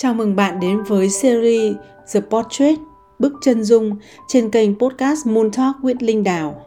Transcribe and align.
Chào 0.00 0.14
mừng 0.14 0.36
bạn 0.36 0.60
đến 0.60 0.82
với 0.82 1.08
series 1.08 1.76
The 2.12 2.20
Portrait, 2.20 2.78
Bức 3.18 3.32
chân 3.42 3.64
dung 3.64 3.96
trên 4.28 4.50
kênh 4.50 4.78
podcast 4.78 5.26
Moon 5.26 5.50
Talk 5.50 5.76
with 5.82 5.94
Linh 6.00 6.24
Đào. 6.24 6.66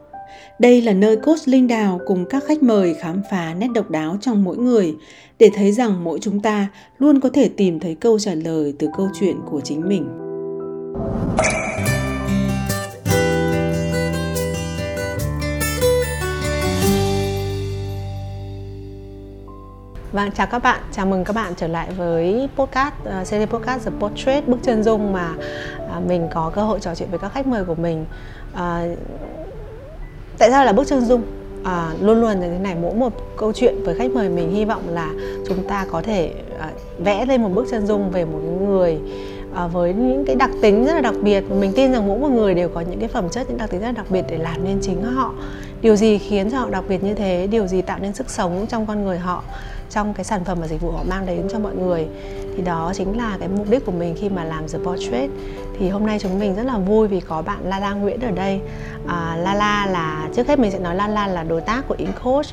Đây 0.60 0.82
là 0.82 0.94
nơi 0.94 1.16
coach 1.16 1.40
Linh 1.48 1.68
Đào 1.68 2.00
cùng 2.08 2.26
các 2.30 2.44
khách 2.44 2.64
mời 2.64 2.94
khám 2.94 3.22
phá 3.32 3.54
nét 3.54 3.68
độc 3.74 3.90
đáo 3.90 4.18
trong 4.22 4.44
mỗi 4.44 4.58
người 4.58 4.96
để 5.40 5.50
thấy 5.54 5.72
rằng 5.72 6.04
mỗi 6.04 6.20
chúng 6.20 6.40
ta 6.40 6.68
luôn 6.98 7.20
có 7.20 7.30
thể 7.30 7.50
tìm 7.50 7.80
thấy 7.80 7.96
câu 7.96 8.20
trả 8.20 8.34
lời 8.34 8.74
từ 8.80 8.88
câu 8.98 9.10
chuyện 9.20 9.36
của 9.52 9.62
chính 9.62 9.88
mình. 9.88 10.21
Vâng, 20.12 20.32
chào 20.32 20.48
các 20.48 20.64
bạn, 20.64 20.82
chào 20.92 21.06
mừng 21.06 21.24
các 21.24 21.36
bạn 21.36 21.54
trở 21.58 21.68
lại 21.68 21.90
với 21.98 22.50
podcast, 22.56 22.94
uh, 23.04 23.28
series 23.28 23.50
podcast 23.50 23.86
The 23.86 23.92
Portrait, 24.00 24.48
bức 24.48 24.58
chân 24.64 24.84
dung 24.84 25.14
mà 25.14 25.30
uh, 25.98 26.06
mình 26.08 26.28
có 26.34 26.52
cơ 26.56 26.62
hội 26.62 26.80
trò 26.80 26.96
chuyện 26.96 27.10
với 27.10 27.20
các 27.20 27.34
khách 27.34 27.48
mời 27.48 27.64
của 27.66 27.76
mình. 27.76 28.06
Uh, 28.54 28.60
tại 30.38 30.52
sao 30.52 30.66
là 30.66 30.74
bức 30.74 30.88
chân 30.88 31.02
dung? 31.02 31.22
À, 31.64 31.92
luôn 32.02 32.22
luôn 32.22 32.40
như 32.40 32.50
thế 32.50 32.60
này 32.60 32.76
mỗi 32.82 32.94
một 32.94 33.14
câu 33.38 33.54
chuyện 33.54 33.76
với 33.84 33.96
khách 33.96 34.12
mời 34.12 34.30
mình 34.30 34.52
hy 34.52 34.66
vọng 34.66 34.82
là 34.90 35.10
chúng 35.48 35.68
ta 35.68 35.86
có 35.92 36.02
thể 36.02 36.34
à, 36.60 36.70
vẽ 37.00 37.26
lên 37.26 37.42
một 37.42 37.50
bức 37.50 37.68
chân 37.72 37.88
dung 37.88 38.12
về 38.12 38.26
một 38.26 38.40
người 38.62 39.00
à, 39.56 39.68
với 39.68 39.94
những 39.94 40.24
cái 40.26 40.36
đặc 40.36 40.50
tính 40.62 40.86
rất 40.86 40.94
là 40.94 41.02
đặc 41.02 41.16
biệt 41.22 41.44
mình 41.52 41.72
tin 41.76 41.92
rằng 41.92 42.08
mỗi 42.08 42.20
một 42.20 42.30
người 42.30 42.54
đều 42.54 42.70
có 42.70 42.82
những 42.82 43.00
cái 43.00 43.10
phẩm 43.10 43.30
chất 43.30 43.50
những 43.50 43.58
đặc 43.58 43.70
tính 43.70 43.82
rất 43.82 43.88
là 43.88 43.92
đặc 43.92 44.06
biệt 44.10 44.26
để 44.30 44.38
làm 44.38 44.64
nên 44.64 44.80
chính 44.82 45.04
họ 45.04 45.34
điều 45.82 45.96
gì 45.96 46.18
khiến 46.18 46.52
cho 46.52 46.60
họ 46.60 46.70
đặc 46.70 46.84
biệt 46.88 47.04
như 47.04 47.14
thế? 47.14 47.48
Điều 47.52 47.68
gì 47.68 47.82
tạo 47.82 48.00
nên 48.00 48.14
sức 48.14 48.30
sống 48.30 48.66
trong 48.70 48.86
con 48.86 49.04
người 49.04 49.20
họ 49.20 49.44
trong 49.90 50.14
cái 50.14 50.24
sản 50.24 50.44
phẩm 50.44 50.58
và 50.62 50.68
dịch 50.68 50.82
vụ 50.82 50.92
họ 50.92 51.04
mang 51.10 51.26
đến 51.26 51.48
cho 51.52 51.60
mọi 51.60 51.76
người? 51.76 52.08
Thì 52.56 52.64
đó 52.64 52.92
chính 52.96 53.18
là 53.18 53.38
cái 53.40 53.50
mục 53.58 53.70
đích 53.70 53.86
của 53.86 53.92
mình 53.92 54.16
khi 54.20 54.30
mà 54.30 54.44
làm 54.44 54.68
The 54.68 54.80
Portrait. 54.86 55.30
Thì 55.80 55.90
hôm 55.90 56.06
nay 56.06 56.20
chúng 56.20 56.40
mình 56.40 56.56
rất 56.56 56.64
là 56.64 56.78
vui 56.78 57.08
vì 57.08 57.20
có 57.20 57.42
bạn 57.42 57.60
Lala 57.64 57.94
Nguyễn 57.94 58.22
ở 58.22 58.32
đây. 58.32 58.60
À, 59.08 59.38
Lala 59.40 59.86
là 59.86 60.30
trước 60.36 60.48
hết 60.48 60.60
mình 60.60 60.72
sẽ 60.72 60.80
nói 60.80 60.96
Lala 60.96 61.28
là 61.28 61.44
đối 61.44 61.62
tác 61.62 61.88
của 61.88 61.96
Incoach. 61.98 62.46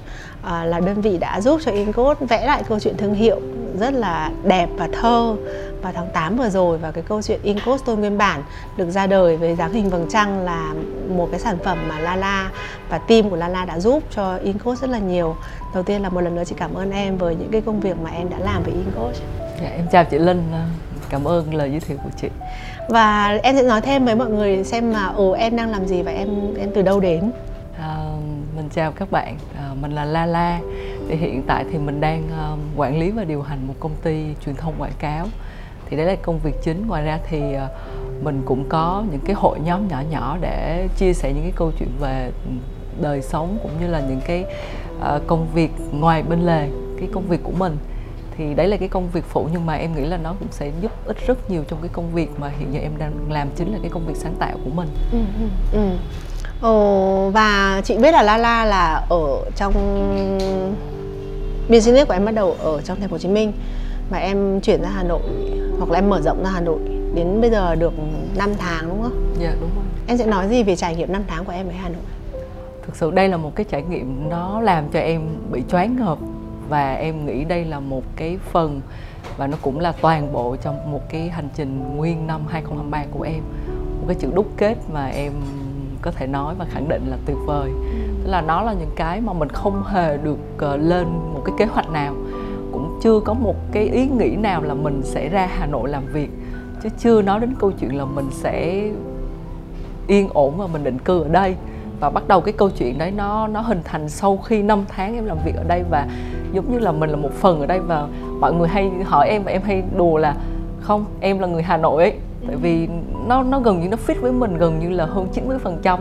À, 0.42 0.64
là 0.64 0.80
đơn 0.80 1.00
vị 1.00 1.18
đã 1.18 1.40
giúp 1.40 1.60
cho 1.64 1.70
Incoach 1.70 2.20
vẽ 2.20 2.46
lại 2.46 2.62
câu 2.68 2.80
chuyện 2.80 2.96
thương 2.96 3.14
hiệu 3.14 3.40
rất 3.78 3.94
là 3.94 4.30
đẹp 4.44 4.68
và 4.76 4.88
thơ 4.92 5.36
vào 5.82 5.92
tháng 5.96 6.08
8 6.14 6.36
vừa 6.36 6.48
rồi 6.48 6.78
và 6.78 6.90
cái 6.90 7.04
câu 7.08 7.22
chuyện 7.22 7.40
Incos 7.42 7.82
tôi 7.84 7.96
nguyên 7.96 8.18
bản 8.18 8.42
được 8.76 8.90
ra 8.90 9.06
đời 9.06 9.36
với 9.36 9.56
dáng 9.56 9.72
hình 9.72 9.90
vầng 9.90 10.06
trăng 10.10 10.44
là 10.44 10.72
một 11.08 11.28
cái 11.30 11.40
sản 11.40 11.58
phẩm 11.64 11.78
mà 11.88 11.98
Lala 11.98 12.50
và 12.88 12.98
team 12.98 13.30
của 13.30 13.36
Lala 13.36 13.64
đã 13.64 13.80
giúp 13.80 14.02
cho 14.10 14.36
Incos 14.36 14.80
rất 14.80 14.90
là 14.90 14.98
nhiều. 14.98 15.36
Đầu 15.74 15.82
tiên 15.82 16.02
là 16.02 16.08
một 16.08 16.20
lần 16.20 16.34
nữa 16.34 16.42
chị 16.46 16.54
cảm 16.58 16.74
ơn 16.74 16.90
em 16.90 17.18
với 17.18 17.34
những 17.34 17.48
cái 17.52 17.60
công 17.60 17.80
việc 17.80 17.96
mà 18.02 18.10
em 18.10 18.30
đã 18.30 18.38
làm 18.38 18.62
với 18.62 18.72
Incos. 18.72 19.20
Dạ, 19.62 19.68
em 19.68 19.86
chào 19.92 20.04
chị 20.04 20.18
Linh, 20.18 20.42
cảm 21.08 21.24
ơn 21.24 21.54
lời 21.54 21.70
giới 21.70 21.80
thiệu 21.80 21.96
của 22.04 22.10
chị. 22.16 22.28
Và 22.88 23.38
em 23.42 23.56
sẽ 23.56 23.62
nói 23.62 23.80
thêm 23.80 24.04
với 24.04 24.14
mọi 24.16 24.28
người 24.28 24.64
xem 24.64 24.92
mà 24.92 25.06
ồ 25.06 25.32
em 25.32 25.56
đang 25.56 25.70
làm 25.70 25.86
gì 25.86 26.02
và 26.02 26.12
em 26.12 26.28
em 26.58 26.70
từ 26.74 26.82
đâu 26.82 27.00
đến. 27.00 27.30
À, 27.80 27.96
mình 28.56 28.68
chào 28.74 28.92
các 28.92 29.10
bạn, 29.10 29.36
à, 29.56 29.70
mình 29.80 29.94
là 29.94 30.04
Lala. 30.04 30.58
Thì 31.08 31.16
hiện 31.16 31.42
tại 31.46 31.64
thì 31.72 31.78
mình 31.78 32.00
đang 32.00 32.22
uh, 32.52 32.58
quản 32.76 32.98
lý 32.98 33.10
và 33.10 33.24
điều 33.24 33.42
hành 33.42 33.66
một 33.66 33.74
công 33.80 33.94
ty 34.02 34.24
truyền 34.44 34.54
thông 34.54 34.74
quảng 34.78 34.92
cáo 34.98 35.26
thì 35.90 35.96
đấy 35.96 36.06
là 36.06 36.14
công 36.22 36.38
việc 36.38 36.54
chính 36.62 36.86
ngoài 36.86 37.04
ra 37.04 37.18
thì 37.28 37.40
uh, 37.56 38.24
mình 38.24 38.42
cũng 38.44 38.64
có 38.68 39.04
những 39.10 39.20
cái 39.24 39.34
hội 39.34 39.60
nhóm 39.60 39.88
nhỏ 39.88 40.02
nhỏ 40.10 40.36
để 40.40 40.88
chia 40.96 41.12
sẻ 41.12 41.32
những 41.32 41.42
cái 41.42 41.52
câu 41.56 41.72
chuyện 41.78 41.88
về 42.00 42.30
đời 43.00 43.22
sống 43.22 43.58
cũng 43.62 43.72
như 43.80 43.86
là 43.86 44.00
những 44.00 44.20
cái 44.26 44.44
uh, 44.98 45.26
công 45.26 45.46
việc 45.54 45.70
ngoài 45.92 46.22
bên 46.22 46.40
lề 46.40 46.68
cái 46.98 47.08
công 47.12 47.28
việc 47.28 47.40
của 47.42 47.52
mình 47.58 47.76
thì 48.36 48.54
đấy 48.54 48.68
là 48.68 48.76
cái 48.76 48.88
công 48.88 49.08
việc 49.12 49.24
phụ 49.24 49.48
nhưng 49.52 49.66
mà 49.66 49.74
em 49.74 49.94
nghĩ 49.94 50.04
là 50.04 50.16
nó 50.16 50.34
cũng 50.38 50.48
sẽ 50.50 50.70
giúp 50.80 50.92
ích 51.06 51.26
rất 51.26 51.50
nhiều 51.50 51.64
trong 51.68 51.78
cái 51.82 51.90
công 51.92 52.14
việc 52.14 52.30
mà 52.40 52.48
hiện 52.58 52.74
giờ 52.74 52.80
em 52.80 52.92
đang 52.98 53.12
làm 53.28 53.48
chính 53.56 53.72
là 53.72 53.78
cái 53.82 53.90
công 53.90 54.06
việc 54.06 54.16
sáng 54.16 54.34
tạo 54.38 54.56
của 54.64 54.70
mình. 54.70 54.88
Ừ, 55.12 55.18
ừ, 55.40 55.48
ừ. 55.72 55.90
Ồ, 56.60 57.30
và 57.30 57.80
chị 57.84 57.98
biết 57.98 58.12
là 58.12 58.22
Lala 58.22 58.64
là 58.64 59.06
ở 59.10 59.50
trong 59.56 59.72
business 61.68 62.06
của 62.06 62.12
em 62.12 62.24
bắt 62.24 62.34
đầu 62.34 62.56
ở 62.62 62.80
trong 62.80 63.00
thành 63.00 63.08
phố 63.08 63.14
Hồ 63.14 63.18
Chí 63.18 63.28
Minh 63.28 63.52
mà 64.10 64.18
em 64.18 64.60
chuyển 64.60 64.82
ra 64.82 64.88
Hà 64.88 65.02
Nội 65.02 65.20
hoặc 65.78 65.90
là 65.90 65.98
em 65.98 66.10
mở 66.10 66.20
rộng 66.20 66.42
ra 66.44 66.50
Hà 66.50 66.60
Nội 66.60 66.78
đến 67.14 67.40
bây 67.40 67.50
giờ 67.50 67.74
được 67.74 67.92
5 68.36 68.50
tháng 68.58 68.88
đúng 68.88 69.02
không? 69.02 69.34
Dạ 69.40 69.52
đúng 69.60 69.70
rồi. 69.74 69.84
Em 70.06 70.18
sẽ 70.18 70.26
nói 70.26 70.48
gì 70.48 70.62
về 70.62 70.76
trải 70.76 70.96
nghiệm 70.96 71.12
5 71.12 71.22
tháng 71.26 71.44
của 71.44 71.52
em 71.52 71.68
ở 71.68 71.72
Hà 71.78 71.88
Nội? 71.88 72.02
Thực 72.82 72.96
sự 72.96 73.10
đây 73.10 73.28
là 73.28 73.36
một 73.36 73.54
cái 73.54 73.66
trải 73.70 73.82
nghiệm 73.82 74.28
nó 74.28 74.60
làm 74.60 74.88
cho 74.92 74.98
em 74.98 75.22
bị 75.52 75.62
choáng 75.68 75.96
ngợp 75.96 76.18
và 76.68 76.92
em 76.92 77.26
nghĩ 77.26 77.44
đây 77.44 77.64
là 77.64 77.80
một 77.80 78.02
cái 78.16 78.38
phần 78.50 78.80
và 79.36 79.46
nó 79.46 79.56
cũng 79.62 79.80
là 79.80 79.92
toàn 79.92 80.32
bộ 80.32 80.56
trong 80.62 80.92
một 80.92 81.00
cái 81.08 81.28
hành 81.28 81.48
trình 81.56 81.96
nguyên 81.96 82.26
năm 82.26 82.40
2023 82.48 83.04
của 83.10 83.22
em 83.22 83.42
một 84.00 84.04
cái 84.08 84.16
chữ 84.20 84.28
đúc 84.34 84.46
kết 84.56 84.74
mà 84.92 85.06
em 85.06 85.32
có 86.02 86.10
thể 86.10 86.26
nói 86.26 86.54
và 86.58 86.66
khẳng 86.70 86.88
định 86.88 87.02
là 87.06 87.16
tuyệt 87.26 87.36
vời 87.46 87.70
tức 88.06 88.07
là 88.28 88.40
nó 88.40 88.62
là 88.62 88.72
những 88.72 88.90
cái 88.96 89.20
mà 89.20 89.32
mình 89.32 89.48
không 89.48 89.82
hề 89.84 90.16
được 90.16 90.38
ờ, 90.58 90.76
lên 90.76 91.06
một 91.34 91.42
cái 91.44 91.54
kế 91.58 91.64
hoạch 91.64 91.90
nào. 91.90 92.14
Cũng 92.72 92.98
chưa 93.02 93.20
có 93.20 93.34
một 93.34 93.54
cái 93.72 93.88
ý 93.88 94.08
nghĩ 94.08 94.36
nào 94.36 94.62
là 94.62 94.74
mình 94.74 95.02
sẽ 95.04 95.28
ra 95.28 95.48
Hà 95.58 95.66
Nội 95.66 95.88
làm 95.88 96.06
việc. 96.12 96.30
Chứ 96.82 96.88
chưa 96.98 97.22
nói 97.22 97.40
đến 97.40 97.54
câu 97.58 97.72
chuyện 97.80 97.96
là 97.96 98.04
mình 98.04 98.28
sẽ 98.30 98.82
yên 100.06 100.28
ổn 100.34 100.54
và 100.56 100.66
mình 100.66 100.84
định 100.84 100.98
cư 100.98 101.22
ở 101.22 101.28
đây. 101.28 101.56
Và 102.00 102.10
bắt 102.10 102.28
đầu 102.28 102.40
cái 102.40 102.52
câu 102.52 102.70
chuyện 102.70 102.98
đấy 102.98 103.10
nó 103.10 103.46
nó 103.46 103.60
hình 103.60 103.80
thành 103.84 104.08
sau 104.08 104.36
khi 104.36 104.62
5 104.62 104.84
tháng 104.88 105.14
em 105.14 105.24
làm 105.24 105.38
việc 105.44 105.54
ở 105.56 105.64
đây 105.68 105.84
và 105.90 106.06
giống 106.52 106.72
như 106.72 106.78
là 106.78 106.92
mình 106.92 107.10
là 107.10 107.16
một 107.16 107.32
phần 107.32 107.60
ở 107.60 107.66
đây 107.66 107.80
và 107.80 108.08
mọi 108.40 108.52
người 108.52 108.68
hay 108.68 108.90
hỏi 109.04 109.28
em 109.28 109.42
và 109.42 109.50
em 109.50 109.62
hay 109.62 109.82
đùa 109.96 110.16
là 110.16 110.36
không 110.80 111.04
em 111.20 111.38
là 111.38 111.46
người 111.46 111.62
Hà 111.62 111.76
Nội 111.76 112.02
ấy. 112.02 112.12
Tại 112.46 112.56
vì 112.56 112.88
nó 113.26 113.42
nó 113.42 113.60
gần 113.60 113.80
như 113.80 113.88
nó 113.88 113.96
fit 114.06 114.20
với 114.20 114.32
mình 114.32 114.58
gần 114.58 114.78
như 114.78 114.90
là 114.90 115.06
hơn 115.06 115.28
90 115.32 115.58
phần 115.58 115.78
trăm 115.82 116.00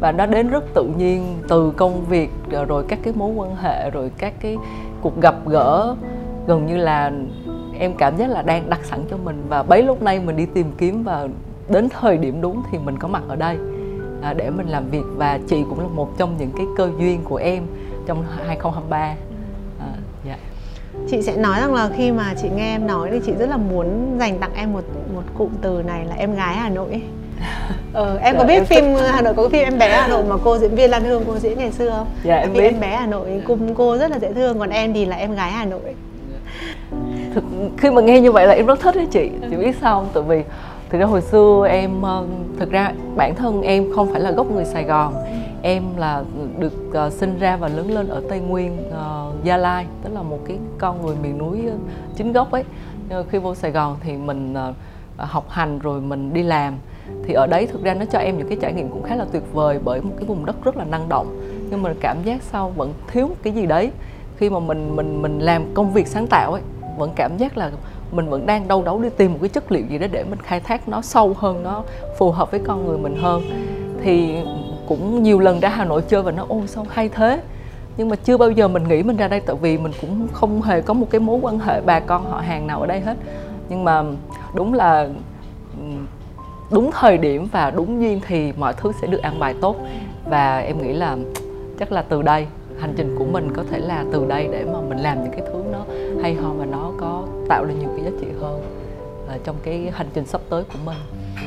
và 0.00 0.12
nó 0.12 0.26
đến 0.26 0.48
rất 0.48 0.64
tự 0.74 0.84
nhiên 0.98 1.38
từ 1.48 1.70
công 1.70 2.04
việc 2.04 2.30
rồi 2.68 2.84
các 2.88 2.98
cái 3.02 3.12
mối 3.16 3.32
quan 3.34 3.56
hệ 3.56 3.90
rồi 3.90 4.10
các 4.18 4.32
cái 4.40 4.56
cuộc 5.00 5.20
gặp 5.20 5.34
gỡ. 5.46 5.96
Gần 6.46 6.66
như 6.66 6.76
là 6.76 7.12
em 7.78 7.94
cảm 7.94 8.16
giác 8.16 8.30
là 8.30 8.42
đang 8.42 8.70
đặt 8.70 8.80
sẵn 8.84 9.00
cho 9.10 9.16
mình. 9.16 9.42
Và 9.48 9.62
bấy 9.62 9.82
lúc 9.82 10.02
nay 10.02 10.20
mình 10.20 10.36
đi 10.36 10.46
tìm 10.46 10.72
kiếm 10.78 11.02
và 11.02 11.28
đến 11.68 11.88
thời 11.88 12.18
điểm 12.18 12.40
đúng 12.40 12.62
thì 12.70 12.78
mình 12.78 12.98
có 12.98 13.08
mặt 13.08 13.22
ở 13.28 13.36
đây 13.36 13.58
à, 14.22 14.32
để 14.32 14.50
mình 14.50 14.68
làm 14.68 14.90
việc. 14.90 15.04
Và 15.16 15.38
chị 15.48 15.64
cũng 15.68 15.80
là 15.80 15.88
một 15.88 16.18
trong 16.18 16.36
những 16.38 16.50
cái 16.56 16.66
cơ 16.76 16.90
duyên 16.98 17.20
của 17.24 17.36
em 17.36 17.66
trong 18.06 18.24
2023 18.46 18.98
à, 18.98 19.16
yeah. 20.26 20.38
chị 21.10 21.22
sẽ 21.22 21.36
nói 21.36 21.60
rằng 21.60 21.74
là 21.74 21.90
khi 21.96 22.12
mà 22.12 22.34
chị 22.42 22.48
nghe 22.56 22.74
em 22.74 22.86
nói 22.86 23.08
thì 23.12 23.20
chị 23.26 23.32
rất 23.32 23.48
là 23.48 23.56
muốn 23.56 24.16
dành 24.20 24.38
tặng 24.38 24.54
em 24.54 24.72
một 24.72 24.84
một 25.14 25.22
cụm 25.38 25.50
từ 25.62 25.82
này 25.82 26.04
là 26.04 26.14
em 26.14 26.34
gái 26.34 26.56
Hà 26.56 26.68
Nội 26.68 27.02
ờ, 27.92 28.18
em 28.22 28.36
có 28.38 28.44
biết 28.44 28.54
em 28.54 28.64
phim 28.64 28.84
thích. 28.84 29.10
Hà 29.10 29.22
Nội 29.22 29.34
có 29.34 29.42
cái 29.42 29.50
phim 29.50 29.72
em 29.72 29.78
bé 29.78 30.00
Hà 30.00 30.08
Nội 30.08 30.24
mà 30.24 30.36
cô 30.44 30.58
diễn 30.58 30.74
viên 30.74 30.90
Lan 30.90 31.04
Hương 31.04 31.24
cô 31.26 31.38
diễn 31.38 31.58
ngày 31.58 31.72
xưa 31.72 31.90
không? 31.90 32.06
Dạ 32.24 32.36
em, 32.36 32.52
biết. 32.52 32.64
em 32.64 32.80
bé 32.80 32.96
Hà 32.96 33.06
Nội 33.06 33.42
cùng 33.46 33.74
cô 33.74 33.98
rất 33.98 34.10
là 34.10 34.18
dễ 34.18 34.32
thương 34.32 34.58
còn 34.58 34.70
em 34.70 34.94
thì 34.94 35.04
là 35.04 35.16
em 35.16 35.34
gái 35.34 35.50
Hà 35.50 35.64
Nội. 35.64 35.94
Thực, 37.34 37.44
khi 37.78 37.90
mà 37.90 38.02
nghe 38.02 38.20
như 38.20 38.32
vậy 38.32 38.46
là 38.46 38.52
em 38.54 38.66
rất 38.66 38.80
thích 38.80 38.94
đấy 38.96 39.06
chị. 39.10 39.30
Chị 39.50 39.56
biết 39.56 39.76
sao 39.80 40.00
không? 40.00 40.08
Tại 40.14 40.22
vì 40.22 40.42
thực 40.90 40.98
ra 40.98 41.06
hồi 41.06 41.20
xưa 41.20 41.66
em 41.70 42.02
ờ, 42.02 42.24
thực 42.58 42.70
ra 42.70 42.92
bản 43.16 43.34
thân 43.34 43.62
em 43.62 43.92
không 43.94 44.12
phải 44.12 44.20
là 44.20 44.30
gốc 44.30 44.50
người 44.50 44.64
Sài 44.64 44.84
Gòn 44.84 45.14
em 45.62 45.82
là 45.96 46.22
được 46.58 46.72
uh, 47.06 47.12
sinh 47.12 47.38
ra 47.38 47.56
và 47.56 47.68
lớn 47.68 47.90
lên 47.90 48.08
ở 48.08 48.22
Tây 48.28 48.40
Nguyên 48.40 48.76
uh, 48.88 49.44
Gia 49.44 49.56
Lai 49.56 49.86
tức 50.02 50.10
là 50.14 50.22
một 50.22 50.38
cái 50.46 50.58
con 50.78 51.06
người 51.06 51.16
miền 51.22 51.38
núi 51.38 51.62
chính 52.16 52.32
gốc 52.32 52.50
ấy 52.50 52.64
Nhưng 53.08 53.24
khi 53.30 53.38
vô 53.38 53.54
Sài 53.54 53.70
Gòn 53.70 53.96
thì 54.00 54.12
mình 54.12 54.54
uh, 54.70 54.74
học 55.16 55.50
hành 55.50 55.78
rồi 55.78 56.00
mình 56.00 56.34
đi 56.34 56.42
làm 56.42 56.74
thì 57.24 57.34
ở 57.34 57.46
đấy 57.46 57.66
thực 57.66 57.82
ra 57.82 57.94
nó 57.94 58.04
cho 58.04 58.18
em 58.18 58.38
những 58.38 58.48
cái 58.48 58.58
trải 58.60 58.72
nghiệm 58.72 58.88
cũng 58.88 59.02
khá 59.02 59.16
là 59.16 59.24
tuyệt 59.32 59.42
vời 59.52 59.78
bởi 59.84 60.00
một 60.00 60.12
cái 60.16 60.26
vùng 60.26 60.46
đất 60.46 60.56
rất 60.64 60.76
là 60.76 60.84
năng 60.84 61.08
động. 61.08 61.40
Nhưng 61.70 61.82
mà 61.82 61.94
cảm 62.00 62.16
giác 62.24 62.42
sau 62.42 62.72
vẫn 62.76 62.92
thiếu 63.12 63.28
một 63.28 63.34
cái 63.42 63.52
gì 63.52 63.66
đấy. 63.66 63.90
Khi 64.36 64.50
mà 64.50 64.58
mình 64.58 64.96
mình 64.96 65.22
mình 65.22 65.38
làm 65.38 65.74
công 65.74 65.92
việc 65.92 66.06
sáng 66.06 66.26
tạo 66.26 66.52
ấy, 66.52 66.62
vẫn 66.98 67.10
cảm 67.16 67.36
giác 67.36 67.58
là 67.58 67.70
mình 68.12 68.28
vẫn 68.28 68.46
đang 68.46 68.68
đâu 68.68 68.82
đấu 68.82 69.02
đi 69.02 69.08
tìm 69.16 69.32
một 69.32 69.38
cái 69.40 69.48
chất 69.48 69.72
liệu 69.72 69.86
gì 69.86 69.98
đó 69.98 70.06
để 70.10 70.24
mình 70.24 70.38
khai 70.42 70.60
thác 70.60 70.88
nó 70.88 71.02
sâu 71.02 71.34
hơn, 71.38 71.62
nó 71.62 71.82
phù 72.18 72.30
hợp 72.30 72.50
với 72.50 72.60
con 72.60 72.86
người 72.86 72.98
mình 72.98 73.16
hơn. 73.16 73.42
Thì 74.02 74.36
cũng 74.88 75.22
nhiều 75.22 75.38
lần 75.38 75.60
ra 75.60 75.68
Hà 75.68 75.84
Nội 75.84 76.02
chơi 76.08 76.22
và 76.22 76.30
nó 76.30 76.46
ô 76.48 76.62
sao 76.66 76.86
hay 76.90 77.08
thế? 77.08 77.40
Nhưng 77.96 78.08
mà 78.08 78.16
chưa 78.16 78.36
bao 78.36 78.50
giờ 78.50 78.68
mình 78.68 78.88
nghĩ 78.88 79.02
mình 79.02 79.16
ra 79.16 79.28
đây 79.28 79.40
tại 79.40 79.56
vì 79.60 79.78
mình 79.78 79.92
cũng 80.00 80.28
không 80.32 80.62
hề 80.62 80.80
có 80.80 80.94
một 80.94 81.06
cái 81.10 81.20
mối 81.20 81.38
quan 81.42 81.58
hệ 81.58 81.80
bà 81.80 82.00
con 82.00 82.24
họ 82.24 82.40
hàng 82.40 82.66
nào 82.66 82.80
ở 82.80 82.86
đây 82.86 83.00
hết. 83.00 83.16
Nhưng 83.68 83.84
mà 83.84 84.02
đúng 84.54 84.74
là 84.74 85.08
đúng 86.70 86.90
thời 86.92 87.18
điểm 87.18 87.48
và 87.52 87.70
đúng 87.70 88.00
duyên 88.02 88.20
thì 88.26 88.52
mọi 88.56 88.74
thứ 88.76 88.92
sẽ 89.00 89.06
được 89.06 89.22
an 89.22 89.40
bài 89.40 89.54
tốt. 89.60 89.76
Và 90.24 90.58
em 90.58 90.82
nghĩ 90.82 90.92
là 90.92 91.16
chắc 91.78 91.92
là 91.92 92.02
từ 92.02 92.22
đây 92.22 92.46
hành 92.80 92.94
trình 92.96 93.16
của 93.18 93.24
mình 93.24 93.52
có 93.56 93.62
thể 93.70 93.78
là 93.78 94.04
từ 94.12 94.26
đây 94.26 94.48
để 94.52 94.64
mà 94.72 94.80
mình 94.80 94.98
làm 94.98 95.22
những 95.22 95.32
cái 95.32 95.42
thứ 95.46 95.62
nó 95.72 95.78
hay 96.22 96.34
ho 96.34 96.48
và 96.48 96.64
nó 96.64 96.92
có 97.00 97.22
tạo 97.48 97.64
ra 97.64 97.72
nhiều 97.72 97.88
cái 97.96 98.04
giá 98.04 98.10
trị 98.20 98.26
hơn 98.40 98.60
uh, 99.34 99.44
trong 99.44 99.56
cái 99.62 99.92
hành 99.94 100.06
trình 100.14 100.26
sắp 100.26 100.40
tới 100.50 100.64
của 100.64 100.78
mình. 100.84 100.96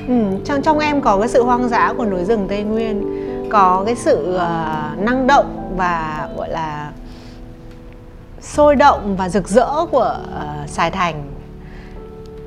Ừ, 0.08 0.38
trong 0.46 0.62
trong 0.62 0.80
em 0.80 1.02
có 1.02 1.20
cái 1.20 1.28
sự 1.28 1.44
hoang 1.44 1.70
dã 1.70 1.94
của 1.98 2.06
núi 2.06 2.24
rừng 2.24 2.46
tây 2.50 2.64
nguyên 2.64 3.04
có 3.50 3.84
cái 3.86 3.96
sự 3.96 4.36
uh, 4.36 5.00
năng 5.04 5.28
động 5.28 5.74
và 5.78 6.30
gọi 6.38 6.50
là 6.50 6.92
sôi 8.42 8.76
động 8.76 9.16
và 9.18 9.30
rực 9.30 9.48
rỡ 9.48 9.86
của 9.92 10.18
uh, 10.24 10.70
sài 10.70 10.92
thành 10.92 11.24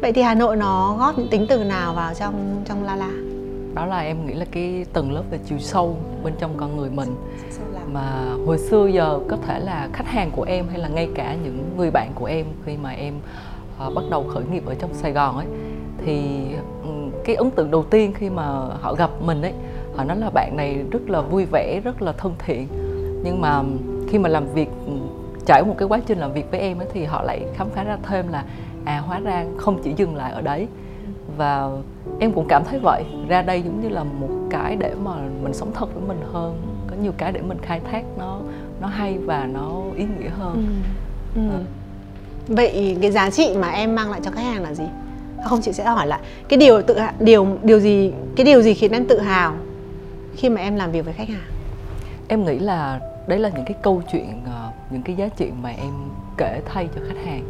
vậy 0.03 0.13
thì 0.13 0.23
Hà 0.23 0.35
Nội 0.35 0.57
nó 0.57 0.97
góp 0.99 1.19
những 1.19 1.29
tính 1.29 1.47
từ 1.49 1.65
nào 1.65 1.95
vào 1.95 2.15
trong 2.15 2.63
trong 2.65 2.85
La 2.85 2.97
La? 2.97 3.11
Đó 3.75 3.87
là 3.87 3.99
em 3.99 4.27
nghĩ 4.27 4.35
là 4.35 4.45
cái 4.51 4.87
tầng 4.93 5.13
lớp 5.13 5.23
về 5.31 5.39
chiều 5.49 5.59
sâu 5.59 5.97
bên 6.25 6.35
trong 6.39 6.55
con 6.57 6.77
người 6.77 6.91
mình. 6.91 7.09
Mà 7.93 8.35
hồi 8.47 8.59
xưa 8.59 8.87
giờ 8.87 9.19
có 9.29 9.37
thể 9.47 9.59
là 9.59 9.89
khách 9.93 10.07
hàng 10.07 10.31
của 10.31 10.43
em 10.43 10.69
hay 10.69 10.79
là 10.79 10.89
ngay 10.89 11.09
cả 11.15 11.37
những 11.45 11.71
người 11.77 11.91
bạn 11.91 12.13
của 12.15 12.25
em 12.25 12.47
khi 12.67 12.77
mà 12.83 12.91
em 12.91 13.15
uh, 13.87 13.95
bắt 13.95 14.05
đầu 14.11 14.25
khởi 14.35 14.45
nghiệp 14.53 14.67
ở 14.67 14.75
trong 14.75 14.95
Sài 14.95 15.13
Gòn 15.13 15.37
ấy 15.37 15.47
thì 16.05 16.41
um, 16.85 17.11
cái 17.25 17.37
ấn 17.37 17.51
tượng 17.51 17.71
đầu 17.71 17.85
tiên 17.85 18.13
khi 18.15 18.31
mà 18.31 18.47
họ 18.81 18.95
gặp 18.95 19.11
mình 19.21 19.43
ấy 19.43 19.53
họ 19.97 20.05
nói 20.05 20.17
là 20.17 20.31
bạn 20.31 20.57
này 20.57 20.85
rất 20.91 21.11
là 21.11 21.21
vui 21.21 21.45
vẻ 21.53 21.81
rất 21.85 22.03
là 22.03 22.13
thân 22.13 22.35
thiện. 22.39 22.69
Nhưng 23.25 23.41
mà 23.41 23.63
khi 24.09 24.19
mà 24.19 24.29
làm 24.29 24.47
việc 24.55 24.69
trải 25.47 25.65
một 25.65 25.75
cái 25.79 25.89
quá 25.89 26.01
trình 26.07 26.19
làm 26.19 26.33
việc 26.33 26.51
với 26.51 26.61
em 26.61 26.79
ấy 26.79 26.89
thì 26.93 27.05
họ 27.05 27.23
lại 27.23 27.47
khám 27.55 27.69
phá 27.71 27.85
ra 27.85 27.99
thêm 28.03 28.29
là 28.29 28.45
à 28.85 28.99
hóa 28.99 29.21
ra 29.21 29.45
không 29.57 29.83
chỉ 29.83 29.93
dừng 29.97 30.17
lại 30.17 30.33
ở 30.33 30.41
đấy. 30.41 30.67
Và 31.37 31.69
em 32.19 32.33
cũng 32.33 32.47
cảm 32.49 32.65
thấy 32.65 32.79
vậy. 32.79 33.05
Ra 33.29 33.43
đây 33.43 33.63
giống 33.63 33.81
như 33.81 33.89
là 33.89 34.05
một 34.05 34.29
cái 34.51 34.77
để 34.77 34.95
mà 35.05 35.11
mình 35.43 35.55
sống 35.55 35.73
thật 35.75 35.95
với 35.95 36.03
mình 36.09 36.21
hơn. 36.33 36.63
Có 36.87 36.97
nhiều 37.03 37.13
cái 37.19 37.33
để 37.33 37.41
mình 37.43 37.59
khai 37.63 37.81
thác 37.81 38.03
nó 38.19 38.39
nó 38.81 38.89
hay 38.89 39.19
và 39.19 39.47
nó 39.47 39.83
ý 39.97 40.05
nghĩa 40.05 40.29
hơn. 40.29 40.83
Ừ. 41.35 41.41
Ừ. 41.51 41.59
vậy 42.49 42.99
cái 43.03 43.11
giá 43.11 43.31
trị 43.31 43.57
mà 43.61 43.69
em 43.69 43.95
mang 43.95 44.11
lại 44.11 44.21
cho 44.25 44.31
khách 44.31 44.43
hàng 44.43 44.63
là 44.63 44.75
gì? 44.75 44.85
Không 45.45 45.61
chị 45.61 45.73
sẽ 45.73 45.85
hỏi 45.85 46.07
lại. 46.07 46.21
Cái 46.49 46.59
điều 46.59 46.83
tự 46.83 46.97
điều 47.21 47.47
điều 47.63 47.81
gì 47.81 48.13
cái 48.37 48.45
điều 48.45 48.63
gì 48.63 48.75
khiến 48.75 48.93
em 48.93 49.07
tự 49.09 49.21
hào 49.21 49.55
khi 50.37 50.49
mà 50.49 50.61
em 50.61 50.77
làm 50.77 50.93
việc 50.93 51.05
với 51.05 51.15
khách 51.15 51.29
hàng? 51.29 51.51
Em 52.29 52.45
nghĩ 52.45 52.59
là 52.59 53.01
đấy 53.27 53.39
là 53.39 53.49
những 53.49 53.65
cái 53.65 53.77
câu 53.83 54.03
chuyện 54.13 54.43
ờ, 54.47 54.71
những 54.91 55.03
cái 55.03 55.17
giá 55.17 55.29
trị 55.29 55.51
mà 55.63 55.69
em 55.69 55.93
kể 56.39 56.61
thay 56.67 56.89
cho 56.95 57.01
khách 57.09 57.25
hàng 57.25 57.43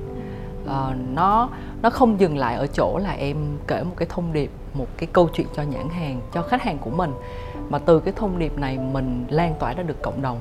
uh, 0.65 0.97
nó 1.15 1.49
nó 1.83 1.91
không 1.91 2.21
dừng 2.21 2.39
lại 2.39 2.55
ở 2.55 2.67
chỗ 2.67 2.99
là 2.99 3.13
em 3.13 3.37
kể 3.67 3.83
một 3.83 3.95
cái 3.97 4.09
thông 4.11 4.33
điệp 4.33 4.51
một 4.75 4.87
cái 4.97 5.09
câu 5.13 5.29
chuyện 5.33 5.47
cho 5.55 5.63
nhãn 5.63 5.89
hàng 5.89 6.21
cho 6.35 6.43
khách 6.43 6.63
hàng 6.63 6.79
của 6.79 6.91
mình 6.91 7.13
mà 7.69 7.79
từ 7.79 8.01
cái 8.01 8.15
thông 8.17 8.39
điệp 8.39 8.59
này 8.59 8.79
mình 8.93 9.27
lan 9.31 9.55
tỏa 9.59 9.73
ra 9.73 9.83
được 9.83 10.03
cộng 10.03 10.23
đồng. 10.23 10.41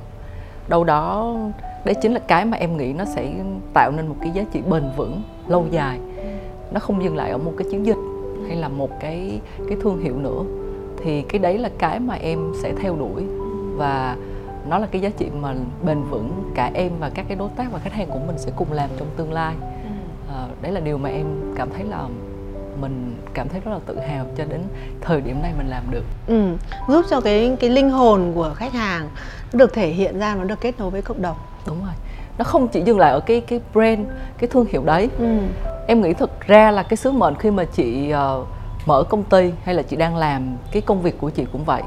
Đâu 0.67 0.83
đó 0.83 1.35
đấy 1.85 1.95
chính 2.01 2.13
là 2.13 2.19
cái 2.19 2.45
mà 2.45 2.57
em 2.57 2.77
nghĩ 2.77 2.93
nó 2.93 3.05
sẽ 3.05 3.33
tạo 3.73 3.91
nên 3.91 4.07
một 4.07 4.15
cái 4.21 4.31
giá 4.31 4.43
trị 4.51 4.61
bền 4.69 4.83
vững 4.97 5.21
lâu 5.47 5.65
dài. 5.71 5.99
Nó 6.71 6.79
không 6.79 7.03
dừng 7.03 7.17
lại 7.17 7.31
ở 7.31 7.37
một 7.37 7.53
cái 7.57 7.67
chiến 7.71 7.85
dịch 7.85 7.97
hay 8.47 8.55
là 8.55 8.67
một 8.67 8.89
cái 8.99 9.39
cái 9.69 9.77
thương 9.81 10.03
hiệu 10.03 10.15
nữa. 10.17 10.43
Thì 11.03 11.21
cái 11.21 11.39
đấy 11.39 11.57
là 11.57 11.69
cái 11.77 11.99
mà 11.99 12.13
em 12.13 12.51
sẽ 12.61 12.73
theo 12.81 12.95
đuổi 12.95 13.23
và 13.75 14.17
nó 14.69 14.77
là 14.77 14.87
cái 14.91 15.01
giá 15.01 15.09
trị 15.09 15.29
mà 15.41 15.55
bền 15.85 16.03
vững 16.03 16.51
cả 16.55 16.71
em 16.73 16.91
và 16.99 17.09
các 17.09 17.25
cái 17.27 17.37
đối 17.37 17.49
tác 17.49 17.71
và 17.71 17.79
khách 17.79 17.93
hàng 17.93 18.07
của 18.09 18.19
mình 18.27 18.37
sẽ 18.37 18.51
cùng 18.55 18.71
làm 18.71 18.89
trong 18.97 19.07
tương 19.17 19.33
lai 19.33 19.55
à, 20.33 20.47
đấy 20.61 20.71
là 20.71 20.79
điều 20.79 20.97
mà 20.97 21.09
em 21.09 21.25
cảm 21.55 21.69
thấy 21.69 21.83
là 21.83 22.07
mình 22.81 23.15
cảm 23.33 23.49
thấy 23.49 23.61
rất 23.65 23.71
là 23.71 23.79
tự 23.85 23.99
hào 23.99 24.25
cho 24.37 24.45
đến 24.45 24.61
thời 25.01 25.21
điểm 25.21 25.41
này 25.41 25.53
mình 25.57 25.67
làm 25.67 25.83
được. 25.91 26.03
Ừ, 26.27 26.57
giúp 26.87 27.05
cho 27.09 27.21
cái 27.21 27.57
cái 27.59 27.69
linh 27.69 27.89
hồn 27.89 28.31
của 28.35 28.53
khách 28.55 28.73
hàng 28.73 29.09
nó 29.53 29.57
được 29.57 29.73
thể 29.73 29.87
hiện 29.87 30.19
ra 30.19 30.35
nó 30.35 30.43
được 30.43 30.61
kết 30.61 30.79
nối 30.79 30.89
với 30.89 31.01
cộng 31.01 31.21
đồng. 31.21 31.37
Đúng 31.67 31.79
rồi 31.85 31.93
nó 32.37 32.43
không 32.43 32.67
chỉ 32.67 32.81
dừng 32.81 32.99
lại 32.99 33.11
ở 33.11 33.19
cái 33.19 33.41
cái 33.41 33.59
brand 33.73 34.07
cái 34.37 34.47
thương 34.47 34.65
hiệu 34.69 34.83
đấy. 34.85 35.09
Ừ. 35.17 35.37
em 35.87 36.01
nghĩ 36.01 36.13
thực 36.13 36.47
ra 36.47 36.71
là 36.71 36.83
cái 36.83 36.97
sứ 36.97 37.11
mệnh 37.11 37.35
khi 37.35 37.51
mà 37.51 37.63
chị 37.63 38.13
uh, 38.13 38.47
mở 38.85 39.03
công 39.03 39.23
ty 39.23 39.51
hay 39.63 39.75
là 39.75 39.83
chị 39.83 39.95
đang 39.95 40.17
làm 40.17 40.57
cái 40.71 40.81
công 40.81 41.01
việc 41.01 41.17
của 41.17 41.29
chị 41.29 41.45
cũng 41.51 41.63
vậy 41.63 41.81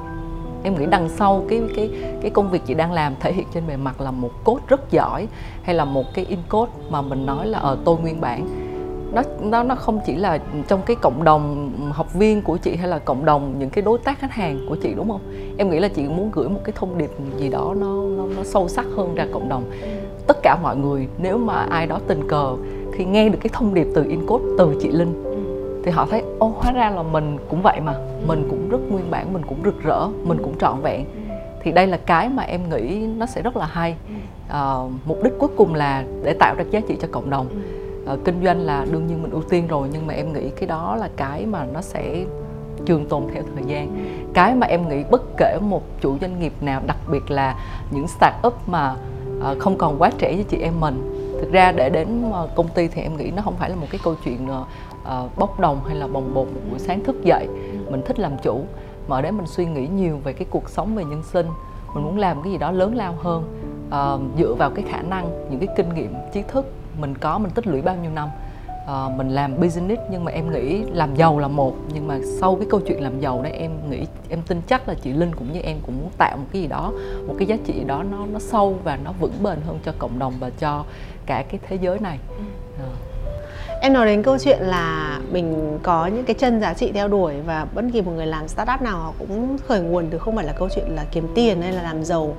em 0.64 0.74
nghĩ 0.74 0.86
đằng 0.86 1.08
sau 1.08 1.44
cái 1.48 1.62
cái 1.76 1.90
cái 2.22 2.30
công 2.30 2.50
việc 2.50 2.62
chị 2.66 2.74
đang 2.74 2.92
làm 2.92 3.14
thể 3.20 3.32
hiện 3.32 3.46
trên 3.54 3.66
bề 3.66 3.76
mặt 3.76 4.00
là 4.00 4.10
một 4.10 4.30
code 4.44 4.64
rất 4.68 4.90
giỏi 4.90 5.28
hay 5.62 5.74
là 5.74 5.84
một 5.84 6.04
cái 6.14 6.24
in 6.24 6.38
code 6.50 6.72
mà 6.90 7.02
mình 7.02 7.26
nói 7.26 7.46
là 7.46 7.58
ở 7.58 7.78
tôi 7.84 7.96
nguyên 7.98 8.20
bản. 8.20 8.48
Nó 9.12 9.22
nó 9.42 9.62
nó 9.62 9.74
không 9.74 10.00
chỉ 10.06 10.16
là 10.16 10.38
trong 10.68 10.82
cái 10.86 10.96
cộng 11.02 11.24
đồng 11.24 11.72
học 11.92 12.14
viên 12.14 12.42
của 12.42 12.56
chị 12.56 12.76
hay 12.76 12.88
là 12.88 12.98
cộng 12.98 13.24
đồng 13.24 13.54
những 13.58 13.70
cái 13.70 13.82
đối 13.82 13.98
tác 13.98 14.18
khách 14.18 14.32
hàng 14.32 14.66
của 14.68 14.76
chị 14.82 14.94
đúng 14.96 15.08
không? 15.08 15.20
Em 15.56 15.70
nghĩ 15.70 15.80
là 15.80 15.88
chị 15.88 16.02
muốn 16.02 16.30
gửi 16.32 16.48
một 16.48 16.60
cái 16.64 16.72
thông 16.76 16.98
điệp 16.98 17.10
gì 17.38 17.48
đó 17.48 17.74
nó 17.76 18.02
nó, 18.16 18.24
nó 18.36 18.44
sâu 18.44 18.68
sắc 18.68 18.86
hơn 18.96 19.14
ra 19.14 19.26
cộng 19.32 19.48
đồng. 19.48 19.64
Tất 20.26 20.36
cả 20.42 20.58
mọi 20.62 20.76
người 20.76 21.08
nếu 21.18 21.38
mà 21.38 21.54
ai 21.54 21.86
đó 21.86 22.00
tình 22.06 22.28
cờ 22.28 22.56
khi 22.92 23.04
nghe 23.04 23.28
được 23.28 23.38
cái 23.40 23.50
thông 23.52 23.74
điệp 23.74 23.86
từ 23.94 24.04
Incode 24.08 24.44
từ 24.58 24.78
chị 24.82 24.88
Linh 24.88 25.23
thì 25.84 25.90
họ 25.90 26.06
thấy 26.10 26.22
ô 26.38 26.52
hóa 26.56 26.72
ra 26.72 26.90
là 26.90 27.02
mình 27.02 27.38
cũng 27.50 27.62
vậy 27.62 27.80
mà. 27.80 27.94
Mình 28.26 28.46
cũng 28.50 28.68
rất 28.68 28.78
nguyên 28.90 29.10
bản 29.10 29.32
mình 29.32 29.42
cũng 29.48 29.58
rực 29.64 29.82
rỡ 29.82 30.08
mình 30.24 30.38
cũng 30.42 30.58
trọn 30.58 30.80
vẹn. 30.82 31.04
Thì 31.62 31.72
đây 31.72 31.86
là 31.86 31.96
cái 31.96 32.28
mà 32.28 32.42
em 32.42 32.60
nghĩ 32.70 33.06
nó 33.16 33.26
sẽ 33.26 33.42
rất 33.42 33.56
là 33.56 33.66
hay. 33.66 33.96
À, 34.48 34.74
mục 35.04 35.22
đích 35.22 35.32
cuối 35.38 35.48
cùng 35.56 35.74
là 35.74 36.04
để 36.22 36.34
tạo 36.38 36.54
ra 36.54 36.64
giá 36.70 36.80
trị 36.88 36.96
cho 37.00 37.08
cộng 37.12 37.30
đồng. 37.30 37.46
À, 38.06 38.16
kinh 38.24 38.44
doanh 38.44 38.60
là 38.60 38.86
đương 38.90 39.06
nhiên 39.06 39.22
mình 39.22 39.30
ưu 39.30 39.42
tiên 39.42 39.66
rồi 39.66 39.88
nhưng 39.92 40.06
mà 40.06 40.14
em 40.14 40.32
nghĩ 40.32 40.50
cái 40.50 40.66
đó 40.66 40.96
là 40.96 41.08
cái 41.16 41.46
mà 41.46 41.66
nó 41.72 41.80
sẽ 41.80 42.24
trường 42.86 43.08
tồn 43.08 43.22
theo 43.34 43.42
thời 43.54 43.64
gian. 43.64 43.96
Cái 44.34 44.54
mà 44.54 44.66
em 44.66 44.88
nghĩ 44.88 45.04
bất 45.10 45.22
kể 45.36 45.58
một 45.60 45.82
chủ 46.00 46.18
doanh 46.20 46.40
nghiệp 46.40 46.52
nào 46.60 46.80
đặc 46.86 46.96
biệt 47.10 47.30
là 47.30 47.56
những 47.90 48.08
start 48.08 48.34
up 48.46 48.54
mà 48.68 48.94
ờ, 49.40 49.56
không 49.58 49.78
còn 49.78 49.96
quá 49.98 50.10
trẻ 50.18 50.36
như 50.36 50.42
chị 50.42 50.56
em 50.56 50.80
mình 50.80 51.10
thực 51.40 51.52
ra 51.52 51.72
để 51.72 51.90
đến 51.90 52.32
công 52.54 52.68
ty 52.68 52.88
thì 52.88 53.02
em 53.02 53.16
nghĩ 53.16 53.30
nó 53.36 53.42
không 53.42 53.54
phải 53.56 53.70
là 53.70 53.76
một 53.76 53.86
cái 53.90 54.00
câu 54.04 54.14
chuyện 54.24 54.48
uh, 55.04 55.38
bốc 55.38 55.60
đồng 55.60 55.84
hay 55.84 55.96
là 55.96 56.06
bồng 56.06 56.34
bột 56.34 56.46
một 56.46 56.60
buổi 56.70 56.78
sáng 56.78 57.04
thức 57.04 57.16
dậy 57.24 57.48
mình 57.90 58.02
thích 58.06 58.18
làm 58.18 58.32
chủ. 58.42 58.60
Mà 59.08 59.16
ở 59.16 59.22
đấy 59.22 59.32
mình 59.32 59.46
suy 59.46 59.66
nghĩ 59.66 59.86
nhiều 59.86 60.20
về 60.24 60.32
cái 60.32 60.46
cuộc 60.50 60.68
sống 60.68 60.94
về 60.94 61.04
nhân 61.04 61.22
sinh 61.22 61.46
mình 61.94 62.04
muốn 62.04 62.18
làm 62.18 62.42
cái 62.42 62.52
gì 62.52 62.58
đó 62.58 62.70
lớn 62.70 62.94
lao 62.94 63.14
hơn 63.22 63.44
uh, 63.86 64.38
dựa 64.38 64.54
vào 64.54 64.70
cái 64.70 64.84
khả 64.88 65.02
năng 65.02 65.48
những 65.50 65.60
cái 65.60 65.68
kinh 65.76 65.94
nghiệm 65.94 66.14
trí 66.32 66.42
thức 66.42 66.72
mình 67.00 67.14
có 67.14 67.38
mình 67.38 67.50
tích 67.50 67.66
lũy 67.66 67.82
bao 67.82 67.96
nhiêu 67.96 68.10
năm. 68.10 68.28
Uh, 68.84 69.16
mình 69.16 69.28
làm 69.28 69.60
business 69.60 70.02
nhưng 70.10 70.24
mà 70.24 70.32
em 70.32 70.52
nghĩ 70.52 70.84
làm 70.84 71.16
giàu 71.16 71.38
là 71.38 71.48
một 71.48 71.74
nhưng 71.94 72.08
mà 72.08 72.18
sau 72.40 72.56
cái 72.56 72.66
câu 72.70 72.80
chuyện 72.80 73.02
làm 73.02 73.20
giàu 73.20 73.42
đấy 73.42 73.52
em 73.52 73.90
nghĩ 73.90 74.06
em 74.28 74.42
tin 74.48 74.60
chắc 74.66 74.88
là 74.88 74.94
chị 74.94 75.12
Linh 75.12 75.34
cũng 75.34 75.52
như 75.52 75.60
em 75.60 75.76
cũng 75.86 75.98
muốn 76.00 76.10
tạo 76.18 76.36
một 76.36 76.44
cái 76.52 76.62
gì 76.62 76.68
đó 76.68 76.92
một 77.26 77.34
cái 77.38 77.46
giá 77.46 77.56
trị 77.64 77.84
đó 77.86 78.02
nó 78.02 78.26
nó 78.32 78.38
sâu 78.38 78.76
và 78.84 78.98
nó 79.04 79.12
vững 79.20 79.42
bền 79.42 79.58
hơn 79.66 79.78
cho 79.84 79.92
cộng 79.98 80.18
đồng 80.18 80.32
và 80.40 80.50
cho 80.50 80.84
cả 81.26 81.44
cái 81.50 81.60
thế 81.68 81.76
giới 81.76 81.98
này. 81.98 82.18
Uh 82.74 83.13
em 83.80 83.92
nói 83.92 84.06
đến 84.06 84.22
câu 84.22 84.38
chuyện 84.38 84.58
là 84.60 85.20
mình 85.32 85.78
có 85.82 86.06
những 86.06 86.24
cái 86.24 86.34
chân 86.34 86.60
giá 86.60 86.74
trị 86.74 86.92
theo 86.92 87.08
đuổi 87.08 87.34
và 87.46 87.66
bất 87.74 87.84
kỳ 87.92 88.02
một 88.02 88.12
người 88.16 88.26
làm 88.26 88.48
startup 88.48 88.82
nào 88.82 88.98
họ 88.98 89.12
cũng 89.18 89.58
khởi 89.66 89.80
nguồn 89.80 90.06
từ 90.10 90.18
không 90.18 90.36
phải 90.36 90.44
là 90.44 90.52
câu 90.52 90.68
chuyện 90.74 90.86
là 90.88 91.04
kiếm 91.10 91.28
tiền 91.34 91.62
hay 91.62 91.72
là 91.72 91.82
làm 91.82 92.04
giàu 92.04 92.36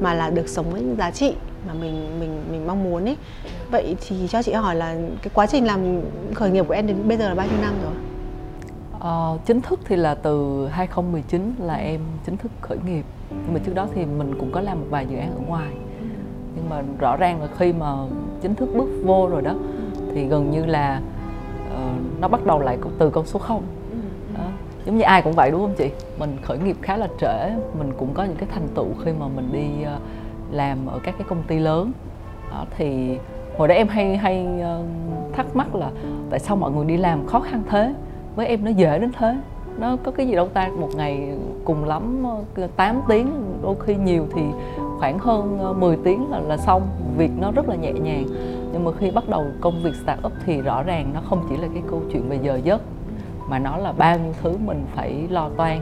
mà 0.00 0.14
là 0.14 0.30
được 0.30 0.48
sống 0.48 0.70
với 0.70 0.82
giá 0.98 1.10
trị 1.10 1.34
mà 1.66 1.74
mình 1.74 2.20
mình 2.20 2.42
mình 2.50 2.66
mong 2.66 2.84
muốn 2.84 3.04
ấy 3.04 3.16
vậy 3.70 3.96
thì 4.08 4.28
cho 4.28 4.42
chị 4.42 4.52
hỏi 4.52 4.74
là 4.74 4.96
cái 5.22 5.30
quá 5.34 5.46
trình 5.46 5.66
làm 5.66 6.00
khởi 6.34 6.50
nghiệp 6.50 6.64
của 6.68 6.74
em 6.74 6.86
đến 6.86 7.08
bây 7.08 7.16
giờ 7.16 7.28
là 7.28 7.34
bao 7.34 7.46
nhiêu 7.46 7.60
năm 7.62 7.74
rồi? 7.82 7.92
Ờ, 9.00 9.38
chính 9.46 9.60
thức 9.60 9.80
thì 9.84 9.96
là 9.96 10.14
từ 10.14 10.66
2019 10.66 11.54
là 11.58 11.74
em 11.74 12.00
chính 12.26 12.36
thức 12.36 12.52
khởi 12.60 12.78
nghiệp. 12.86 13.04
Nhưng 13.30 13.54
mà 13.54 13.60
trước 13.66 13.74
đó 13.74 13.86
thì 13.94 14.04
mình 14.04 14.34
cũng 14.38 14.52
có 14.52 14.60
làm 14.60 14.80
một 14.80 14.86
vài 14.90 15.06
dự 15.10 15.16
án 15.16 15.30
ở 15.30 15.40
ngoài. 15.46 15.68
Nhưng 16.56 16.68
mà 16.68 16.82
rõ 16.98 17.16
ràng 17.16 17.42
là 17.42 17.48
khi 17.58 17.72
mà 17.72 17.86
chính 18.42 18.54
thức 18.54 18.68
bước 18.74 18.88
vô 19.04 19.28
rồi 19.28 19.42
đó 19.42 19.54
thì 20.18 20.24
gần 20.24 20.50
như 20.50 20.66
là 20.66 21.00
uh, 21.72 22.20
nó 22.20 22.28
bắt 22.28 22.46
đầu 22.46 22.60
lại 22.60 22.78
từ 22.98 23.10
con 23.10 23.26
số 23.26 23.38
không. 23.38 23.62
Đó. 24.34 24.44
giống 24.86 24.96
như 24.98 25.02
ai 25.02 25.22
cũng 25.22 25.32
vậy 25.32 25.50
đúng 25.50 25.60
không 25.60 25.74
chị? 25.78 25.90
Mình 26.18 26.36
khởi 26.42 26.58
nghiệp 26.58 26.76
khá 26.82 26.96
là 26.96 27.08
trễ 27.20 27.50
mình 27.78 27.92
cũng 27.98 28.14
có 28.14 28.24
những 28.24 28.36
cái 28.36 28.48
thành 28.52 28.68
tựu 28.74 28.86
khi 29.04 29.12
mà 29.20 29.26
mình 29.36 29.48
đi 29.52 29.66
uh, 29.82 30.02
làm 30.50 30.86
ở 30.86 30.98
các 31.02 31.14
cái 31.18 31.26
công 31.28 31.42
ty 31.42 31.58
lớn. 31.58 31.92
Đó, 32.50 32.64
thì 32.76 33.18
hồi 33.58 33.68
đó 33.68 33.74
em 33.74 33.88
hay 33.88 34.16
hay 34.16 34.46
uh, 34.60 34.86
thắc 35.34 35.56
mắc 35.56 35.74
là 35.74 35.90
tại 36.30 36.40
sao 36.40 36.56
mọi 36.56 36.72
người 36.72 36.84
đi 36.84 36.96
làm 36.96 37.26
khó 37.26 37.40
khăn 37.40 37.62
thế? 37.68 37.94
Với 38.36 38.46
em 38.46 38.64
nó 38.64 38.70
dễ 38.70 38.98
đến 38.98 39.10
thế. 39.18 39.36
Nó 39.78 39.96
có 40.04 40.10
cái 40.10 40.26
gì 40.26 40.34
đâu 40.34 40.48
ta? 40.48 40.68
Một 40.80 40.90
ngày 40.96 41.28
cùng 41.64 41.84
lắm 41.84 42.26
8 42.76 43.02
tiếng 43.08 43.32
đôi 43.62 43.74
khi 43.86 43.94
nhiều 43.94 44.26
thì 44.34 44.42
khoảng 44.98 45.18
hơn 45.18 45.74
10 45.80 45.96
tiếng 46.04 46.30
là 46.30 46.40
là 46.40 46.56
xong. 46.56 46.82
Việc 47.16 47.30
nó 47.40 47.50
rất 47.50 47.68
là 47.68 47.74
nhẹ 47.74 47.92
nhàng 47.92 48.26
nhưng 48.72 48.84
mà 48.84 48.90
khi 48.98 49.10
bắt 49.10 49.28
đầu 49.28 49.46
công 49.60 49.82
việc 49.82 49.94
start 50.02 50.20
up 50.26 50.32
thì 50.46 50.60
rõ 50.60 50.82
ràng 50.82 51.10
nó 51.14 51.20
không 51.28 51.46
chỉ 51.48 51.56
là 51.56 51.68
cái 51.74 51.82
câu 51.90 52.02
chuyện 52.12 52.28
về 52.28 52.38
giờ 52.42 52.60
giấc 52.64 52.80
mà 53.48 53.58
nó 53.58 53.76
là 53.76 53.92
bao 53.92 54.18
nhiêu 54.18 54.32
thứ 54.42 54.56
mình 54.64 54.84
phải 54.94 55.28
lo 55.30 55.48
toan 55.56 55.80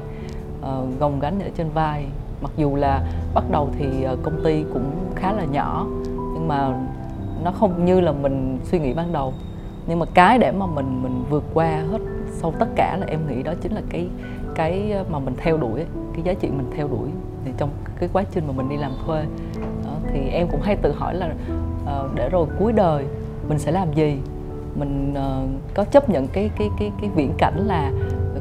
uh, 0.61 1.01
gồng 1.01 1.21
gánh 1.21 1.41
ở 1.41 1.49
trên 1.57 1.71
vai. 1.75 2.07
Mặc 2.41 2.51
dù 2.57 2.77
là 2.77 3.03
bắt 3.35 3.45
đầu 3.51 3.69
thì 3.79 4.03
ờ, 4.03 4.17
công 4.23 4.45
ty 4.45 4.65
cũng 4.73 4.91
khá 5.15 5.33
là 5.33 5.45
nhỏ 5.45 5.87
nhưng 6.09 6.49
mà 6.49 6.75
nó 7.45 7.51
không 7.51 7.85
như 7.85 8.01
là 8.01 8.13
mình 8.13 8.59
suy 8.65 8.79
nghĩ 8.79 8.93
ban 8.93 9.13
đầu. 9.13 9.33
Nhưng 9.87 9.99
mà 9.99 10.07
cái 10.15 10.39
để 10.39 10.53
mà 10.53 10.67
mình 10.67 11.03
mình 11.03 11.25
vượt 11.31 11.45
qua 11.55 11.83
hết 11.91 11.99
sau 12.31 12.53
tất 12.59 12.69
cả 12.77 12.97
là 13.01 13.07
em 13.07 13.21
nghĩ 13.29 13.43
đó 13.43 13.53
chính 13.61 13.73
là 13.73 13.81
cái 13.91 14.09
cái 14.55 14.93
ờ, 14.93 15.05
mà 15.11 15.19
mình 15.19 15.35
theo 15.37 15.57
đuổi 15.57 15.85
cái 16.13 16.23
giá 16.23 16.35
trị 16.35 16.49
mình 16.49 16.71
theo 16.77 16.89
đuổi. 16.89 17.09
Thì 17.45 17.53
trong 17.57 17.71
cái 17.99 18.09
quá 18.13 18.25
trình 18.31 18.47
mà 18.47 18.53
mình 18.57 18.69
đi 18.69 18.77
làm 18.77 18.93
thuê 19.07 19.25
đó, 19.85 19.93
thì 20.13 20.29
em 20.29 20.49
cũng 20.51 20.61
hay 20.61 20.77
tự 20.77 20.93
hỏi 20.93 21.15
là 21.15 21.35
Ờ, 21.87 22.09
để 22.15 22.29
rồi 22.29 22.47
cuối 22.59 22.73
đời 22.73 23.05
mình 23.49 23.59
sẽ 23.59 23.73
làm 23.73 23.93
gì? 23.93 24.19
Mình 24.75 25.15
ờ, 25.15 25.43
có 25.75 25.85
chấp 25.85 26.11
nhận 26.11 26.29
cái 26.29 26.51
cái 26.59 26.71
cái 26.79 26.93
cái 27.01 27.11
viễn 27.15 27.33
cảnh 27.39 27.67
là 27.67 27.93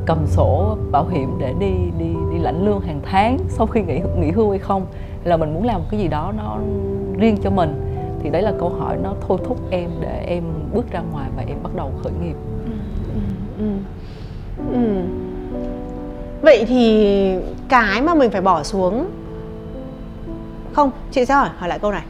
cầm 0.06 0.18
sổ 0.28 0.78
bảo 0.92 1.08
hiểm 1.08 1.30
để 1.40 1.54
đi 1.60 1.72
đi 2.00 2.14
đi 2.32 2.40
lãnh 2.40 2.66
lương 2.66 2.82
hàng 2.82 3.00
tháng 3.04 3.38
sau 3.50 3.68
khi 3.68 3.82
nghỉ 3.82 4.02
nghỉ 4.20 4.32
hưu 4.32 4.50
hay 4.50 4.60
không? 4.60 4.86
Hay 5.20 5.30
là 5.30 5.38
mình 5.38 5.54
muốn 5.54 5.64
làm 5.66 5.82
một 5.82 5.88
cái 5.92 6.00
gì 6.00 6.08
đó 6.08 6.34
nó 6.38 6.58
riêng 7.18 7.38
cho 7.44 7.50
mình? 7.50 7.82
Thì 8.24 8.30
đấy 8.30 8.42
là 8.42 8.54
câu 8.60 8.70
hỏi 8.70 8.98
nó 9.04 9.14
thôi 9.28 9.38
thúc 9.46 9.58
em 9.70 9.90
để 10.02 10.26
em 10.28 10.44
bước 10.74 10.92
ra 10.92 11.02
ngoài 11.12 11.30
và 11.38 11.44
em 11.48 11.58
bắt 11.64 11.76
đầu 11.76 11.92
khởi 12.04 12.14
nghiệp. 12.22 12.36
Ừ, 12.66 12.72
ừ, 13.58 13.66
ừ. 14.74 15.02
vậy 16.42 16.66
thì 16.68 17.06
cái 17.70 18.02
mà 18.02 18.16
mình 18.16 18.32
phải 18.32 18.42
bỏ 18.42 18.64
xuống 18.64 19.08
không 20.74 20.92
chị 21.12 21.26
sẽ 21.26 21.34
hỏi 21.34 21.50
hỏi 21.58 21.70
lại 21.70 21.80
câu 21.80 21.92
này 21.92 22.04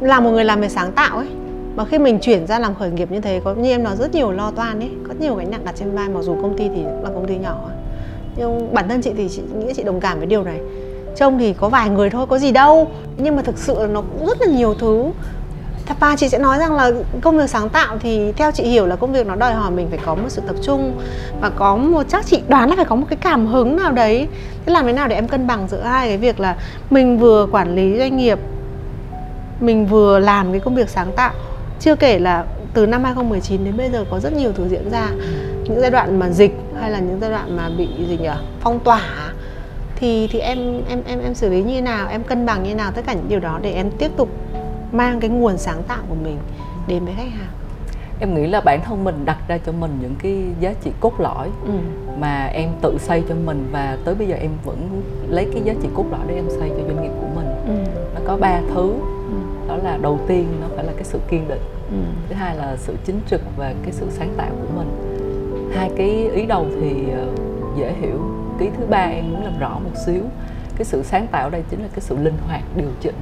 là 0.00 0.20
một 0.20 0.30
người 0.30 0.44
làm 0.44 0.60
về 0.60 0.68
sáng 0.68 0.92
tạo 0.92 1.16
ấy. 1.16 1.28
Mà 1.76 1.84
khi 1.84 1.98
mình 1.98 2.18
chuyển 2.18 2.46
ra 2.46 2.58
làm 2.58 2.74
khởi 2.74 2.90
nghiệp 2.90 3.12
như 3.12 3.20
thế, 3.20 3.40
có 3.44 3.54
như 3.54 3.70
em 3.70 3.82
nói, 3.82 3.96
rất 3.96 4.14
nhiều 4.14 4.30
lo 4.30 4.50
toan 4.50 4.80
ấy, 4.80 4.90
có 5.08 5.14
nhiều 5.18 5.34
gánh 5.34 5.50
nặng 5.50 5.64
đặt 5.64 5.74
trên 5.76 5.94
vai, 5.94 6.08
mặc 6.08 6.22
dù 6.22 6.36
công 6.42 6.58
ty 6.58 6.68
thì 6.68 6.82
là 6.82 7.10
công 7.14 7.26
ty 7.26 7.36
nhỏ. 7.36 7.56
Nhưng 8.36 8.74
bản 8.74 8.88
thân 8.88 9.02
chị 9.02 9.10
thì 9.16 9.28
chị 9.28 9.42
nghĩ 9.58 9.72
chị 9.76 9.82
đồng 9.82 10.00
cảm 10.00 10.18
với 10.18 10.26
điều 10.26 10.44
này. 10.44 10.60
Trông 11.16 11.38
thì 11.38 11.52
có 11.52 11.68
vài 11.68 11.90
người 11.90 12.10
thôi, 12.10 12.26
có 12.26 12.38
gì 12.38 12.52
đâu. 12.52 12.88
Nhưng 13.18 13.36
mà 13.36 13.42
thực 13.42 13.58
sự 13.58 13.74
là 13.78 13.86
nó 13.86 14.00
cũng 14.00 14.26
rất 14.26 14.40
là 14.40 14.46
nhiều 14.46 14.74
thứ. 14.74 15.04
Thật 15.86 15.96
ra 16.00 16.16
chị 16.16 16.28
sẽ 16.28 16.38
nói 16.38 16.58
rằng 16.58 16.74
là 16.74 16.90
công 17.20 17.38
việc 17.38 17.50
sáng 17.50 17.68
tạo 17.68 17.96
thì 18.00 18.32
theo 18.32 18.50
chị 18.52 18.64
hiểu 18.64 18.86
là 18.86 18.96
công 18.96 19.12
việc 19.12 19.26
nó 19.26 19.34
đòi 19.34 19.54
hỏi 19.54 19.70
mình 19.70 19.86
phải 19.90 19.98
có 20.04 20.14
một 20.14 20.28
sự 20.28 20.42
tập 20.46 20.56
trung 20.62 20.92
và 21.40 21.50
có 21.50 21.76
một, 21.76 22.02
chắc 22.08 22.26
chị 22.26 22.42
đoán 22.48 22.70
là 22.70 22.76
phải 22.76 22.84
có 22.84 22.96
một 22.96 23.06
cái 23.10 23.16
cảm 23.16 23.46
hứng 23.46 23.76
nào 23.76 23.92
đấy. 23.92 24.28
Thế 24.66 24.72
làm 24.72 24.86
thế 24.86 24.92
nào 24.92 25.08
để 25.08 25.14
em 25.14 25.28
cân 25.28 25.46
bằng 25.46 25.68
giữa 25.68 25.80
hai 25.80 26.08
cái 26.08 26.18
việc 26.18 26.40
là 26.40 26.56
mình 26.90 27.18
vừa 27.18 27.46
quản 27.52 27.74
lý 27.74 27.98
doanh 27.98 28.16
nghiệp 28.16 28.38
mình 29.60 29.86
vừa 29.86 30.18
làm 30.18 30.52
cái 30.52 30.60
công 30.60 30.74
việc 30.74 30.88
sáng 30.88 31.12
tạo 31.12 31.32
chưa 31.80 31.96
kể 31.96 32.18
là 32.18 32.44
từ 32.74 32.86
năm 32.86 33.04
2019 33.04 33.64
đến 33.64 33.76
bây 33.76 33.90
giờ 33.90 34.04
có 34.10 34.20
rất 34.20 34.32
nhiều 34.32 34.52
thứ 34.52 34.68
diễn 34.68 34.90
ra. 34.90 35.10
Những 35.64 35.80
giai 35.80 35.90
đoạn 35.90 36.18
mà 36.18 36.30
dịch 36.30 36.54
hay 36.80 36.90
là 36.90 36.98
những 36.98 37.18
giai 37.20 37.30
đoạn 37.30 37.56
mà 37.56 37.70
bị 37.78 37.88
gì 38.08 38.18
nhỉ 38.18 38.28
phong 38.60 38.80
tỏa 38.80 39.32
thì 39.96 40.28
thì 40.30 40.38
em 40.38 40.82
em 40.88 41.02
em 41.06 41.20
em 41.20 41.34
xử 41.34 41.48
lý 41.48 41.62
như 41.62 41.74
thế 41.74 41.80
nào 41.80 42.08
em 42.08 42.22
cân 42.22 42.46
bằng 42.46 42.62
như 42.62 42.68
thế 42.68 42.74
nào 42.74 42.92
tất 42.92 43.02
cả 43.06 43.12
những 43.12 43.28
điều 43.28 43.40
đó 43.40 43.58
để 43.62 43.72
em 43.72 43.90
tiếp 43.90 44.10
tục 44.16 44.28
mang 44.92 45.20
cái 45.20 45.30
nguồn 45.30 45.58
sáng 45.58 45.82
tạo 45.82 46.02
của 46.08 46.14
mình 46.14 46.38
đến 46.88 47.04
với 47.04 47.14
khách 47.16 47.30
hàng. 47.38 47.48
Em 48.20 48.34
nghĩ 48.34 48.46
là 48.46 48.60
bản 48.60 48.80
thân 48.84 49.04
mình 49.04 49.24
đặt 49.24 49.38
ra 49.48 49.58
cho 49.66 49.72
mình 49.72 49.98
những 50.02 50.14
cái 50.22 50.42
giá 50.60 50.74
trị 50.84 50.90
cốt 51.00 51.20
lõi 51.20 51.48
ừ. 51.66 51.72
mà 52.18 52.44
em 52.44 52.70
tự 52.82 52.98
xây 52.98 53.22
cho 53.28 53.34
mình 53.34 53.68
và 53.72 53.98
tới 54.04 54.14
bây 54.14 54.26
giờ 54.26 54.36
em 54.36 54.50
vẫn 54.64 55.02
lấy 55.28 55.48
cái 55.52 55.62
giá 55.64 55.74
trị 55.82 55.88
cốt 55.94 56.04
lõi 56.10 56.20
để 56.26 56.34
em 56.34 56.44
xây 56.48 56.68
cho 56.68 56.84
doanh 56.86 57.02
nghiệp 57.02 57.12
của 57.20 57.26
mình. 57.34 57.46
Ừ. 57.66 57.90
nó 58.14 58.20
có 58.26 58.36
ba 58.36 58.60
thứ 58.74 58.94
ừ. 59.30 59.68
đó 59.68 59.76
là 59.76 59.98
đầu 60.02 60.20
tiên 60.28 60.46
nó 60.60 60.66
phải 60.76 60.84
là 60.84 60.92
cái 60.92 61.04
sự 61.04 61.18
kiên 61.28 61.48
định. 61.48 61.62
Ừ. 61.90 61.96
thứ 62.28 62.34
hai 62.34 62.56
là 62.56 62.76
sự 62.76 62.96
chính 63.04 63.20
trực 63.26 63.40
và 63.56 63.74
cái 63.82 63.92
sự 63.92 64.06
sáng 64.10 64.34
tạo 64.36 64.50
của 64.50 64.76
mình. 64.76 64.88
Hai 65.74 65.90
cái 65.96 66.30
ý 66.34 66.46
đầu 66.46 66.66
thì 66.80 67.10
ờ, 67.10 67.26
dễ 67.78 67.92
hiểu. 68.00 68.20
Cái 68.58 68.70
thứ 68.78 68.86
ba 68.86 69.04
em 69.04 69.30
muốn 69.30 69.44
làm 69.44 69.58
rõ 69.58 69.78
một 69.84 69.92
xíu. 70.06 70.22
Cái 70.76 70.84
sự 70.84 71.02
sáng 71.02 71.26
tạo 71.26 71.50
đây 71.50 71.62
chính 71.70 71.82
là 71.82 71.88
cái 71.88 72.00
sự 72.00 72.16
linh 72.16 72.38
hoạt 72.46 72.62
điều 72.76 72.90
chỉnh 73.00 73.14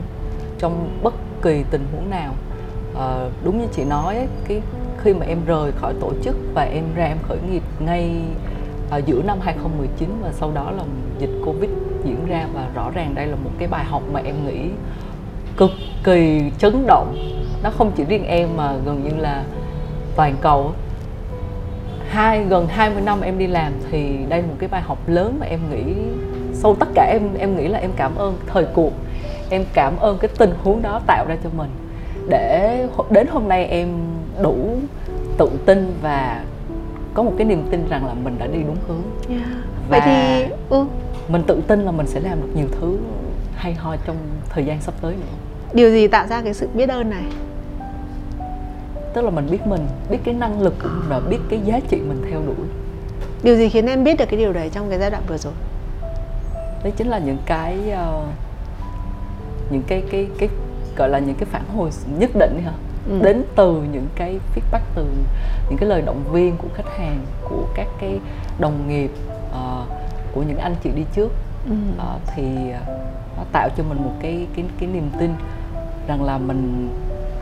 trong 0.59 0.99
bất 1.02 1.14
kỳ 1.42 1.64
tình 1.71 1.85
huống 1.92 2.11
nào. 2.11 2.35
À, 2.99 3.28
đúng 3.44 3.59
như 3.59 3.66
chị 3.73 3.85
nói 3.85 4.16
ấy, 4.16 4.28
cái 4.49 4.62
khi 4.99 5.14
mà 5.14 5.26
em 5.26 5.38
rời 5.47 5.73
khỏi 5.73 5.94
tổ 6.00 6.12
chức 6.23 6.37
và 6.54 6.62
em 6.62 6.85
ra 6.94 7.04
em 7.04 7.18
khởi 7.28 7.38
nghiệp 7.50 7.62
ngay 7.78 8.11
ở 8.90 9.00
giữa 9.06 9.23
năm 9.23 9.38
2019 9.40 10.09
và 10.23 10.32
sau 10.32 10.52
đó 10.54 10.71
là 10.71 10.85
dịch 11.18 11.30
Covid 11.44 11.71
diễn 12.04 12.26
ra 12.26 12.47
và 12.54 12.68
rõ 12.75 12.90
ràng 12.94 13.14
đây 13.14 13.26
là 13.26 13.37
một 13.37 13.50
cái 13.59 13.68
bài 13.68 13.85
học 13.85 14.02
mà 14.12 14.21
em 14.25 14.35
nghĩ 14.47 14.71
cực 15.56 15.71
kỳ 16.04 16.42
chấn 16.59 16.87
động. 16.87 17.16
Nó 17.62 17.71
không 17.71 17.92
chỉ 17.97 18.04
riêng 18.04 18.25
em 18.25 18.49
mà 18.56 18.75
gần 18.85 19.04
như 19.04 19.23
là 19.23 19.44
toàn 20.16 20.35
cầu. 20.40 20.73
Hai 22.09 22.44
gần 22.44 22.66
20 22.66 23.02
năm 23.02 23.21
em 23.21 23.38
đi 23.38 23.47
làm 23.47 23.73
thì 23.90 24.18
đây 24.28 24.42
là 24.42 24.49
một 24.49 24.54
cái 24.59 24.68
bài 24.68 24.82
học 24.82 24.99
lớn 25.06 25.37
mà 25.40 25.47
em 25.47 25.61
nghĩ 25.71 25.94
sau 26.52 26.75
tất 26.75 26.88
cả 26.94 27.11
em 27.12 27.23
em 27.38 27.56
nghĩ 27.56 27.68
là 27.68 27.78
em 27.78 27.90
cảm 27.97 28.14
ơn 28.14 28.38
thời 28.47 28.66
cuộc. 28.75 28.92
Em 29.50 29.64
cảm 29.73 29.97
ơn 29.97 30.18
cái 30.18 30.30
tình 30.38 30.54
huống 30.62 30.82
đó 30.82 31.00
tạo 31.06 31.25
ra 31.28 31.37
cho 31.44 31.50
mình. 31.56 31.71
Để 32.28 32.87
đến 33.11 33.26
hôm 33.26 33.49
nay 33.49 33.64
em 33.64 33.88
đủ 34.42 34.76
tự 35.38 35.50
tin 35.66 35.94
và 36.02 36.44
có 37.14 37.23
một 37.23 37.32
cái 37.38 37.47
niềm 37.47 37.66
tin 37.71 37.88
rằng 37.88 38.06
là 38.06 38.14
mình 38.14 38.37
đã 38.38 38.47
đi 38.47 38.59
đúng 38.62 38.76
hướng. 38.88 39.02
Yeah. 39.28 39.49
và 39.88 39.99
vậy 39.99 40.00
thì 40.04 40.52
ừ. 40.71 40.85
mình 41.28 41.42
tự 41.47 41.61
tin 41.66 41.80
là 41.80 41.90
mình 41.90 42.06
sẽ 42.06 42.21
làm 42.21 42.42
được 42.42 42.49
nhiều 42.54 42.66
thứ 42.80 42.99
hay 43.62 43.75
ho 43.75 43.97
trong 44.04 44.16
thời 44.49 44.64
gian 44.64 44.81
sắp 44.81 44.95
tới 45.00 45.14
nữa? 45.14 45.37
Điều 45.73 45.90
gì 45.90 46.07
tạo 46.09 46.26
ra 46.26 46.42
cái 46.42 46.54
sự 46.54 46.69
biết 46.75 46.88
ơn 46.88 47.11
này? 47.11 47.25
Tức 49.14 49.23
là 49.23 49.31
mình 49.31 49.49
biết 49.50 49.66
mình 49.66 49.87
biết 50.11 50.19
cái 50.25 50.35
năng 50.35 50.62
lực 50.62 50.75
của 50.83 50.88
mình 50.88 51.09
và 51.09 51.21
biết 51.21 51.38
cái 51.49 51.61
giá 51.64 51.81
trị 51.88 51.97
mình 51.97 52.23
theo 52.31 52.42
đuổi. 52.47 52.66
Điều 53.42 53.57
gì 53.57 53.69
khiến 53.69 53.87
em 53.87 54.04
biết 54.04 54.19
được 54.19 54.25
cái 54.31 54.38
điều 54.38 54.52
đấy 54.52 54.71
trong 54.73 54.90
cái 54.90 54.99
giai 54.99 55.11
đoạn 55.11 55.23
vừa 55.28 55.38
rồi? 55.38 55.52
Đấy 56.83 56.92
chính 56.97 57.09
là 57.09 57.19
những 57.19 57.38
cái 57.47 57.78
uh, 57.92 58.25
những 59.71 59.83
cái 59.87 60.02
cái 60.11 60.28
cái 60.38 60.49
gọi 60.97 61.09
là 61.09 61.19
những 61.19 61.35
cái 61.35 61.45
phản 61.45 61.64
hồi 61.76 61.90
nhất 62.19 62.31
định 62.38 62.62
hả? 62.64 62.73
Ừ. 63.09 63.19
đến 63.23 63.42
từ 63.57 63.83
những 63.92 64.07
cái 64.14 64.38
feedback 64.54 64.83
từ 64.95 65.07
những 65.69 65.78
cái 65.78 65.88
lời 65.88 66.02
động 66.02 66.25
viên 66.33 66.57
của 66.57 66.69
khách 66.75 66.97
hàng 66.99 67.26
của 67.49 67.64
các 67.75 67.87
cái 68.00 68.21
đồng 68.59 68.88
nghiệp 68.88 69.11
uh, 69.50 69.88
của 70.35 70.42
những 70.42 70.59
anh 70.59 70.75
chị 70.83 70.90
đi 70.97 71.02
trước 71.14 71.28
ừ. 71.69 71.75
uh, 71.97 72.21
thì 72.35 72.42
nó 73.37 73.42
tạo 73.52 73.69
cho 73.76 73.85
mình 73.88 73.99
một 74.04 74.12
cái 74.23 74.47
cái 74.57 74.64
cái 74.81 74.88
niềm 74.92 75.11
tin 75.19 75.31
rằng 76.07 76.23
là 76.23 76.38
mình 76.38 76.88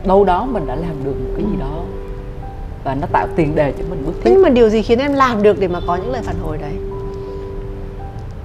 đâu 0.05 0.25
đó 0.25 0.45
mình 0.45 0.67
đã 0.67 0.75
làm 0.75 1.03
được 1.03 1.13
một 1.13 1.29
cái 1.35 1.45
gì 1.45 1.55
ừ. 1.55 1.59
đó 1.59 1.83
và 2.83 2.95
nó 2.95 3.07
tạo 3.11 3.27
tiền 3.35 3.55
đề 3.55 3.73
cho 3.77 3.83
mình 3.89 4.03
bước 4.05 4.13
tiếp. 4.23 4.29
Nhưng 4.33 4.41
mà 4.41 4.49
điều 4.49 4.69
gì 4.69 4.81
khiến 4.81 4.99
em 4.99 5.13
làm 5.13 5.43
được 5.43 5.59
để 5.59 5.67
mà 5.67 5.79
có 5.87 5.95
những 5.95 6.11
lời 6.11 6.21
phản 6.25 6.35
hồi 6.43 6.57
đấy? 6.57 6.73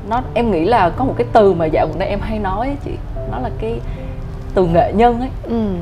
Nó 0.08 0.22
em 0.34 0.50
nghĩ 0.50 0.64
là 0.64 0.90
có 0.90 1.04
một 1.04 1.14
cái 1.16 1.26
từ 1.32 1.52
mà 1.52 1.66
dạo 1.66 1.86
gần 1.86 1.98
đây 1.98 2.08
em 2.08 2.20
hay 2.20 2.38
nói 2.38 2.66
ấy, 2.66 2.76
chị, 2.84 2.90
nó 3.30 3.38
là 3.38 3.50
cái 3.58 3.80
từ 4.54 4.66
nghệ 4.66 4.92
nhân 4.92 5.20
ấy. 5.20 5.30
Ừ. 5.42 5.74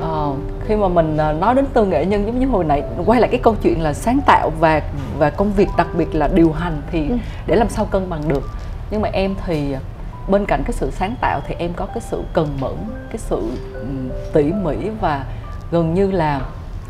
Ờ, 0.00 0.32
khi 0.66 0.76
mà 0.76 0.88
mình 0.88 1.16
ờ, 1.16 1.32
nói 1.32 1.54
đến 1.54 1.64
từ 1.72 1.84
nghệ 1.84 2.06
nhân 2.06 2.26
giống 2.26 2.40
như 2.40 2.46
hồi 2.46 2.64
nãy 2.64 2.82
quay 3.06 3.20
lại 3.20 3.30
cái 3.30 3.40
câu 3.42 3.54
chuyện 3.62 3.82
là 3.82 3.92
sáng 3.92 4.20
tạo 4.26 4.50
và 4.60 4.82
và 5.18 5.30
công 5.30 5.52
việc 5.52 5.68
đặc 5.76 5.86
biệt 5.96 6.14
là 6.14 6.28
điều 6.28 6.52
hành 6.52 6.82
thì 6.90 7.08
ừ. 7.08 7.16
để 7.46 7.56
làm 7.56 7.68
sao 7.68 7.84
cân 7.84 8.10
bằng 8.10 8.28
được. 8.28 8.42
Nhưng 8.92 9.02
mà 9.02 9.08
em 9.12 9.34
thì 9.46 9.74
bên 10.28 10.46
cạnh 10.46 10.62
cái 10.64 10.72
sự 10.72 10.90
sáng 10.90 11.14
tạo 11.20 11.40
thì 11.46 11.54
em 11.58 11.72
có 11.76 11.86
cái 11.86 12.00
sự 12.00 12.22
cần 12.32 12.48
mẫn 12.60 12.76
cái 13.08 13.18
sự 13.18 13.42
tỉ 14.32 14.42
mỉ 14.42 14.76
và 15.00 15.24
gần 15.70 15.94
như 15.94 16.10
là 16.10 16.40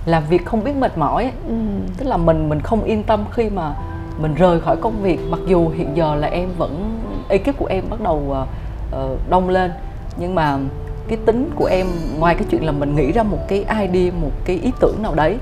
làm 0.07 0.23
việc 0.29 0.47
không 0.47 0.65
biết 0.65 0.77
mệt 0.77 0.99
mỏi. 0.99 1.33
Ừ. 1.49 1.55
tức 1.99 2.07
là 2.07 2.17
mình 2.17 2.49
mình 2.49 2.61
không 2.61 2.85
yên 2.85 3.03
tâm 3.03 3.25
khi 3.33 3.51
mà 3.51 3.75
mình 4.19 4.35
rời 4.35 4.61
khỏi 4.61 4.77
công 4.81 5.03
việc 5.03 5.21
mặc 5.31 5.41
dù 5.47 5.69
hiện 5.69 5.97
giờ 5.97 6.15
là 6.15 6.29
em 6.29 6.49
vẫn 6.59 7.01
ekip 7.29 7.59
của 7.59 7.67
em 7.67 7.85
bắt 7.91 8.01
đầu 8.01 8.17
uh, 8.17 8.49
uh, 8.97 9.31
đông 9.31 9.49
lên 9.49 9.73
nhưng 10.17 10.35
mà 10.35 10.59
cái 11.09 11.19
tính 11.27 11.51
của 11.57 11.67
em 11.67 11.87
ngoài 12.19 12.35
cái 12.35 12.45
chuyện 12.51 12.67
là 12.67 12.73
mình 12.73 12.97
nghĩ 12.97 13.13
ra 13.13 13.23
một 13.23 13.39
cái 13.49 13.59
idea 13.59 14.13
một 14.21 14.31
cái 14.45 14.59
ý 14.59 14.71
tưởng 14.81 15.03
nào 15.03 15.15
đấy 15.15 15.39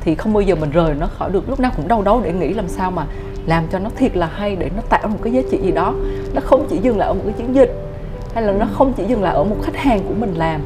thì 0.00 0.14
không 0.14 0.32
bao 0.32 0.40
giờ 0.40 0.54
mình 0.54 0.70
rời 0.70 0.94
nó 0.94 1.06
khỏi 1.06 1.30
được 1.30 1.48
lúc 1.48 1.60
nào 1.60 1.72
cũng 1.76 1.88
đau 1.88 2.02
đấu 2.02 2.20
để 2.24 2.32
nghĩ 2.32 2.54
làm 2.54 2.68
sao 2.68 2.90
mà 2.90 3.06
làm 3.46 3.66
cho 3.72 3.78
nó 3.78 3.90
thiệt 3.96 4.16
là 4.16 4.26
hay 4.26 4.56
để 4.56 4.70
nó 4.76 4.82
tạo 4.88 5.08
một 5.08 5.18
cái 5.22 5.32
giá 5.32 5.40
trị 5.50 5.58
gì 5.62 5.70
đó. 5.70 5.94
Nó 6.34 6.40
không 6.40 6.66
chỉ 6.70 6.76
dừng 6.76 6.98
lại 6.98 7.08
ở 7.08 7.14
một 7.14 7.22
cái 7.24 7.34
chiến 7.38 7.54
dịch 7.54 7.74
hay 8.34 8.44
là 8.44 8.52
nó 8.52 8.66
không 8.72 8.92
chỉ 8.96 9.04
dừng 9.04 9.22
lại 9.22 9.34
ở 9.34 9.44
một 9.44 9.56
khách 9.62 9.76
hàng 9.76 10.00
của 10.08 10.14
mình 10.18 10.34
làm 10.34 10.60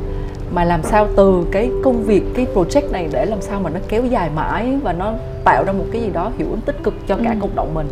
mà 0.55 0.65
làm 0.65 0.83
sao 0.83 1.09
từ 1.17 1.47
cái 1.53 1.71
công 1.85 2.03
việc 2.03 2.23
cái 2.35 2.47
project 2.55 2.93
này 2.93 3.09
để 3.13 3.25
làm 3.25 3.43
sao 3.43 3.61
mà 3.61 3.71
nó 3.71 3.81
kéo 3.89 4.05
dài 4.05 4.31
mãi 4.35 4.79
và 4.83 4.93
nó 4.93 5.13
tạo 5.45 5.65
ra 5.67 5.73
một 5.73 5.85
cái 5.93 6.03
gì 6.03 6.11
đó 6.13 6.31
hiệu 6.39 6.47
ứng 6.51 6.61
tích 6.61 6.77
cực 6.83 6.95
cho 7.07 7.17
cả 7.17 7.31
ừ. 7.31 7.37
cộng 7.41 7.57
đồng 7.57 7.75
mình. 7.75 7.89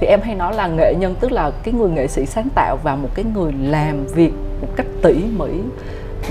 Thì 0.00 0.06
em 0.06 0.20
hay 0.22 0.34
nói 0.34 0.54
là 0.54 0.66
nghệ 0.66 0.94
nhân 0.98 1.14
tức 1.20 1.32
là 1.32 1.50
cái 1.62 1.74
người 1.74 1.90
nghệ 1.90 2.06
sĩ 2.06 2.26
sáng 2.26 2.48
tạo 2.54 2.78
và 2.82 2.96
một 2.96 3.08
cái 3.14 3.24
người 3.34 3.52
làm 3.60 4.06
việc 4.06 4.32
một 4.60 4.68
cách 4.76 4.86
tỉ 5.02 5.14
mỉ. 5.38 5.48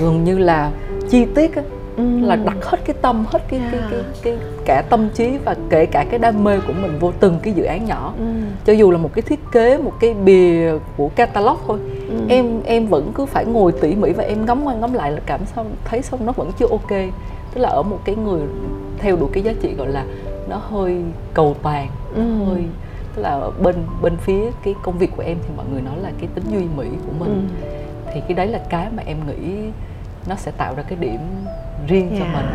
Gần 0.00 0.24
như 0.24 0.38
là 0.38 0.70
chi 1.10 1.26
tiết 1.34 1.50
ừ. 1.98 2.26
là 2.26 2.36
đặt 2.36 2.56
hết 2.62 2.78
cái 2.84 2.96
tâm 3.02 3.24
hết 3.28 3.42
cái, 3.48 3.60
yeah. 3.60 3.72
cái, 3.72 3.82
cái 3.90 4.02
cái 4.22 4.36
cả 4.64 4.82
tâm 4.82 5.08
trí 5.14 5.38
và 5.44 5.56
kể 5.70 5.86
cả 5.86 6.04
cái 6.10 6.18
đam 6.18 6.44
mê 6.44 6.60
của 6.66 6.72
mình 6.72 6.98
vô 6.98 7.12
từng 7.20 7.38
cái 7.42 7.52
dự 7.52 7.64
án 7.64 7.84
nhỏ 7.84 8.14
ừ. 8.18 8.24
cho 8.64 8.72
dù 8.72 8.90
là 8.90 8.98
một 8.98 9.10
cái 9.14 9.22
thiết 9.22 9.40
kế 9.52 9.78
một 9.78 9.92
cái 10.00 10.14
bìa 10.14 10.72
của 10.96 11.08
catalog 11.08 11.56
thôi 11.66 11.78
ừ. 12.08 12.14
em 12.28 12.62
em 12.64 12.86
vẫn 12.86 13.12
cứ 13.14 13.26
phải 13.26 13.44
ngồi 13.44 13.72
tỉ 13.72 13.94
mỉ 13.94 14.12
và 14.12 14.24
em 14.24 14.46
ngắm 14.46 14.64
qua 14.64 14.74
ngắm 14.74 14.92
lại 14.92 15.12
là 15.12 15.20
cảm 15.26 15.40
sao 15.54 15.66
thấy 15.84 16.02
xong 16.02 16.26
nó 16.26 16.32
vẫn 16.32 16.50
chưa 16.58 16.66
ok 16.70 16.90
tức 17.54 17.60
là 17.60 17.68
ở 17.68 17.82
một 17.82 17.98
cái 18.04 18.16
người 18.16 18.40
theo 18.98 19.16
đuổi 19.16 19.28
cái 19.32 19.42
giá 19.42 19.52
trị 19.62 19.74
gọi 19.74 19.88
là 19.88 20.04
nó 20.48 20.56
hơi 20.56 21.02
cầu 21.34 21.56
toàn 21.62 21.88
ừ. 22.14 22.44
hơi 22.44 22.64
tức 23.16 23.22
là 23.22 23.40
bên 23.62 23.74
bên 24.02 24.16
phía 24.16 24.50
cái 24.64 24.74
công 24.82 24.98
việc 24.98 25.10
của 25.16 25.22
em 25.22 25.38
thì 25.42 25.48
mọi 25.56 25.66
người 25.72 25.82
nói 25.82 25.94
là 26.02 26.10
cái 26.18 26.28
tính 26.34 26.44
duy 26.50 26.64
mỹ 26.76 26.88
của 27.06 27.12
mình 27.18 27.48
ừ. 27.62 27.68
thì 28.12 28.20
cái 28.20 28.34
đấy 28.34 28.46
là 28.46 28.58
cái 28.68 28.88
mà 28.96 29.02
em 29.06 29.16
nghĩ 29.26 29.70
nó 30.28 30.34
sẽ 30.34 30.50
tạo 30.50 30.74
ra 30.74 30.82
cái 30.82 30.98
điểm 31.00 31.20
riêng 31.86 32.10
yeah. 32.10 32.22
cho 32.34 32.40
mình. 32.40 32.46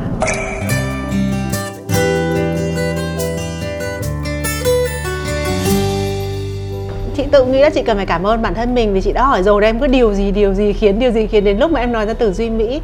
Chị 7.16 7.24
tự 7.32 7.46
nghĩ 7.46 7.60
là 7.60 7.70
chị 7.70 7.82
cần 7.84 7.98
phải 7.98 8.06
cảm 8.06 8.28
ơn 8.28 8.42
bản 8.42 8.54
thân 8.54 8.76
mình 8.76 8.94
vì 8.94 9.02
chị 9.02 9.12
đã 9.14 9.24
hỏi 9.24 9.44
rồi 9.44 9.66
em 9.66 9.80
cứ 9.80 9.88
điều 9.88 10.14
gì 10.14 10.32
điều 10.32 10.54
gì 10.54 10.74
khiến 10.74 11.00
điều 11.00 11.12
gì 11.12 11.28
khiến 11.28 11.44
đến 11.44 11.60
lúc 11.60 11.72
mà 11.72 11.80
em 11.80 11.92
nói 11.92 12.06
ra 12.06 12.14
từ 12.14 12.34
duy 12.34 12.50
mỹ 12.50 12.82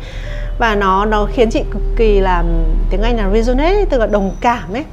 và 0.60 0.76
nó 0.76 1.06
nó 1.06 1.28
khiến 1.34 1.50
chị 1.50 1.64
cực 1.72 1.82
kỳ 1.98 2.20
làm 2.20 2.46
tiếng 2.90 3.02
anh 3.02 3.18
là 3.18 3.30
resonate 3.34 3.86
tức 3.86 3.98
là 3.98 4.08
đồng 4.08 4.32
cảm 4.42 4.74
ấy. 4.74 4.84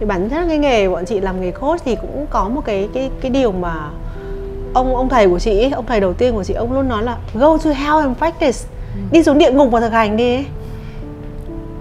Thì 0.00 0.06
bản 0.06 0.30
thân 0.30 0.48
cái 0.48 0.58
nghề 0.58 0.88
bọn 0.88 1.04
chị 1.04 1.20
làm 1.20 1.40
nghề 1.40 1.50
coach 1.50 1.80
thì 1.84 1.96
cũng 1.96 2.26
có 2.30 2.48
một 2.48 2.60
cái 2.64 2.88
cái 2.94 3.10
cái 3.20 3.30
điều 3.30 3.52
mà 3.52 3.74
ông 4.74 4.96
ông 4.96 5.08
thầy 5.08 5.28
của 5.28 5.38
chị 5.38 5.70
ông 5.70 5.86
thầy 5.86 6.00
đầu 6.00 6.12
tiên 6.12 6.34
của 6.34 6.44
chị 6.44 6.54
ông 6.54 6.72
luôn 6.72 6.88
nói 6.88 7.02
là 7.02 7.16
go 7.34 7.58
to 7.58 7.70
hell 7.70 7.98
and 8.00 8.18
practice. 8.18 8.58
Đi 9.10 9.22
xuống 9.22 9.38
địa 9.38 9.50
ngục 9.50 9.70
và 9.70 9.80
thực 9.80 9.92
hành 9.92 10.16
đi 10.16 10.44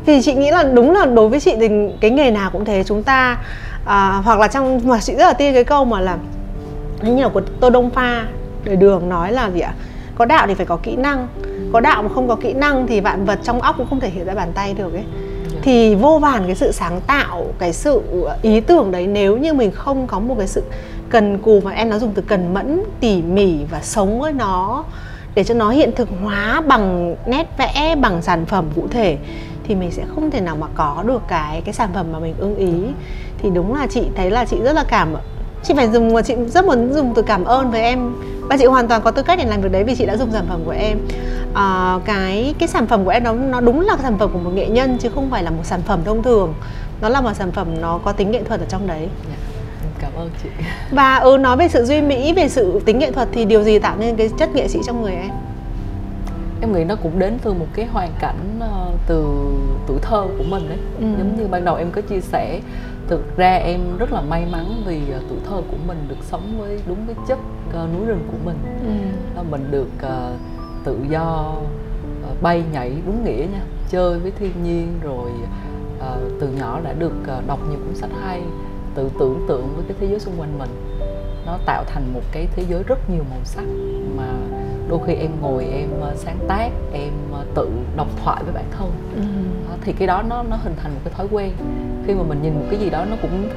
vì 0.06 0.22
chị 0.22 0.34
nghĩ 0.34 0.52
là 0.52 0.64
đúng 0.64 0.92
là 0.92 1.06
đối 1.06 1.30
với 1.30 1.40
chị 1.40 1.56
thì 1.60 1.70
cái 2.02 2.12
nghề 2.12 2.32
nào 2.32 2.50
cũng 2.50 2.66
thế. 2.66 2.84
Chúng 2.84 3.04
ta 3.04 3.38
à, 3.86 4.22
hoặc 4.24 4.40
là 4.40 4.48
trong 4.48 4.82
mà 4.84 5.00
chị 5.00 5.16
rất 5.16 5.26
là 5.26 5.34
tin 5.34 5.54
cái 5.54 5.64
câu 5.64 5.86
mà 5.86 6.00
là 6.00 6.18
như 7.02 7.24
là 7.24 7.30
của 7.30 7.42
tô 7.60 7.70
đông 7.70 7.90
pha 7.90 8.26
đời 8.64 8.76
đường 8.76 9.10
nói 9.10 9.32
là 9.32 9.50
gì 9.50 9.60
ạ? 9.60 9.74
Có 10.16 10.26
đạo 10.26 10.48
thì 10.48 10.54
phải 10.54 10.66
có 10.66 10.78
kỹ 10.84 10.96
năng. 10.96 11.28
Có 11.74 11.80
đạo 11.80 12.04
mà 12.04 12.10
không 12.10 12.28
có 12.28 12.36
kỹ 12.36 12.54
năng 12.54 12.88
thì 12.88 13.00
vạn 13.00 13.26
vật 13.26 13.40
trong 13.44 13.62
óc 13.62 13.76
cũng 13.78 13.88
không 13.90 14.00
thể 14.00 14.10
hiện 14.10 14.26
ra 14.26 14.34
bàn 14.34 14.52
tay 14.56 14.74
được 14.74 14.94
ấy. 14.94 15.04
Thì 15.62 15.96
vô 15.96 16.20
vàn 16.20 16.46
cái 16.46 16.56
sự 16.56 16.72
sáng 16.72 17.02
tạo 17.08 17.46
cái 17.60 17.74
sự 17.74 18.02
ý 18.42 18.60
tưởng 18.60 18.92
đấy 18.92 19.08
nếu 19.08 19.38
như 19.38 19.54
mình 19.54 19.72
không 19.72 20.08
có 20.08 20.20
một 20.20 20.36
cái 20.38 20.48
sự 20.48 20.64
cần 21.10 21.38
cù 21.38 21.60
và 21.60 21.72
em 21.72 21.90
nó 21.90 22.00
dùng 22.00 22.12
từ 22.14 22.22
cần 22.22 22.54
mẫn 22.54 22.84
tỉ 23.00 23.22
mỉ 23.22 23.58
và 23.72 23.80
sống 23.82 24.20
với 24.20 24.34
nó 24.34 24.84
để 25.36 25.44
cho 25.44 25.54
nó 25.54 25.70
hiện 25.70 25.92
thực 25.96 26.10
hóa 26.24 26.62
bằng 26.68 27.16
nét 27.26 27.48
vẽ 27.58 27.96
bằng 28.02 28.22
sản 28.22 28.46
phẩm 28.46 28.66
cụ 28.76 28.88
thể 28.92 29.18
thì 29.72 29.76
mình 29.76 29.92
sẽ 29.92 30.04
không 30.16 30.32
thể 30.32 30.42
nào 30.42 30.56
mà 30.56 30.68
có 30.76 31.04
được 31.08 31.22
cái 31.28 31.62
cái 31.66 31.74
sản 31.74 31.90
phẩm 31.94 32.06
mà 32.12 32.20
mình 32.20 32.36
ưng 32.38 32.56
ý. 32.56 32.74
Thì 33.38 33.50
đúng 33.50 33.74
là 33.76 33.88
chị 33.90 34.04
thấy 34.16 34.32
là 34.32 34.46
chị 34.46 34.58
rất 34.64 34.74
là 34.74 34.84
cảm 34.84 35.16
chị 35.64 35.74
phải 35.74 35.90
dùng 35.90 36.24
chị 36.24 36.36
rất 36.48 36.66
muốn 36.66 36.94
dùng 36.94 37.14
từ 37.16 37.22
cảm 37.22 37.44
ơn 37.44 37.72
với 37.72 37.82
em. 37.82 38.16
Và 38.42 38.58
chị 38.58 38.66
hoàn 38.66 38.88
toàn 38.88 39.02
có 39.02 39.12
tư 39.12 39.24
cách 39.24 39.40
để 39.40 39.46
làm 39.46 39.62
việc 39.62 39.72
đấy 39.72 39.84
vì 39.84 39.96
chị 39.96 40.06
đã 40.06 40.18
dùng 40.18 40.32
sản 40.32 40.46
phẩm 40.50 40.62
của 40.66 40.72
em. 40.72 40.98
À, 41.54 42.00
cái 42.06 42.56
cái 42.60 42.68
sản 42.68 42.88
phẩm 42.88 43.06
của 43.06 43.10
em 43.10 43.24
nó 43.24 43.34
nó 43.34 43.62
đúng 43.62 43.82
là 43.82 43.98
sản 44.02 44.18
phẩm 44.18 44.30
của 44.34 44.40
một 44.40 44.52
nghệ 44.54 44.68
nhân 44.68 44.98
chứ 44.98 45.10
không 45.16 45.30
phải 45.30 45.44
là 45.44 45.50
một 45.50 45.64
sản 45.64 45.82
phẩm 45.86 46.00
thông 46.06 46.24
thường. 46.24 46.54
Nó 47.02 47.10
là 47.10 47.22
một 47.22 47.34
sản 47.34 47.52
phẩm 47.52 47.68
nó 47.82 48.00
có 48.06 48.12
tính 48.12 48.32
nghệ 48.32 48.44
thuật 48.44 48.60
ở 48.60 48.66
trong 48.70 48.88
đấy. 48.88 49.08
Dạ, 49.30 49.36
cảm 50.00 50.12
ơn 50.18 50.30
chị. 50.44 50.50
Và 50.92 51.16
ừ 51.16 51.38
nói 51.38 51.58
về 51.58 51.68
sự 51.68 51.86
duy 51.86 52.02
mỹ 52.02 52.34
về 52.34 52.50
sự 52.50 52.82
tính 52.86 53.00
nghệ 53.00 53.12
thuật 53.12 53.28
thì 53.32 53.46
điều 53.46 53.64
gì 53.64 53.80
tạo 53.80 53.96
nên 54.00 54.16
cái 54.16 54.30
chất 54.40 54.56
nghệ 54.56 54.68
sĩ 54.68 54.80
trong 54.86 55.02
người 55.02 55.14
em 55.14 55.30
em 56.62 56.74
nghĩ 56.74 56.84
nó 56.84 56.96
cũng 56.96 57.20
đến 57.20 57.38
từ 57.44 57.54
một 57.54 57.66
cái 57.74 57.86
hoàn 57.86 58.10
cảnh 58.20 58.60
uh, 58.60 59.00
từ 59.08 59.26
tuổi 59.88 60.00
thơ 60.02 60.28
của 60.38 60.44
mình 60.44 60.70
đấy 60.70 60.78
ừ. 61.00 61.06
giống 61.18 61.38
như 61.38 61.48
ban 61.48 61.66
đầu 61.66 61.76
em 61.76 61.92
có 61.92 62.02
chia 62.02 62.20
sẻ 62.22 62.62
thực 63.08 63.38
ra 63.38 63.56
em 63.56 63.98
rất 63.98 64.12
là 64.12 64.22
may 64.22 64.46
mắn 64.52 64.84
vì 64.86 65.02
uh, 65.18 65.24
tuổi 65.30 65.38
thơ 65.50 65.62
của 65.72 65.78
mình 65.88 66.06
được 66.10 66.16
sống 66.22 66.60
với 66.60 66.80
đúng 66.88 66.98
cái 67.08 67.16
chất 67.28 67.40
uh, 67.70 67.94
núi 67.94 68.06
rừng 68.06 68.28
của 68.32 68.38
mình 68.46 68.58
ừ. 69.36 69.44
mình 69.50 69.72
được 69.72 69.90
uh, 69.98 70.40
tự 70.84 70.98
do 71.10 71.56
uh, 72.32 72.42
bay 72.42 72.64
nhảy 72.72 72.94
đúng 73.06 73.26
nghĩa 73.26 73.46
nha 73.52 73.64
chơi 73.90 74.20
với 74.20 74.32
thiên 74.32 74.64
nhiên 74.64 75.00
rồi 75.04 75.32
uh, 75.98 76.40
từ 76.40 76.48
nhỏ 76.48 76.80
đã 76.84 76.94
được 76.94 77.14
uh, 77.38 77.48
đọc 77.48 77.60
nhiều 77.70 77.80
cuốn 77.86 77.96
sách 77.96 78.12
hay 78.22 78.42
tự 78.96 79.10
tưởng 79.20 79.46
tượng 79.48 79.74
với 79.76 79.86
cái 79.88 79.98
thế 80.00 80.08
giới 80.08 80.20
xung 80.20 80.34
quanh 80.38 80.60
mình 80.60 80.70
nó 81.46 81.58
tạo 81.66 81.84
thành 81.88 82.14
một 82.14 82.22
cái 82.32 82.48
thế 82.56 82.66
giới 82.70 82.84
rất 82.84 83.10
nhiều 83.10 83.24
màu 83.30 83.40
sắc 83.44 83.64
đôi 84.92 85.00
khi 85.08 85.14
em 85.14 85.32
ngồi 85.42 85.66
em 85.66 85.90
sáng 86.16 86.38
tác 86.48 86.70
em 86.94 87.14
tự 87.56 87.70
đọc 87.98 88.08
thoại 88.24 88.44
với 88.44 88.54
bản 88.54 88.66
thân. 88.78 88.92
Ừ. 89.16 89.22
thì 89.82 89.94
cái 89.94 90.08
đó 90.08 90.24
nó 90.30 90.44
nó 90.44 90.56
hình 90.64 90.74
thành 90.84 90.94
một 90.94 91.00
cái 91.04 91.14
thói 91.18 91.28
quen. 91.32 91.52
Khi 92.08 92.14
mà 92.14 92.24
mình 92.24 92.42
nhìn 92.42 92.54
một 92.54 92.66
cái 92.72 92.80
gì 92.80 92.90
đó 92.90 93.06
nó 93.06 93.16
cũng 93.22 93.50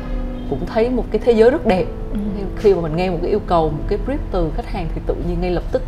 cũng 0.50 0.66
thấy 0.66 0.90
một 0.90 1.04
cái 1.10 1.20
thế 1.24 1.32
giới 1.32 1.50
rất 1.50 1.66
đẹp. 1.66 1.84
Ừ. 2.12 2.18
khi 2.56 2.74
mà 2.74 2.80
mình 2.80 2.96
nghe 2.96 3.10
một 3.10 3.18
cái 3.22 3.30
yêu 3.30 3.40
cầu 3.46 3.70
một 3.70 3.84
cái 3.88 3.98
brief 4.06 4.18
từ 4.30 4.50
khách 4.56 4.66
hàng 4.66 4.88
thì 4.94 5.00
tự 5.06 5.14
nhiên 5.28 5.40
ngay 5.40 5.50
lập 5.50 5.62
tức 5.72 5.82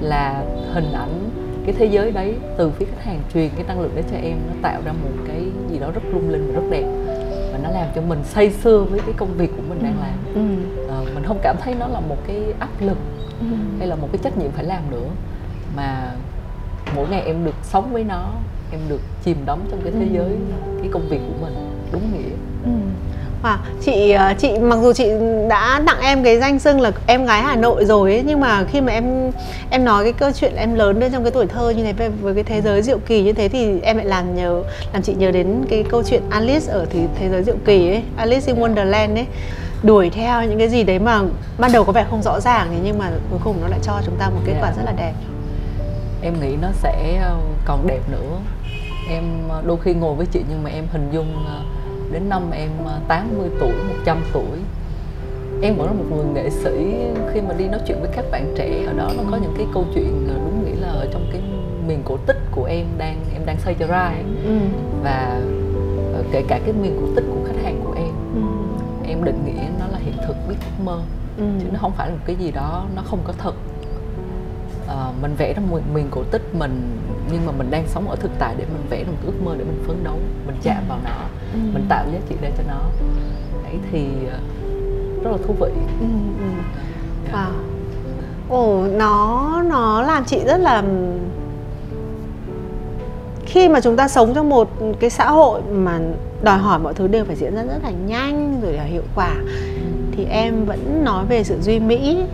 là 0.00 0.44
hình 0.74 0.92
ảnh 0.92 1.30
cái 1.66 1.74
thế 1.78 1.86
giới 1.86 2.10
đấy 2.10 2.36
từ 2.56 2.70
phía 2.70 2.84
khách 2.84 3.04
hàng 3.04 3.20
truyền 3.34 3.50
cái 3.56 3.64
năng 3.68 3.80
lượng 3.80 3.90
đấy 3.94 4.04
cho 4.10 4.16
em. 4.16 4.36
Nó 4.48 4.54
tạo 4.62 4.80
ra 4.84 4.92
một 4.92 5.10
cái 5.26 5.42
gì 5.70 5.78
đó 5.78 5.90
rất 5.94 6.02
lung 6.12 6.30
linh 6.30 6.46
và 6.46 6.60
rất 6.60 6.66
đẹp. 6.70 6.84
Và 7.52 7.58
nó 7.62 7.70
làm 7.70 7.88
cho 7.94 8.00
mình 8.02 8.24
say 8.24 8.50
sưa 8.50 8.78
với 8.90 9.00
cái 9.00 9.14
công 9.16 9.34
việc 9.36 9.50
của 9.56 9.62
mình 9.68 9.78
đang 9.82 9.96
làm. 10.00 10.34
Ừ. 10.34 10.40
à, 10.90 10.96
mình 11.14 11.24
không 11.24 11.38
cảm 11.42 11.56
thấy 11.60 11.74
nó 11.74 11.86
là 11.86 12.00
một 12.00 12.16
cái 12.26 12.42
áp 12.58 12.70
lực 12.80 12.98
ừ. 13.50 13.56
hay 13.78 13.88
là 13.88 13.96
một 13.96 14.08
cái 14.12 14.20
trách 14.24 14.38
nhiệm 14.38 14.50
phải 14.50 14.64
làm 14.64 14.90
nữa 14.90 15.08
mà 15.76 16.12
mỗi 16.96 17.08
ngày 17.08 17.22
em 17.22 17.44
được 17.44 17.54
sống 17.62 17.92
với 17.92 18.04
nó 18.04 18.30
em 18.70 18.80
được 18.88 19.00
chìm 19.24 19.36
đắm 19.46 19.58
trong 19.70 19.80
cái 19.84 19.92
thế 19.92 20.06
ừ. 20.06 20.14
giới 20.14 20.36
cái 20.80 20.88
công 20.92 21.08
việc 21.08 21.20
của 21.28 21.46
mình 21.46 21.54
đúng 21.92 22.12
nghĩa 22.12 22.30
ừ. 22.64 22.70
À, 23.42 23.58
chị 23.80 24.10
ờ, 24.10 24.34
chị 24.38 24.58
mặc 24.58 24.78
dù 24.82 24.92
chị 24.92 25.08
đã 25.48 25.82
tặng 25.86 26.00
em 26.00 26.24
cái 26.24 26.38
danh 26.38 26.58
xưng 26.58 26.80
là 26.80 26.92
em 27.06 27.26
gái 27.26 27.42
Hà 27.42 27.56
Nội 27.56 27.84
rồi 27.84 28.12
ấy, 28.12 28.22
nhưng 28.26 28.40
mà 28.40 28.64
khi 28.64 28.80
mà 28.80 28.92
em 28.92 29.32
em 29.70 29.84
nói 29.84 30.04
cái 30.04 30.12
câu 30.12 30.30
chuyện 30.32 30.56
em 30.56 30.74
lớn 30.74 31.00
lên 31.00 31.12
trong 31.12 31.22
cái 31.24 31.30
tuổi 31.30 31.46
thơ 31.46 31.70
như 31.70 31.84
thế 31.84 31.92
với, 31.92 32.08
với 32.08 32.34
cái 32.34 32.44
thế 32.44 32.60
giới 32.60 32.82
diệu 32.82 32.98
kỳ 32.98 33.22
như 33.22 33.32
thế 33.32 33.48
thì 33.48 33.80
em 33.80 33.96
lại 33.96 34.06
làm 34.06 34.36
nhớ 34.36 34.62
làm 34.92 35.02
chị 35.02 35.14
nhớ 35.14 35.30
đến 35.30 35.64
cái 35.68 35.84
câu 35.90 36.02
chuyện 36.02 36.22
Alice 36.30 36.72
ở 36.72 36.86
thì 36.90 37.00
thế 37.18 37.28
giới 37.28 37.42
diệu 37.42 37.56
kỳ 37.64 37.88
ấy, 37.88 38.02
Alice 38.16 38.46
in 38.46 38.56
Wonderland 38.56 39.14
ấy 39.14 39.26
đuổi 39.82 40.10
theo 40.10 40.44
những 40.44 40.58
cái 40.58 40.68
gì 40.68 40.84
đấy 40.84 40.98
mà 40.98 41.22
ban 41.58 41.72
đầu 41.72 41.84
có 41.84 41.92
vẻ 41.92 42.06
không 42.10 42.22
rõ 42.22 42.40
ràng 42.40 42.80
nhưng 42.84 42.98
mà 42.98 43.10
cuối 43.30 43.40
cùng 43.44 43.56
nó 43.62 43.68
lại 43.68 43.78
cho 43.82 44.00
chúng 44.06 44.16
ta 44.18 44.30
một 44.30 44.40
kết 44.44 44.52
quả 44.60 44.68
yeah. 44.68 44.76
Dạ. 44.76 44.82
rất 44.82 44.90
là 44.90 44.92
đẹp 44.92 45.14
em 46.22 46.40
nghĩ 46.40 46.56
nó 46.62 46.68
sẽ 46.72 47.20
ờ, 47.22 47.36
còn 47.64 47.86
đẹp 47.86 48.00
nữa 48.10 48.38
em 49.10 49.24
ờ, 49.48 49.62
đôi 49.66 49.76
khi 49.82 49.94
ngồi 49.94 50.14
với 50.14 50.26
chị 50.26 50.40
nhưng 50.48 50.62
mà 50.62 50.70
em 50.70 50.84
hình 50.92 51.08
dung 51.12 51.44
đến 52.12 52.28
năm 52.28 52.50
em 52.50 52.70
80 53.08 53.48
ờ, 53.52 53.56
tuổi 53.60 53.72
100 53.88 54.18
tuổi 54.32 54.58
em 55.62 55.76
vẫn 55.76 55.86
là 55.86 55.92
một 55.92 56.04
người 56.16 56.24
nghệ 56.34 56.50
sĩ 56.50 56.94
khi 57.32 57.40
mà 57.40 57.54
đi 57.58 57.68
nói 57.68 57.80
chuyện 57.86 58.00
với 58.00 58.10
các 58.16 58.24
bạn 58.30 58.54
trẻ 58.56 58.84
ở 58.86 58.92
đó 58.92 59.10
nó 59.16 59.22
có 59.30 59.36
những 59.36 59.54
cái 59.56 59.66
câu 59.74 59.84
chuyện 59.94 60.28
ờ, 60.28 60.34
đúng 60.34 60.64
nghĩa 60.64 60.80
là 60.80 60.88
ở 60.88 61.08
trong 61.12 61.26
cái 61.32 61.40
miền 61.86 62.02
cổ 62.04 62.16
tích 62.26 62.38
của 62.50 62.64
em 62.64 62.86
đang 62.98 63.16
em 63.32 63.46
đang 63.46 63.56
xây 63.58 63.74
cho 63.78 63.86
ra 63.86 64.02
ấy. 64.02 64.24
Ừ. 64.44 64.58
và 65.02 65.40
ờ, 66.14 66.22
kể 66.32 66.42
cả 66.48 66.60
cái 66.64 66.72
miền 66.82 66.98
cổ 67.00 67.06
tích 67.16 67.24
của 67.34 67.40
khách 67.46 67.61
định 69.24 69.44
nghĩa 69.44 69.68
nó 69.78 69.86
là 69.92 69.98
hiện 69.98 70.16
thực 70.26 70.36
biết 70.48 70.54
ước 70.60 70.84
mơ 70.84 71.00
ừ. 71.36 71.44
chứ 71.60 71.66
nó 71.72 71.78
không 71.78 71.92
phải 71.92 72.08
là 72.08 72.14
một 72.14 72.22
cái 72.26 72.36
gì 72.36 72.50
đó 72.50 72.84
nó 72.96 73.02
không 73.02 73.18
có 73.24 73.32
thật 73.38 73.54
uh, 74.84 75.22
mình 75.22 75.34
vẽ 75.38 75.54
ra 75.54 75.62
một 75.70 75.80
miền 75.94 76.08
cổ 76.10 76.22
tích 76.30 76.54
mình 76.54 76.98
nhưng 77.32 77.46
mà 77.46 77.52
mình 77.52 77.70
đang 77.70 77.86
sống 77.86 78.08
ở 78.08 78.16
thực 78.16 78.30
tại 78.38 78.54
để 78.58 78.64
mình 78.64 78.86
vẽ 78.90 79.04
ra 79.04 79.10
một 79.10 79.18
ước 79.26 79.42
mơ 79.44 79.54
để 79.58 79.64
mình 79.64 79.82
phấn 79.86 80.04
đấu 80.04 80.18
mình 80.46 80.56
chạm 80.62 80.82
vào 80.88 80.98
nó 81.04 81.16
ừ. 81.52 81.58
mình 81.74 81.86
tạo 81.88 82.04
giá 82.12 82.18
trị 82.28 82.34
ra 82.42 82.48
cho 82.58 82.62
nó 82.68 82.80
đấy 83.62 83.78
thì 83.92 84.08
ờ, 84.30 84.38
rất 85.24 85.30
là 85.30 85.38
thú 85.46 85.54
vị 85.60 85.70
ừ, 86.00 86.06
ừ. 86.38 86.44
Yeah. 86.44 87.32
Dạ. 87.32 87.38
wow 87.38 87.72
ồ 88.48 88.86
nó 88.86 89.62
nó 89.62 90.02
làm 90.02 90.24
chị 90.24 90.44
rất 90.44 90.56
là 90.56 90.82
khi 93.52 93.68
mà 93.68 93.80
chúng 93.80 93.96
ta 93.96 94.08
sống 94.08 94.34
trong 94.34 94.48
một 94.48 94.68
cái 95.00 95.10
xã 95.10 95.30
hội 95.30 95.60
mà 95.72 95.98
đòi 96.42 96.58
hỏi 96.58 96.78
mọi 96.78 96.94
thứ 96.94 97.06
đều 97.06 97.24
phải 97.24 97.36
diễn 97.36 97.54
ra 97.54 97.62
rất 97.62 97.78
là 97.82 97.90
nhanh 97.90 98.60
rồi 98.62 98.72
là 98.72 98.84
hiệu 98.84 99.02
quả, 99.14 99.34
thì 100.16 100.24
em 100.24 100.64
vẫn 100.64 101.04
nói 101.04 101.24
về 101.28 101.44
sự 101.44 101.60
duy 101.60 101.80
mỹ. 101.80 102.24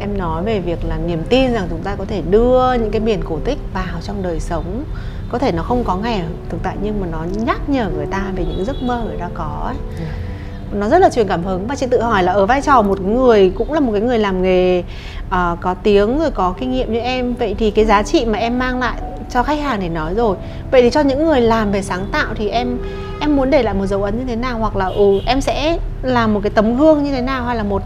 Em 0.00 0.18
nói 0.18 0.42
về 0.44 0.60
việc 0.60 0.78
là 0.84 0.98
niềm 1.06 1.22
tin 1.28 1.52
rằng 1.52 1.66
chúng 1.70 1.82
ta 1.82 1.94
có 1.94 2.04
thể 2.04 2.22
đưa 2.30 2.72
những 2.72 2.90
cái 2.90 3.00
miền 3.00 3.20
cổ 3.24 3.38
tích 3.44 3.58
vào 3.74 4.00
trong 4.02 4.22
đời 4.22 4.40
sống. 4.40 4.84
Có 5.28 5.38
thể 5.38 5.52
nó 5.52 5.62
không 5.62 5.84
có 5.84 5.96
ngày 5.96 6.22
thực 6.48 6.62
tại 6.62 6.76
nhưng 6.82 7.00
mà 7.00 7.06
nó 7.12 7.24
nhắc 7.44 7.68
nhở 7.68 7.90
người 7.94 8.06
ta 8.06 8.32
về 8.36 8.44
những 8.44 8.64
giấc 8.64 8.76
mơ 8.82 9.02
người 9.06 9.16
ta 9.16 9.28
có 9.34 9.62
ấy. 9.64 9.76
Yeah 10.00 10.27
nó 10.72 10.88
rất 10.88 10.98
là 10.98 11.10
truyền 11.10 11.28
cảm 11.28 11.44
hứng 11.44 11.66
và 11.66 11.76
chị 11.76 11.86
tự 11.90 12.02
hỏi 12.02 12.22
là 12.22 12.32
ở 12.32 12.46
vai 12.46 12.62
trò 12.62 12.82
một 12.82 13.00
người 13.00 13.52
cũng 13.58 13.72
là 13.72 13.80
một 13.80 13.92
cái 13.92 14.00
người 14.00 14.18
làm 14.18 14.42
nghề 14.42 14.78
uh, 15.26 15.60
có 15.60 15.74
tiếng 15.82 16.18
rồi 16.18 16.30
có 16.30 16.54
kinh 16.60 16.72
nghiệm 16.72 16.92
như 16.92 16.98
em. 16.98 17.34
Vậy 17.34 17.54
thì 17.58 17.70
cái 17.70 17.84
giá 17.84 18.02
trị 18.02 18.24
mà 18.24 18.38
em 18.38 18.58
mang 18.58 18.78
lại 18.78 19.00
cho 19.30 19.42
khách 19.42 19.60
hàng 19.60 19.80
để 19.80 19.88
nói 19.88 20.14
rồi. 20.14 20.36
Vậy 20.70 20.82
thì 20.82 20.90
cho 20.90 21.00
những 21.00 21.26
người 21.26 21.40
làm 21.40 21.72
về 21.72 21.82
sáng 21.82 22.06
tạo 22.12 22.34
thì 22.34 22.48
em 22.48 22.78
em 23.20 23.36
muốn 23.36 23.50
để 23.50 23.62
lại 23.62 23.74
một 23.74 23.86
dấu 23.86 24.02
ấn 24.02 24.18
như 24.18 24.24
thế 24.24 24.36
nào? 24.36 24.58
Hoặc 24.58 24.76
là 24.76 24.86
ừ 24.86 25.20
em 25.26 25.40
sẽ 25.40 25.78
làm 26.02 26.34
một 26.34 26.40
cái 26.42 26.50
tấm 26.50 26.76
gương 26.76 27.04
như 27.04 27.12
thế 27.12 27.20
nào? 27.20 27.44
Hay 27.44 27.56
là 27.56 27.62
một 27.62 27.82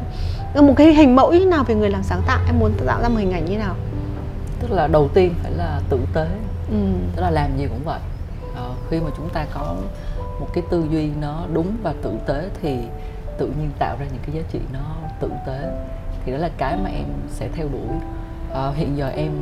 một 0.55 0.75
cái 0.77 0.95
hình 0.95 1.17
mẫu 1.17 1.33
như 1.33 1.47
nào 1.47 1.65
về 1.65 1.75
người 1.75 1.91
làm 1.91 2.03
sáng 2.03 2.23
tạo? 2.27 2.39
Em 2.47 2.59
muốn 2.59 2.73
tạo 2.87 3.03
ra 3.03 3.09
một 3.09 3.19
hình 3.19 3.33
ảnh 3.33 3.45
như 3.45 3.59
nào? 3.59 3.75
Tức 4.61 4.73
là 4.73 4.87
đầu 4.87 5.09
tiên 5.15 5.35
phải 5.43 5.53
là 5.53 5.81
tử 5.89 5.99
tế. 6.15 6.27
Ừ. 6.71 6.77
tức 7.17 7.23
là 7.23 7.31
làm 7.31 7.59
gì 7.59 7.67
cũng 7.67 7.81
vậy. 7.85 7.99
À, 8.57 8.69
khi 8.91 9.01
mà 9.01 9.11
chúng 9.17 9.29
ta 9.29 9.47
có 9.55 9.75
một 10.43 10.49
cái 10.53 10.65
tư 10.71 10.85
duy 10.91 11.11
nó 11.21 11.47
đúng 11.53 11.77
và 11.83 11.95
tử 12.03 12.13
tế 12.27 12.49
thì 12.63 12.79
tự 13.39 13.47
nhiên 13.47 13.71
tạo 13.79 13.97
ra 14.01 14.07
những 14.07 14.23
cái 14.27 14.35
giá 14.37 14.43
trị 14.53 14.59
nó 14.73 14.97
tử 15.21 15.31
tế 15.47 15.73
thì 16.25 16.33
đó 16.33 16.39
là 16.39 16.51
cái 16.57 16.79
mà 16.85 16.91
em 16.91 17.05
sẽ 17.29 17.49
theo 17.55 17.69
đuổi 17.73 17.97
à, 18.55 18.71
hiện 18.75 18.97
giờ 18.97 19.09
em 19.09 19.33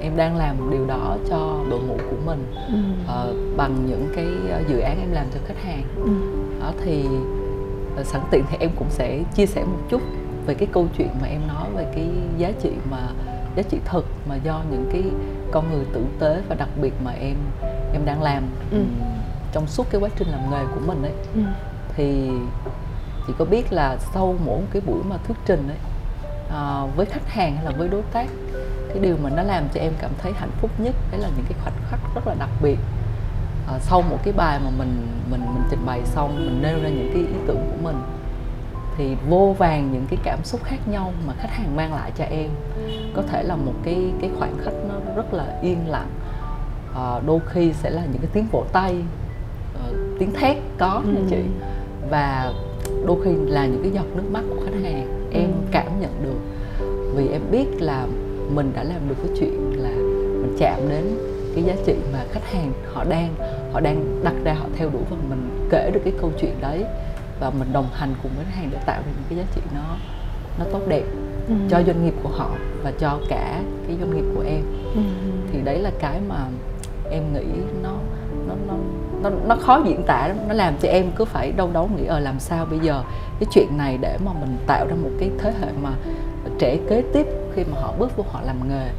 em 0.00 0.16
đang 0.16 0.36
làm 0.36 0.70
điều 0.70 0.86
đó 0.86 1.16
cho 1.28 1.64
đội 1.70 1.80
ngũ 1.80 1.96
của 2.10 2.16
mình 2.26 2.52
ừ. 2.54 2.74
à, 3.08 3.24
bằng 3.56 3.86
những 3.86 4.08
cái 4.16 4.26
dự 4.68 4.78
án 4.78 5.00
em 5.00 5.12
làm 5.12 5.26
cho 5.34 5.40
khách 5.46 5.62
hàng 5.62 5.82
ừ. 5.96 6.10
đó 6.60 6.72
thì 6.84 7.04
sẵn 8.04 8.20
tiện 8.30 8.44
thì 8.50 8.56
em 8.60 8.70
cũng 8.76 8.90
sẽ 8.90 9.22
chia 9.34 9.46
sẻ 9.46 9.64
một 9.64 9.78
chút 9.88 10.02
về 10.46 10.54
cái 10.54 10.68
câu 10.72 10.86
chuyện 10.98 11.08
mà 11.20 11.28
em 11.28 11.40
nói 11.48 11.66
về 11.74 11.86
cái 11.94 12.08
giá 12.38 12.52
trị 12.62 12.70
mà 12.90 13.08
giá 13.56 13.62
trị 13.62 13.78
thực 13.84 14.06
mà 14.28 14.36
do 14.36 14.62
những 14.70 14.88
cái 14.92 15.02
con 15.52 15.70
người 15.72 15.84
tử 15.92 16.04
tế 16.18 16.42
và 16.48 16.54
đặc 16.54 16.68
biệt 16.82 16.92
mà 17.04 17.10
em 17.10 17.36
em 17.92 18.04
đang 18.04 18.22
làm 18.22 18.42
ừ. 18.70 18.78
Trong 19.52 19.66
suốt 19.66 19.86
cái 19.90 20.00
quá 20.00 20.08
trình 20.16 20.28
làm 20.28 20.50
nghề 20.50 20.64
của 20.74 20.80
mình 20.86 21.02
ấy 21.02 21.12
ừ. 21.34 21.40
thì 21.96 22.30
chị 23.26 23.32
có 23.38 23.44
biết 23.44 23.72
là 23.72 23.96
sau 24.14 24.34
mỗi 24.44 24.60
cái 24.72 24.82
buổi 24.86 25.02
mà 25.08 25.16
thuyết 25.26 25.36
trình 25.46 25.68
ấy 25.68 25.78
à, 26.50 26.86
với 26.96 27.06
khách 27.06 27.28
hàng 27.28 27.56
hay 27.56 27.64
là 27.64 27.70
với 27.70 27.88
đối 27.88 28.02
tác 28.02 28.26
cái 28.88 28.98
điều 29.02 29.16
mà 29.22 29.30
nó 29.30 29.42
làm 29.42 29.64
cho 29.74 29.80
em 29.80 29.92
cảm 30.00 30.10
thấy 30.18 30.32
hạnh 30.32 30.50
phúc 30.60 30.70
nhất 30.78 30.94
đấy 31.10 31.20
là 31.20 31.28
những 31.36 31.46
cái 31.48 31.58
khoảnh 31.62 31.74
khắc 31.90 32.00
rất 32.14 32.26
là 32.26 32.34
đặc 32.38 32.48
biệt. 32.62 32.78
À, 33.68 33.78
sau 33.78 34.02
một 34.02 34.18
cái 34.24 34.32
bài 34.32 34.60
mà 34.64 34.70
mình 34.78 35.06
mình 35.30 35.40
mình 35.40 35.62
trình 35.70 35.86
bày 35.86 36.00
xong 36.04 36.36
mình 36.36 36.62
nêu 36.62 36.82
ra 36.82 36.88
những 36.88 37.10
cái 37.12 37.22
ý 37.22 37.38
tưởng 37.46 37.70
của 37.70 37.82
mình 37.82 37.96
thì 38.96 39.16
vô 39.28 39.54
vàng 39.58 39.92
những 39.92 40.06
cái 40.10 40.18
cảm 40.24 40.38
xúc 40.44 40.64
khác 40.64 40.88
nhau 40.88 41.12
mà 41.26 41.34
khách 41.38 41.50
hàng 41.50 41.76
mang 41.76 41.94
lại 41.94 42.12
cho 42.16 42.24
em. 42.24 42.50
Có 43.16 43.22
thể 43.22 43.42
là 43.42 43.56
một 43.56 43.74
cái 43.82 44.12
cái 44.20 44.30
khoảnh 44.38 44.58
khắc 44.64 44.74
nó 44.88 44.94
rất 45.16 45.34
là 45.34 45.58
yên 45.62 45.88
lặng. 45.88 46.10
À, 46.94 47.20
đôi 47.26 47.40
khi 47.46 47.72
sẽ 47.72 47.90
là 47.90 48.02
những 48.02 48.22
cái 48.22 48.30
tiếng 48.32 48.46
vỗ 48.52 48.64
tay 48.72 48.96
tiếng 50.20 50.32
thét 50.32 50.56
có 50.78 51.02
ừ. 51.06 51.22
chị 51.30 51.42
và 52.10 52.52
đôi 53.06 53.16
khi 53.24 53.30
là 53.46 53.66
những 53.66 53.82
cái 53.82 53.92
giọt 53.92 54.06
nước 54.14 54.22
mắt 54.32 54.42
của 54.50 54.62
khách 54.64 54.82
hàng 54.82 55.28
em 55.32 55.44
ừ. 55.44 55.68
cảm 55.70 56.00
nhận 56.00 56.10
được 56.22 56.38
vì 57.14 57.28
em 57.28 57.40
biết 57.50 57.66
là 57.82 58.06
mình 58.54 58.72
đã 58.74 58.84
làm 58.84 59.08
được 59.08 59.14
cái 59.22 59.36
chuyện 59.40 59.72
là 59.76 59.90
mình 60.42 60.56
chạm 60.58 60.88
đến 60.88 61.04
cái 61.54 61.64
giá 61.64 61.74
trị 61.86 61.94
mà 62.12 62.24
khách 62.32 62.52
hàng 62.52 62.72
họ 62.92 63.04
đang 63.04 63.34
họ 63.72 63.80
đang 63.80 64.20
đặt 64.24 64.34
ra 64.44 64.52
họ 64.52 64.66
theo 64.76 64.90
đuổi 64.90 65.02
và 65.10 65.16
mình 65.28 65.68
kể 65.70 65.90
được 65.94 66.00
cái 66.04 66.12
câu 66.20 66.32
chuyện 66.40 66.54
đấy 66.60 66.84
và 67.40 67.50
mình 67.50 67.72
đồng 67.72 67.88
hành 67.92 68.14
cùng 68.22 68.32
với 68.36 68.44
khách 68.44 68.54
hàng 68.54 68.68
để 68.72 68.78
tạo 68.86 69.02
ra 69.06 69.12
những 69.16 69.24
cái 69.28 69.38
giá 69.38 69.44
trị 69.54 69.60
nó 69.74 69.96
nó 70.58 70.64
tốt 70.72 70.80
đẹp 70.88 71.04
ừ. 71.48 71.54
cho 71.70 71.82
doanh 71.86 72.04
nghiệp 72.04 72.14
của 72.22 72.28
họ 72.28 72.50
và 72.82 72.92
cho 72.98 73.18
cả 73.28 73.62
cái 73.86 73.96
doanh 74.00 74.16
nghiệp 74.16 74.24
của 74.34 74.42
em 74.46 74.62
ừ. 74.94 75.00
thì 75.52 75.60
đấy 75.64 75.78
là 75.78 75.90
cái 76.00 76.20
mà 76.28 76.46
em 77.10 77.22
nghĩ 77.32 77.46
nó 77.82 77.96
nó 79.22 79.30
nó 79.46 79.56
khó 79.56 79.82
diễn 79.84 80.02
tả 80.02 80.28
lắm. 80.28 80.36
Nó 80.48 80.54
làm 80.54 80.74
cho 80.82 80.88
em 80.88 81.10
cứ 81.16 81.24
phải 81.24 81.52
đâu 81.52 81.70
đấu 81.72 81.88
nghĩ 81.96 82.06
ở 82.06 82.14
ờ, 82.14 82.20
làm 82.20 82.40
sao 82.40 82.64
bây 82.64 82.78
giờ 82.78 83.02
cái 83.40 83.48
chuyện 83.52 83.76
này 83.76 83.98
để 84.00 84.18
mà 84.24 84.32
mình 84.32 84.56
tạo 84.66 84.86
ra 84.86 84.94
một 85.02 85.10
cái 85.20 85.30
thế 85.38 85.52
hệ 85.60 85.68
mà 85.82 85.90
trẻ 86.58 86.76
kế 86.88 87.02
tiếp 87.12 87.26
khi 87.54 87.64
mà 87.64 87.80
họ 87.80 87.94
bước 87.98 88.16
vô 88.16 88.24
họ 88.32 88.40
làm 88.42 88.68
nghề 88.68 88.90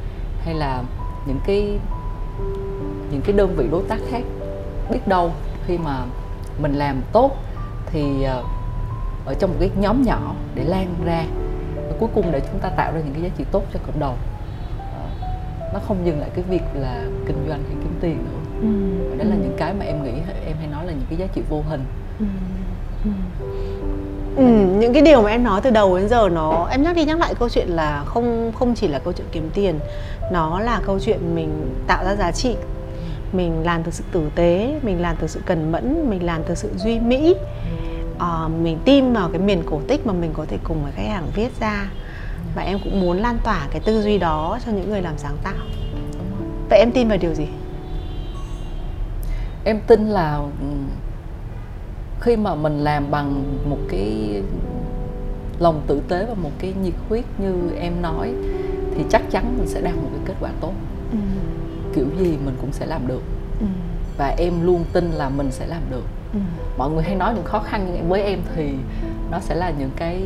hay 0.45 0.53
là 0.53 0.84
những 1.25 1.39
cái 1.45 1.79
những 3.12 3.21
cái 3.21 3.34
đơn 3.34 3.55
vị 3.55 3.67
đối 3.71 3.84
tác 3.84 3.99
khác 4.10 4.21
biết 4.91 5.07
đâu 5.07 5.31
khi 5.67 5.77
mà 5.77 6.05
mình 6.62 6.73
làm 6.73 7.01
tốt 7.12 7.31
thì 7.86 8.23
ờ, 8.23 8.43
ở 9.25 9.34
trong 9.34 9.49
một 9.49 9.55
cái 9.60 9.69
nhóm 9.79 10.01
nhỏ 10.01 10.36
để 10.55 10.63
lan 10.63 10.93
ra 11.05 11.25
và 11.75 11.93
cuối 11.99 12.10
cùng 12.15 12.31
để 12.31 12.41
chúng 12.51 12.60
ta 12.60 12.69
tạo 12.69 12.91
ra 12.91 12.99
những 12.99 13.13
cái 13.13 13.23
giá 13.23 13.29
trị 13.38 13.43
tốt 13.51 13.63
cho 13.73 13.79
cộng 13.86 13.99
đồng. 13.99 14.17
Ờ, 14.77 15.27
nó 15.73 15.79
không 15.88 16.05
dừng 16.05 16.19
lại 16.19 16.29
cái 16.36 16.43
việc 16.49 16.63
là 16.73 17.03
kinh 17.27 17.45
doanh 17.47 17.63
hay 17.63 17.75
kiếm 17.84 17.97
tiền 18.01 18.17
nữa 18.17 18.40
ừ. 18.62 18.67
và 19.10 19.15
đó 19.15 19.24
là 19.30 19.36
những 19.36 19.54
cái 19.58 19.74
mà 19.74 19.86
em 19.86 20.04
nghĩ 20.04 20.12
em 20.45 20.56
hay 20.58 20.67
nói 20.67 20.86
là 20.86 20.91
những 20.91 21.06
cái 21.10 21.17
giá 21.17 21.26
trị 21.36 21.41
vô 21.50 21.63
hình. 21.69 21.84
Ừ. 22.19 22.26
Ừ. 23.06 23.12
Ừ, 24.36 24.43
những 24.80 24.93
cái 24.93 25.02
điều 25.02 25.21
mà 25.21 25.30
em 25.30 25.43
nói 25.43 25.62
từ 25.63 25.69
đầu 25.69 25.97
đến 25.97 26.10
giờ 26.10 26.30
nó 26.30 26.67
em 26.71 26.84
nhắc 26.84 26.95
đi 26.95 27.06
nhắc 27.06 27.19
lại 27.19 27.34
câu 27.39 27.50
chuyện 27.50 27.67
là 27.67 28.04
không 28.06 28.52
không 28.60 28.76
chỉ 28.76 28.88
là 28.88 29.00
câu 29.00 29.13
chuyện 29.13 29.28
kiếm 29.32 29.50
tiền 29.54 29.80
nó 30.32 30.60
là 30.60 30.82
câu 30.86 31.00
chuyện 31.00 31.36
mình 31.36 31.74
tạo 31.88 32.04
ra 32.06 32.15
giá 32.15 32.32
trị. 32.32 32.56
Mình 33.34 33.63
làm 33.63 33.84
từ 33.84 33.91
sự 33.91 34.04
tử 34.12 34.30
tế 34.36 34.80
mình 34.82 35.02
làm 35.02 35.15
từ 35.19 35.28
sự 35.28 35.39
cần 35.45 35.71
mẫn 35.71 36.10
mình 36.10 36.26
làm 36.26 36.43
từ 36.43 36.56
sự 36.56 36.69
duy 36.78 37.00
mỹ. 37.00 37.36
À, 38.19 38.47
mình 38.63 38.80
tin 38.86 39.13
vào 39.13 39.30
cái 39.30 39.41
miền 39.41 39.63
cổ 39.65 39.82
tích 39.88 40.06
mà 40.06 40.13
mình 40.13 40.32
có 40.34 40.45
thể 40.47 40.58
cùng 40.63 40.84
với 40.84 40.91
khách 40.91 41.08
hàng 41.10 41.28
viết 41.36 41.60
ra. 41.60 41.89
Và 42.56 42.62
em 42.62 42.80
cũng 42.84 43.02
muốn 43.02 43.17
lan 43.17 43.38
tỏa 43.43 43.67
cái 43.71 43.82
tư 43.86 44.02
duy 44.02 44.17
đó 44.17 44.60
cho 44.65 44.71
những 44.71 44.89
người 44.89 45.02
làm 45.02 45.13
sáng 45.17 45.38
tạo. 45.43 45.54
Vậy 46.69 46.80
em 46.80 46.91
tin 46.91 47.08
vào 47.08 47.17
điều 47.17 47.34
gì 47.34 47.47
em 49.63 49.80
tin 49.88 50.08
là 50.08 50.36
ừ, 50.36 50.67
khi 52.21 52.36
mà 52.36 52.56
mình 52.56 52.80
làm 52.80 53.12
bằng 53.12 53.43
một 53.69 53.78
cái 53.89 54.41
lòng 55.60 55.82
tử 55.88 56.02
tế 56.08 56.26
và 56.26 56.34
một 56.34 56.52
cái 56.60 56.74
nhiệt 56.84 56.93
huyết 57.10 57.24
như 57.38 57.54
em 57.80 58.02
nói 58.02 58.34
thì 58.95 59.04
chắc 59.10 59.21
chắn 59.32 59.56
mình 59.58 59.67
sẽ 59.67 59.82
đạt 59.82 59.95
một 59.95 60.10
cái 60.12 60.21
kết 60.26 60.34
quả 60.39 60.50
tốt 60.62 60.74
ừ. 61.12 61.17
kiểu 61.95 62.06
gì 62.19 62.38
mình 62.45 62.56
cũng 62.62 62.71
sẽ 62.71 62.86
làm 62.86 63.08
được 63.08 63.21
ừ. 63.60 63.65
và 64.17 64.36
em 64.38 64.65
luôn 64.65 64.84
tin 64.93 65.12
là 65.12 65.30
mình 65.30 65.52
sẽ 65.52 65.67
làm 65.67 65.82
được 65.89 66.06
ừ. 66.34 66.39
mọi 66.78 66.89
người 66.89 67.04
hay 67.04 67.15
nói 67.15 67.34
những 67.36 67.45
khó 67.45 67.60
khăn 67.60 67.91
nhưng 67.93 68.10
với 68.10 68.24
em 68.24 68.39
thì 68.56 68.74
nó 69.32 69.39
sẽ 69.39 69.56
là 69.56 69.71
những 69.80 69.91
cái 69.95 70.21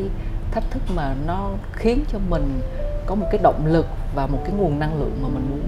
thách 0.52 0.70
thức 0.70 0.82
mà 0.94 1.14
nó 1.26 1.50
khiến 1.72 2.04
cho 2.12 2.18
mình 2.28 2.60
có 3.06 3.14
một 3.14 3.26
cái 3.30 3.40
động 3.42 3.66
lực 3.66 3.86
và 4.14 4.26
một 4.26 4.38
cái 4.44 4.54
nguồn 4.58 4.78
năng 4.78 5.00
lượng 5.00 5.18
mà 5.22 5.28
mình 5.28 5.46
muốn 5.50 5.60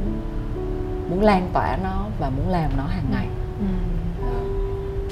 muốn 1.10 1.22
lan 1.24 1.50
tỏa 1.52 1.78
nó 1.82 2.06
và 2.20 2.30
muốn 2.30 2.48
làm 2.48 2.70
nó 2.76 2.84
hàng 2.84 3.04
ngày 3.12 3.26
ừ. 3.58 3.66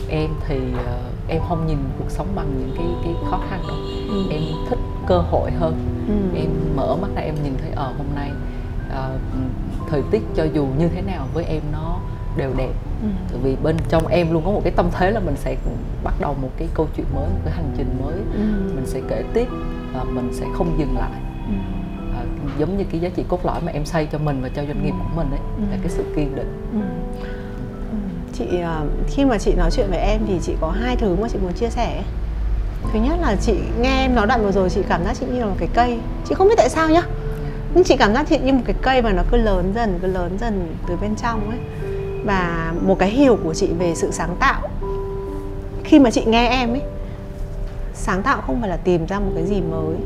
em 0.08 0.30
thì 0.48 0.58
uh, 0.74 1.28
em 1.28 1.42
không 1.48 1.66
nhìn 1.66 1.78
cuộc 1.98 2.10
sống 2.10 2.28
bằng 2.34 2.46
những 2.58 2.76
cái 2.76 2.86
cái 3.04 3.14
khó 3.30 3.40
khăn 3.50 3.62
đâu 3.68 3.76
ừ. 4.08 4.22
em 4.30 4.42
thích 4.68 4.78
cơ 5.06 5.18
hội 5.18 5.50
hơn 5.50 5.74
ừ. 6.08 6.38
em 6.38 6.50
mở 6.76 6.96
mắt 6.96 7.08
ra 7.14 7.22
em 7.22 7.34
nhìn 7.44 7.52
thấy 7.60 7.70
ở 7.70 7.84
ờ, 7.84 7.92
hôm 7.98 8.06
nay 8.14 8.30
uh, 8.88 9.20
thời 9.90 10.02
tiết 10.10 10.22
cho 10.34 10.44
dù 10.44 10.66
như 10.78 10.88
thế 10.88 11.02
nào 11.02 11.26
với 11.34 11.44
em 11.44 11.62
nó 11.72 12.00
đều 12.36 12.52
đẹp 12.56 12.72
ừ. 13.02 13.08
Tại 13.28 13.38
vì 13.42 13.56
bên 13.62 13.76
trong 13.88 14.06
em 14.06 14.32
luôn 14.32 14.44
có 14.44 14.50
một 14.50 14.60
cái 14.64 14.72
tâm 14.76 14.86
thế 14.92 15.10
là 15.10 15.20
mình 15.20 15.36
sẽ 15.36 15.56
bắt 16.04 16.14
đầu 16.20 16.34
một 16.42 16.50
cái 16.56 16.68
câu 16.74 16.88
chuyện 16.96 17.06
mới 17.14 17.28
một 17.28 17.40
cái 17.44 17.54
hành 17.54 17.72
trình 17.76 17.98
mới 18.04 18.14
ừ. 18.14 18.74
mình 18.74 18.86
sẽ 18.86 19.00
kể 19.08 19.24
tiếp 19.34 19.48
và 19.94 20.04
mình 20.04 20.30
sẽ 20.32 20.46
không 20.54 20.78
dừng 20.78 20.96
lại 20.96 21.10
ừ. 21.46 21.54
à, 22.16 22.22
giống 22.58 22.76
như 22.76 22.84
cái 22.90 23.00
giá 23.00 23.08
trị 23.08 23.24
cốt 23.28 23.46
lõi 23.46 23.60
mà 23.60 23.72
em 23.72 23.84
xây 23.84 24.06
cho 24.12 24.18
mình 24.18 24.42
và 24.42 24.48
cho 24.48 24.64
doanh 24.64 24.84
nghiệp 24.84 24.94
của 24.98 25.16
mình 25.16 25.30
đấy 25.30 25.40
ừ. 25.56 25.62
là 25.70 25.76
cái 25.82 25.88
sự 25.88 26.04
kiên 26.16 26.34
định 26.34 26.70
ừ 26.72 26.78
chị 28.38 28.60
à, 28.60 28.80
khi 29.08 29.24
mà 29.24 29.38
chị 29.38 29.54
nói 29.54 29.70
chuyện 29.70 29.86
với 29.90 29.98
em 29.98 30.20
thì 30.26 30.38
chị 30.42 30.52
có 30.60 30.70
hai 30.70 30.96
thứ 30.96 31.16
mà 31.20 31.28
chị 31.28 31.38
muốn 31.42 31.52
chia 31.52 31.68
sẻ 31.70 32.02
thứ 32.92 32.98
nhất 32.98 33.18
là 33.20 33.36
chị 33.40 33.54
nghe 33.80 34.04
em 34.04 34.14
nói 34.14 34.26
đoạn 34.26 34.42
vừa 34.42 34.52
rồi, 34.52 34.70
chị 34.70 34.80
cảm 34.88 35.04
giác 35.04 35.16
chị 35.20 35.26
như 35.26 35.40
là 35.40 35.46
một 35.46 35.56
cái 35.58 35.68
cây. 35.74 35.98
Chị 36.28 36.34
không 36.34 36.48
biết 36.48 36.54
tại 36.56 36.68
sao 36.68 36.90
nhá, 36.90 37.02
nhưng 37.74 37.84
chị 37.84 37.96
cảm 37.96 38.14
giác 38.14 38.26
chị 38.28 38.38
như 38.38 38.52
một 38.52 38.62
cái 38.64 38.76
cây 38.82 39.02
mà 39.02 39.12
nó 39.12 39.22
cứ 39.30 39.36
lớn 39.36 39.72
dần, 39.74 39.98
cứ 40.02 40.08
lớn 40.08 40.36
dần 40.40 40.76
từ 40.88 40.96
bên 40.96 41.16
trong 41.16 41.50
ấy. 41.50 41.58
Và 42.24 42.72
một 42.82 42.98
cái 42.98 43.08
hiểu 43.08 43.38
của 43.44 43.54
chị 43.54 43.68
về 43.78 43.94
sự 43.94 44.10
sáng 44.10 44.36
tạo. 44.40 44.68
Khi 45.84 45.98
mà 45.98 46.10
chị 46.10 46.24
nghe 46.26 46.48
em 46.48 46.72
ấy, 46.72 46.82
sáng 47.94 48.22
tạo 48.22 48.40
không 48.46 48.60
phải 48.60 48.70
là 48.70 48.76
tìm 48.76 49.06
ra 49.06 49.18
một 49.18 49.32
cái 49.34 49.46
gì 49.46 49.60
mới, 49.60 49.96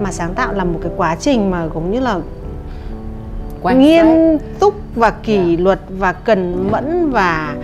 mà 0.00 0.12
sáng 0.12 0.34
tạo 0.34 0.52
là 0.52 0.64
một 0.64 0.78
cái 0.82 0.92
quá 0.96 1.16
trình 1.20 1.50
mà 1.50 1.68
cũng 1.74 1.90
như 1.90 2.00
là 2.00 2.20
Quan 3.62 3.80
nghiêm 3.80 4.06
túc 4.60 4.74
và 4.94 5.10
kỷ 5.10 5.36
yeah. 5.36 5.48
Dạ. 5.58 5.64
luật 5.64 5.80
và 5.88 6.12
cần 6.12 6.68
mẫn 6.70 7.10
và 7.10 7.54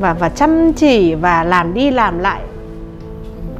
và 0.00 0.12
và 0.12 0.28
chăm 0.28 0.72
chỉ 0.72 1.14
và 1.14 1.44
làm 1.44 1.74
đi 1.74 1.90
làm 1.90 2.18
lại 2.18 2.40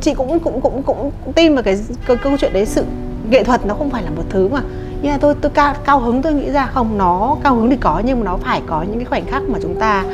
chị 0.01 0.15
cũng 0.15 0.39
cũng 0.39 0.61
cũng 0.61 0.83
cũng, 0.83 1.11
cũng 1.25 1.33
tin 1.33 1.55
vào 1.55 1.63
cái 1.63 1.79
câu, 2.07 2.17
câu 2.23 2.37
chuyện 2.39 2.53
đấy 2.53 2.67
sự 2.67 2.85
nghệ 3.31 3.45
thuật 3.45 3.67
nó 3.67 3.75
không 3.75 3.91
phải 3.91 4.03
là 4.03 4.11
một 4.11 4.23
thứ 4.29 4.49
mà 4.49 4.61
nhưng 5.03 5.13
mà 5.13 5.19
tôi 5.21 5.35
tôi 5.41 5.51
cao 5.55 5.75
cao 5.85 6.01
hứng 6.01 6.23
tôi 6.23 6.33
nghĩ 6.33 6.51
ra 6.51 6.67
không 6.67 6.99
nó 6.99 7.37
cao 7.45 7.55
hứng 7.55 7.71
thì 7.71 7.77
có 7.77 8.03
nhưng 8.05 8.21
mà 8.21 8.25
nó 8.25 8.37
phải 8.37 8.63
có 8.67 8.83
những 8.83 8.97
cái 8.97 9.05
khoảnh 9.05 9.27
khắc 9.27 9.43
mà 9.43 9.59
chúng 9.63 9.75
ta 9.81 10.05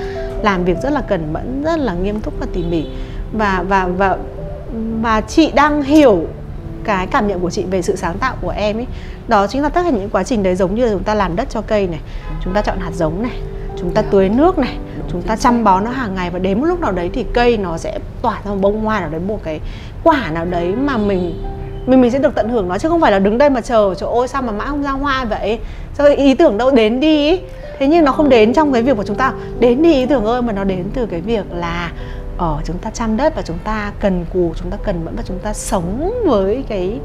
làm 0.42 0.64
việc 0.64 0.76
rất 0.82 0.92
là 0.92 1.00
cẩn 1.00 1.32
mẫn 1.32 1.62
rất 1.62 1.78
là 1.78 1.94
nghiêm 1.94 2.20
túc 2.20 2.34
và 2.40 2.46
tỉ 2.52 2.62
mỉ 2.62 2.86
và 3.32 3.64
và 3.68 3.86
và 3.86 4.16
và 5.02 5.20
chị 5.20 5.52
đang 5.54 5.82
hiểu 5.82 6.26
cái 6.88 7.06
cảm 7.06 7.28
nhận 7.28 7.40
của 7.40 7.50
chị 7.50 7.64
về 7.70 7.82
sự 7.82 7.96
sáng 7.96 8.18
tạo 8.18 8.36
của 8.40 8.50
em 8.56 8.76
ấy 8.76 8.86
đó 9.28 9.46
chính 9.46 9.62
là 9.62 9.68
tất 9.68 9.80
cả 9.84 9.90
những 9.90 10.10
quá 10.10 10.24
trình 10.24 10.42
đấy 10.42 10.54
giống 10.54 10.74
như 10.74 10.84
là 10.84 10.92
chúng 10.92 11.04
ta 11.04 11.14
làm 11.14 11.36
đất 11.36 11.50
cho 11.50 11.60
cây 11.60 11.86
này 11.86 12.00
chúng 12.44 12.54
ta 12.54 12.62
chọn 12.62 12.78
hạt 12.78 12.90
giống 12.94 13.22
này 13.22 13.40
chúng 13.78 13.90
ta 13.90 14.02
dạ. 14.02 14.08
tưới 14.10 14.28
nước 14.28 14.58
này 14.58 14.76
chúng 15.12 15.22
ta 15.22 15.36
chăm 15.36 15.64
bón 15.64 15.84
nó 15.84 15.90
hàng 15.90 16.14
ngày 16.14 16.30
và 16.30 16.38
đến 16.38 16.60
một 16.60 16.66
lúc 16.66 16.80
nào 16.80 16.92
đấy 16.92 17.10
thì 17.12 17.24
cây 17.34 17.56
nó 17.56 17.78
sẽ 17.78 17.98
tỏa 18.22 18.40
ra 18.44 18.50
một 18.50 18.58
bông 18.60 18.84
hoa 18.84 19.00
nào 19.00 19.08
đấy 19.10 19.20
một 19.20 19.40
cái 19.44 19.60
quả 20.04 20.30
nào 20.30 20.44
đấy 20.44 20.74
mà 20.76 20.96
mình 20.96 21.44
mình 21.86 22.00
mình 22.00 22.10
sẽ 22.10 22.18
được 22.18 22.34
tận 22.34 22.48
hưởng 22.48 22.68
nó. 22.68 22.78
Chứ 22.78 22.88
không 22.88 23.00
phải 23.00 23.12
là 23.12 23.18
đứng 23.18 23.38
đây 23.38 23.50
mà 23.50 23.60
chờ 23.60 23.94
trời 23.98 24.08
ôi 24.12 24.28
sao 24.28 24.42
mà 24.42 24.52
mãi 24.52 24.66
không 24.70 24.82
ra 24.82 24.90
hoa 24.90 25.24
vậy? 25.24 25.58
Sao 25.94 26.06
ý 26.16 26.34
tưởng 26.34 26.58
đâu 26.58 26.70
đến 26.70 27.00
đi 27.00 27.40
thế 27.78 27.86
nhưng 27.86 28.04
nó 28.04 28.12
không 28.12 28.28
đến 28.28 28.52
trong 28.52 28.72
cái 28.72 28.82
việc 28.82 28.96
của 28.96 29.04
chúng 29.04 29.16
ta. 29.16 29.32
Đến 29.60 29.82
đi 29.82 29.94
ý 29.94 30.06
tưởng 30.06 30.24
ơi 30.24 30.42
mà 30.42 30.52
nó 30.52 30.64
đến 30.64 30.84
từ 30.94 31.06
cái 31.06 31.20
việc 31.20 31.44
là 31.52 31.92
ở 32.38 32.54
ờ, 32.56 32.62
chúng 32.64 32.78
ta 32.78 32.90
chăm 32.90 33.16
đất 33.16 33.36
và 33.36 33.42
chúng 33.42 33.58
ta 33.64 33.92
cần 34.00 34.24
cù 34.32 34.52
chúng 34.56 34.70
ta 34.70 34.76
cần 34.84 35.04
mẫn 35.04 35.16
và 35.16 35.22
chúng 35.26 35.38
ta 35.38 35.52
sống 35.52 36.12
với 36.26 36.64
cái 36.68 37.00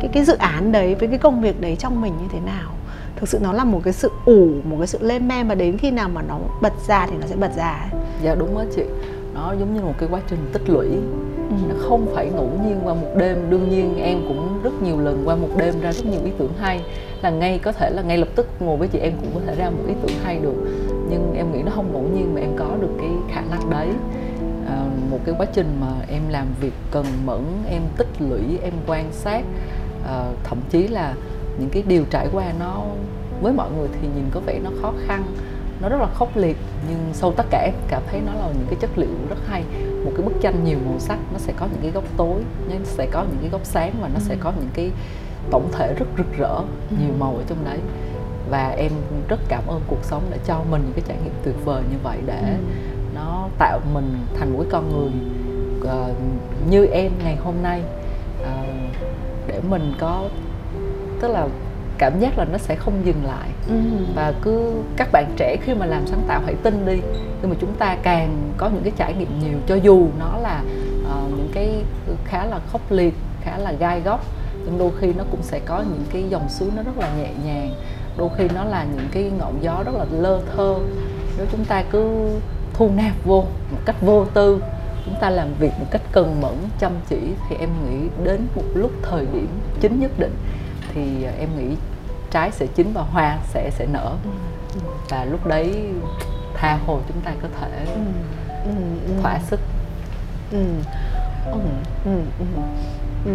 cái 0.00 0.10
cái 0.12 0.24
dự 0.24 0.36
án 0.36 0.72
đấy 0.72 0.94
với 0.94 1.08
cái 1.08 1.18
công 1.18 1.40
việc 1.40 1.60
đấy 1.60 1.76
trong 1.78 2.00
mình 2.00 2.12
như 2.22 2.28
thế 2.32 2.40
nào. 2.40 2.70
Thực 3.16 3.28
sự 3.28 3.38
nó 3.42 3.52
là 3.52 3.64
một 3.64 3.80
cái 3.84 3.92
sự 3.92 4.10
ủ 4.24 4.48
một 4.64 4.76
cái 4.78 4.86
sự 4.86 4.98
lên 5.02 5.28
men 5.28 5.48
và 5.48 5.54
đến 5.54 5.78
khi 5.78 5.90
nào 5.90 6.08
mà 6.08 6.22
nó 6.22 6.38
bật 6.62 6.72
ra 6.86 7.06
thì 7.06 7.16
nó 7.20 7.26
sẽ 7.26 7.36
bật 7.36 7.50
ra 7.56 7.86
dạ 8.22 8.34
đúng 8.34 8.54
đó 8.54 8.64
chị. 8.76 8.82
Nó 9.34 9.54
giống 9.60 9.74
như 9.74 9.80
một 9.80 9.94
cái 9.98 10.08
quá 10.12 10.20
trình 10.30 10.50
tích 10.52 10.68
lũy. 10.68 10.86
Ừ. 11.48 11.54
nó 11.68 11.74
không 11.88 12.06
phải 12.14 12.30
ngẫu 12.34 12.50
nhiên 12.64 12.80
qua 12.84 12.94
một 12.94 13.08
đêm. 13.16 13.50
Đương 13.50 13.70
nhiên 13.70 13.96
em 14.02 14.18
cũng 14.28 14.60
rất 14.62 14.82
nhiều 14.82 15.00
lần 15.00 15.22
qua 15.24 15.36
một 15.36 15.48
đêm 15.56 15.80
ra 15.80 15.92
rất 15.92 16.06
nhiều 16.06 16.20
ý 16.24 16.30
tưởng 16.38 16.52
hay. 16.60 16.84
Là 17.22 17.30
ngay 17.30 17.58
có 17.58 17.72
thể 17.72 17.90
là 17.90 18.02
ngay 18.02 18.18
lập 18.18 18.28
tức 18.34 18.46
ngồi 18.60 18.76
với 18.76 18.88
chị 18.88 18.98
em 18.98 19.12
cũng 19.20 19.30
có 19.34 19.40
thể 19.46 19.54
ra 19.54 19.70
một 19.70 19.84
ý 19.88 19.94
tưởng 20.02 20.16
hay 20.24 20.38
được 20.38 20.54
em 21.44 21.52
nghĩ 21.52 21.62
nó 21.62 21.72
không 21.74 21.92
ngẫu 21.92 22.02
nhiên 22.02 22.34
mà 22.34 22.40
em 22.40 22.50
có 22.56 22.76
được 22.80 22.90
cái 22.98 23.10
khả 23.28 23.40
năng 23.40 23.70
đấy 23.70 23.88
à, 24.66 24.84
một 25.10 25.18
cái 25.24 25.34
quá 25.38 25.46
trình 25.52 25.76
mà 25.80 25.92
em 26.08 26.22
làm 26.28 26.46
việc 26.60 26.72
cần 26.90 27.06
mẫn 27.24 27.44
em 27.68 27.82
tích 27.96 28.08
lũy 28.18 28.58
em 28.62 28.72
quan 28.86 29.12
sát 29.12 29.42
à, 30.06 30.24
thậm 30.44 30.58
chí 30.70 30.88
là 30.88 31.14
những 31.58 31.70
cái 31.70 31.82
điều 31.86 32.04
trải 32.10 32.28
qua 32.32 32.52
nó 32.60 32.82
với 33.40 33.52
mọi 33.52 33.70
người 33.76 33.88
thì 33.92 34.08
nhìn 34.14 34.24
có 34.30 34.40
vẻ 34.46 34.60
nó 34.64 34.70
khó 34.82 34.92
khăn 35.06 35.24
nó 35.80 35.88
rất 35.88 36.00
là 36.00 36.06
khốc 36.14 36.36
liệt 36.36 36.56
nhưng 36.88 36.98
sau 37.12 37.32
tất 37.32 37.46
cả 37.50 37.58
em 37.58 37.74
cảm 37.88 38.02
thấy 38.10 38.20
nó 38.26 38.32
là 38.32 38.46
những 38.46 38.66
cái 38.66 38.76
chất 38.80 38.98
liệu 38.98 39.08
rất 39.28 39.38
hay 39.46 39.64
một 40.04 40.10
cái 40.16 40.26
bức 40.26 40.34
tranh 40.40 40.64
nhiều 40.64 40.78
màu 40.86 40.98
sắc 40.98 41.18
nó 41.32 41.38
sẽ 41.38 41.52
có 41.56 41.66
những 41.66 41.80
cái 41.82 41.90
góc 41.90 42.04
tối 42.16 42.42
nó 42.68 42.74
sẽ 42.84 43.06
có 43.10 43.22
những 43.22 43.38
cái 43.40 43.50
góc 43.50 43.60
sáng 43.64 43.92
và 44.00 44.08
nó 44.14 44.20
sẽ 44.20 44.34
ừ. 44.34 44.40
có 44.40 44.52
những 44.60 44.68
cái 44.74 44.90
tổng 45.50 45.68
thể 45.72 45.94
rất 45.98 46.06
rực 46.18 46.36
rỡ 46.38 46.54
ừ. 46.90 46.96
nhiều 47.00 47.14
màu 47.18 47.36
ở 47.36 47.42
trong 47.46 47.64
đấy 47.64 47.78
và 48.54 48.74
em 48.78 48.92
rất 49.28 49.40
cảm 49.48 49.62
ơn 49.66 49.80
cuộc 49.86 50.04
sống 50.04 50.22
đã 50.30 50.36
cho 50.46 50.60
mình 50.70 50.82
những 50.84 50.92
cái 50.92 51.04
trải 51.08 51.16
nghiệm 51.24 51.32
tuyệt 51.44 51.54
vời 51.64 51.82
như 51.90 51.96
vậy 52.02 52.18
để 52.26 52.40
ừ. 52.40 52.74
nó 53.14 53.48
tạo 53.58 53.80
mình 53.94 54.18
thành 54.38 54.52
một 54.52 54.58
cái 54.62 54.68
con 54.70 54.92
người 54.92 55.10
uh, 55.80 56.16
như 56.70 56.86
em 56.86 57.12
ngày 57.24 57.36
hôm 57.36 57.54
nay 57.62 57.82
uh, 58.42 58.46
để 59.46 59.60
mình 59.68 59.94
có 59.98 60.28
tức 61.20 61.28
là 61.28 61.48
cảm 61.98 62.20
giác 62.20 62.38
là 62.38 62.44
nó 62.44 62.58
sẽ 62.58 62.74
không 62.74 63.06
dừng 63.06 63.24
lại 63.24 63.48
ừ. 63.68 63.74
và 64.14 64.32
cứ 64.42 64.72
các 64.96 65.08
bạn 65.12 65.34
trẻ 65.36 65.56
khi 65.62 65.74
mà 65.74 65.86
làm 65.86 66.06
sáng 66.06 66.22
tạo 66.28 66.40
hãy 66.44 66.54
tin 66.54 66.86
đi 66.86 67.00
nhưng 67.40 67.50
mà 67.50 67.56
chúng 67.60 67.74
ta 67.78 67.96
càng 68.02 68.52
có 68.56 68.68
những 68.68 68.82
cái 68.82 68.92
trải 68.96 69.14
nghiệm 69.14 69.40
nhiều 69.40 69.58
cho 69.66 69.74
dù 69.74 70.06
nó 70.18 70.38
là 70.38 70.62
uh, 71.02 71.30
những 71.30 71.50
cái 71.54 71.82
khá 72.24 72.44
là 72.44 72.60
khốc 72.72 72.92
liệt 72.92 73.14
khá 73.40 73.58
là 73.58 73.72
gai 73.72 74.00
góc 74.00 74.24
nhưng 74.64 74.78
đôi 74.78 74.90
khi 75.00 75.12
nó 75.12 75.24
cũng 75.30 75.42
sẽ 75.42 75.60
có 75.66 75.78
những 75.78 76.04
cái 76.12 76.24
dòng 76.28 76.48
suối 76.48 76.68
nó 76.76 76.82
rất 76.82 76.98
là 76.98 77.10
nhẹ 77.18 77.30
nhàng 77.44 77.74
đôi 78.16 78.28
khi 78.36 78.48
nó 78.54 78.64
là 78.64 78.84
những 78.84 79.08
cái 79.12 79.30
ngọn 79.38 79.62
gió 79.62 79.82
rất 79.84 79.92
là 79.94 80.04
lơ 80.10 80.40
thơ 80.56 80.76
nếu 81.36 81.46
chúng 81.52 81.64
ta 81.64 81.82
cứ 81.90 82.30
thu 82.74 82.90
nạp 82.96 83.12
vô 83.24 83.44
một 83.70 83.78
cách 83.84 83.96
vô 84.00 84.24
tư 84.34 84.62
chúng 85.04 85.14
ta 85.20 85.30
làm 85.30 85.54
việc 85.58 85.72
một 85.78 85.86
cách 85.90 86.02
cần 86.12 86.40
mẫn 86.40 86.54
chăm 86.78 86.92
chỉ 87.08 87.18
thì 87.48 87.56
em 87.56 87.70
nghĩ 87.84 88.08
đến 88.24 88.46
một 88.56 88.64
lúc 88.74 88.90
thời 89.02 89.26
điểm 89.32 89.48
chính 89.80 90.00
nhất 90.00 90.10
định 90.18 90.34
thì 90.94 91.24
em 91.38 91.48
nghĩ 91.58 91.76
trái 92.30 92.50
sẽ 92.50 92.66
chín 92.66 92.92
và 92.94 93.02
hoa 93.02 93.38
sẽ 93.48 93.70
sẽ 93.70 93.86
nở 93.86 94.16
ừ. 94.24 94.30
và 95.08 95.24
lúc 95.24 95.46
đấy 95.46 95.84
tha 96.54 96.78
hồ 96.86 97.00
chúng 97.08 97.20
ta 97.20 97.32
có 97.42 97.48
thể 97.60 97.84
ừ. 97.94 98.00
Ừ. 98.64 98.72
thỏa 99.22 99.38
sức 99.38 99.60
ừ. 100.52 100.64
Ừ. 101.52 101.58
Ừ. 102.04 102.10
Ừ. 102.38 102.46
Ừ. 103.24 103.32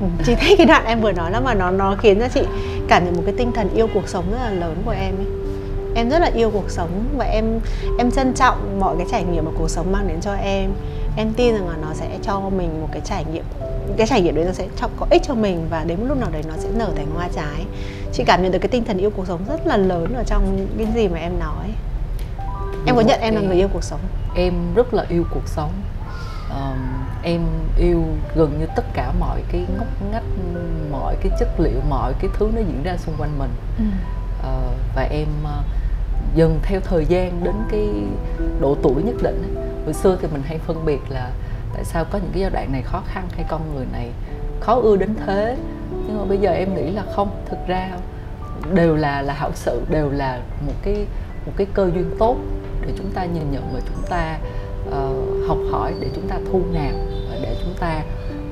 Ừ. 0.00 0.06
chị 0.26 0.34
thấy 0.34 0.54
cái 0.58 0.66
đoạn 0.66 0.84
em 0.86 1.00
vừa 1.00 1.12
nói 1.12 1.30
đó 1.30 1.40
mà 1.40 1.54
nó 1.54 1.70
nó 1.70 1.96
khiến 1.98 2.20
cho 2.20 2.28
chị 2.34 2.40
cảm 2.88 3.04
nhận 3.04 3.16
một 3.16 3.22
cái 3.26 3.34
tinh 3.38 3.52
thần 3.52 3.74
yêu 3.74 3.88
cuộc 3.94 4.08
sống 4.08 4.24
rất 4.30 4.38
là 4.38 4.50
lớn 4.50 4.82
của 4.84 4.90
em 4.90 5.14
ấy. 5.16 5.26
Em 5.94 6.10
rất 6.10 6.18
là 6.18 6.30
yêu 6.34 6.50
cuộc 6.50 6.70
sống 6.70 7.04
và 7.16 7.24
em 7.24 7.60
em 7.98 8.10
trân 8.10 8.34
trọng 8.34 8.80
mọi 8.80 8.96
cái 8.98 9.06
trải 9.10 9.24
nghiệm 9.24 9.44
mà 9.44 9.50
cuộc 9.58 9.70
sống 9.70 9.92
mang 9.92 10.08
đến 10.08 10.20
cho 10.20 10.34
em. 10.34 10.70
Em 11.16 11.32
tin 11.32 11.54
rằng 11.54 11.68
là 11.68 11.76
nó 11.82 11.88
sẽ 11.94 12.08
cho 12.22 12.40
mình 12.40 12.80
một 12.80 12.88
cái 12.92 13.02
trải 13.04 13.24
nghiệm 13.32 13.44
cái 13.96 14.06
trải 14.06 14.22
nghiệm 14.22 14.34
đấy 14.34 14.44
nó 14.44 14.52
sẽ 14.52 14.66
cho, 14.76 14.88
có 14.96 15.06
ích 15.10 15.22
cho 15.26 15.34
mình 15.34 15.66
và 15.70 15.84
đến 15.84 16.00
một 16.00 16.06
lúc 16.08 16.18
nào 16.18 16.28
đấy 16.32 16.42
nó 16.48 16.54
sẽ 16.58 16.68
nở 16.74 16.90
thành 16.96 17.06
hoa 17.14 17.28
trái. 17.34 17.64
Chị 18.12 18.24
cảm 18.26 18.42
nhận 18.42 18.52
được 18.52 18.58
cái 18.58 18.68
tinh 18.68 18.84
thần 18.84 18.98
yêu 18.98 19.10
cuộc 19.10 19.26
sống 19.26 19.40
rất 19.48 19.66
là 19.66 19.76
lớn 19.76 20.14
ở 20.14 20.22
trong 20.26 20.66
cái 20.78 20.86
gì 20.94 21.08
mà 21.08 21.18
em 21.18 21.38
nói. 21.38 21.70
Em 22.86 22.96
có 22.96 23.00
nhận 23.00 23.20
em 23.20 23.34
là 23.34 23.40
người 23.40 23.56
yêu 23.56 23.68
cuộc 23.72 23.84
sống? 23.84 24.00
em 24.34 24.54
rất 24.74 24.94
là 24.94 25.04
yêu 25.08 25.24
cuộc 25.30 25.48
sống 25.48 25.70
um, 26.54 26.78
em 27.22 27.40
yêu 27.78 28.04
gần 28.34 28.58
như 28.58 28.66
tất 28.76 28.84
cả 28.94 29.12
mọi 29.20 29.42
cái 29.52 29.66
ngóc 29.78 29.86
ngách 30.12 30.24
mọi 30.90 31.16
cái 31.20 31.32
chất 31.40 31.60
liệu 31.60 31.80
mọi 31.88 32.12
cái 32.20 32.30
thứ 32.38 32.50
nó 32.54 32.60
diễn 32.60 32.82
ra 32.82 32.96
xung 32.96 33.14
quanh 33.18 33.38
mình. 33.38 33.50
Ừ. 33.78 33.84
uh, 34.38 34.74
và 34.96 35.02
em 35.02 35.28
uh, 35.44 35.64
dần 36.34 36.60
theo 36.62 36.80
thời 36.80 37.04
gian 37.04 37.44
đến 37.44 37.54
cái 37.70 37.88
độ 38.60 38.76
tuổi 38.82 39.02
nhất 39.02 39.14
định 39.22 39.54
hồi 39.84 39.94
xưa 39.94 40.18
thì 40.20 40.28
mình 40.32 40.42
hay 40.44 40.58
phân 40.58 40.84
biệt 40.84 41.00
là 41.08 41.30
tại 41.74 41.84
sao 41.84 42.04
có 42.04 42.18
những 42.18 42.30
cái 42.32 42.40
giai 42.40 42.50
đoạn 42.50 42.72
này 42.72 42.82
khó 42.82 43.02
khăn 43.06 43.28
hay 43.36 43.44
con 43.48 43.74
người 43.74 43.86
này 43.92 44.10
khó 44.60 44.74
ưa 44.74 44.96
đến 44.96 45.14
thế. 45.26 45.56
Nhưng 45.90 46.18
mà 46.18 46.24
bây 46.24 46.38
giờ 46.38 46.50
em 46.50 46.74
nghĩ 46.74 46.90
là 46.90 47.04
không 47.14 47.30
thực 47.46 47.66
ra 47.66 47.90
đều 48.74 48.96
là 48.96 49.22
là 49.22 49.34
hảo 49.34 49.50
sự 49.54 49.82
đều 49.90 50.10
là 50.10 50.40
một 50.66 50.72
cái 50.82 51.06
một 51.46 51.52
cái 51.56 51.66
cơ 51.74 51.90
duyên 51.94 52.10
tốt 52.18 52.36
để 52.86 52.92
chúng 52.98 53.10
ta 53.10 53.24
nhìn 53.24 53.50
nhận 53.50 53.70
và 53.74 53.80
chúng 53.86 54.02
ta 54.10 54.38
uh, 54.94 55.48
học 55.48 55.58
hỏi 55.70 55.94
để 56.00 56.08
chúng 56.14 56.28
ta 56.28 56.38
thu 56.52 56.60
nạp 56.72 56.94
để 57.42 57.56
chúng 57.64 57.74
ta 57.80 58.02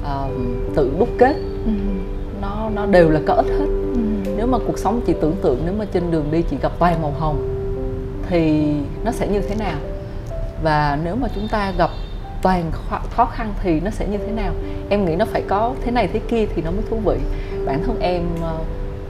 uh, 0.02 0.30
tự 0.74 0.92
đúc 0.98 1.08
kết. 1.18 1.34
Ừ. 1.64 1.72
nó 2.40 2.70
nó 2.74 2.86
đều 2.86 3.10
là 3.10 3.20
có 3.26 3.34
ích 3.34 3.46
hết. 3.46 3.66
Ừ. 3.94 4.00
nếu 4.36 4.46
mà 4.46 4.58
cuộc 4.66 4.78
sống 4.78 5.00
chị 5.06 5.14
tưởng 5.20 5.36
tượng 5.42 5.58
nếu 5.64 5.74
mà 5.78 5.84
trên 5.92 6.10
đường 6.10 6.26
đi 6.30 6.42
chị 6.42 6.56
gặp 6.62 6.72
toàn 6.78 7.02
màu 7.02 7.14
hồng 7.18 7.48
thì 8.28 8.74
nó 9.04 9.12
sẽ 9.12 9.28
như 9.28 9.40
thế 9.40 9.54
nào? 9.54 9.78
Và 10.62 10.98
nếu 11.04 11.16
mà 11.16 11.28
chúng 11.34 11.48
ta 11.48 11.72
gặp 11.78 11.90
toàn 12.42 12.70
khó 13.16 13.24
khăn 13.24 13.54
thì 13.62 13.80
nó 13.80 13.90
sẽ 13.90 14.06
như 14.06 14.18
thế 14.18 14.30
nào? 14.30 14.52
Em 14.88 15.04
nghĩ 15.04 15.16
nó 15.16 15.24
phải 15.24 15.42
có 15.48 15.74
thế 15.84 15.90
này 15.90 16.08
thế 16.12 16.20
kia 16.28 16.46
thì 16.54 16.62
nó 16.62 16.70
mới 16.70 16.82
thú 16.90 16.96
vị. 17.04 17.16
Bản 17.66 17.82
thân 17.86 18.00
em 18.00 18.22
ờ, 18.42 18.58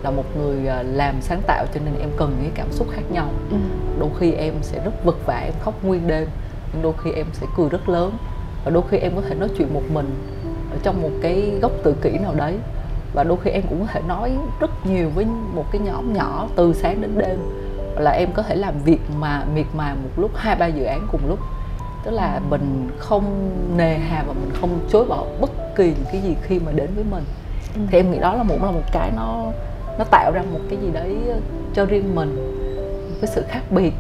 là 0.03 0.11
một 0.11 0.37
người 0.37 0.67
ờ, 0.67 0.83
làm 0.83 1.15
sáng 1.21 1.43
tạo 1.47 1.67
cho 1.75 1.81
nên 1.85 1.95
em 2.01 2.09
cần 2.17 2.37
những 2.43 2.53
cảm 2.55 2.73
xúc 2.73 2.89
khác 2.91 3.03
nhau. 3.11 3.29
Ừ. 3.51 3.57
đôi 3.99 4.11
khi 4.21 4.33
em 4.33 4.55
sẽ 4.63 4.81
rất 4.85 5.05
vật 5.05 5.17
vả 5.27 5.41
em 5.45 5.55
khóc 5.61 5.85
nguyên 5.85 6.07
đêm 6.07 6.29
đôi 6.83 6.93
khi 7.05 7.13
em 7.13 7.27
sẽ 7.33 7.47
cười 7.57 7.69
rất 7.69 7.89
lớn. 7.89 8.13
Và 8.65 8.71
đôi 8.71 8.83
khi 8.91 8.99
em 8.99 9.13
có 9.17 9.23
thể 9.29 9.35
nói 9.35 9.49
chuyện 9.59 9.75
một 9.75 9.83
mình 9.93 10.15
ở 10.71 10.77
trong 10.83 11.03
một 11.03 11.11
cái 11.23 11.59
góc 11.63 11.73
tự 11.83 11.95
kỷ 12.03 12.11
nào 12.11 12.35
đấy. 12.35 12.59
Và 13.15 13.25
đôi 13.25 13.39
khi 13.43 13.51
em 13.51 13.63
cũng 13.69 13.81
có 13.81 13.87
thể 13.93 14.01
nói 14.09 14.37
rất 14.61 14.87
nhiều 14.87 15.11
với 15.15 15.27
một 15.55 15.65
cái 15.73 15.81
nhóm 15.85 16.13
nhỏ 16.13 16.49
từ 16.57 16.73
sáng 16.75 17.01
đến 17.01 17.19
đêm. 17.19 17.39
Là 17.97 18.11
em 18.11 18.33
có 18.33 18.43
thể 18.43 18.55
làm 18.55 18.75
việc 18.85 19.01
mà 19.19 19.45
miệt 19.55 19.67
mài 19.75 19.95
một 19.95 20.11
lúc 20.17 20.31
hai 20.35 20.57
ba 20.57 20.67
dự 20.67 20.85
án 20.85 21.07
cùng 21.13 21.21
lúc. 21.29 21.39
Tức 22.05 22.11
là 22.11 22.41
mình 22.51 22.89
không 22.99 23.51
nề 23.77 23.99
hà 23.99 24.25
và 24.27 24.33
mình 24.33 24.51
không 24.61 24.81
chối 24.93 25.05
bỏ 25.05 25.25
bất 25.41 25.51
kỳ 25.77 25.85
những 25.85 26.05
cái 26.13 26.21
gì 26.21 26.37
khi 26.43 26.59
mà 26.59 26.73
đến 26.73 26.91
với 26.95 27.05
mình. 27.11 27.25
Ừ. 27.75 27.81
thì 27.91 27.99
em 27.99 28.11
nghĩ 28.11 28.19
đó 28.19 28.35
là 28.35 28.43
một 28.43 28.57
là 28.63 28.71
một 28.71 28.83
cái 28.93 29.11
nó 29.17 29.53
nó 29.99 30.05
tạo 30.05 30.33
ra 30.35 30.43
một 30.53 30.61
cái 30.71 30.79
gì 30.83 30.89
đấy 30.93 31.17
cho 31.75 31.85
riêng 31.85 32.15
mình 32.15 32.37
một 33.11 33.17
cái 33.21 33.31
sự 33.35 33.45
khác 33.49 33.63
biệt. 33.71 33.93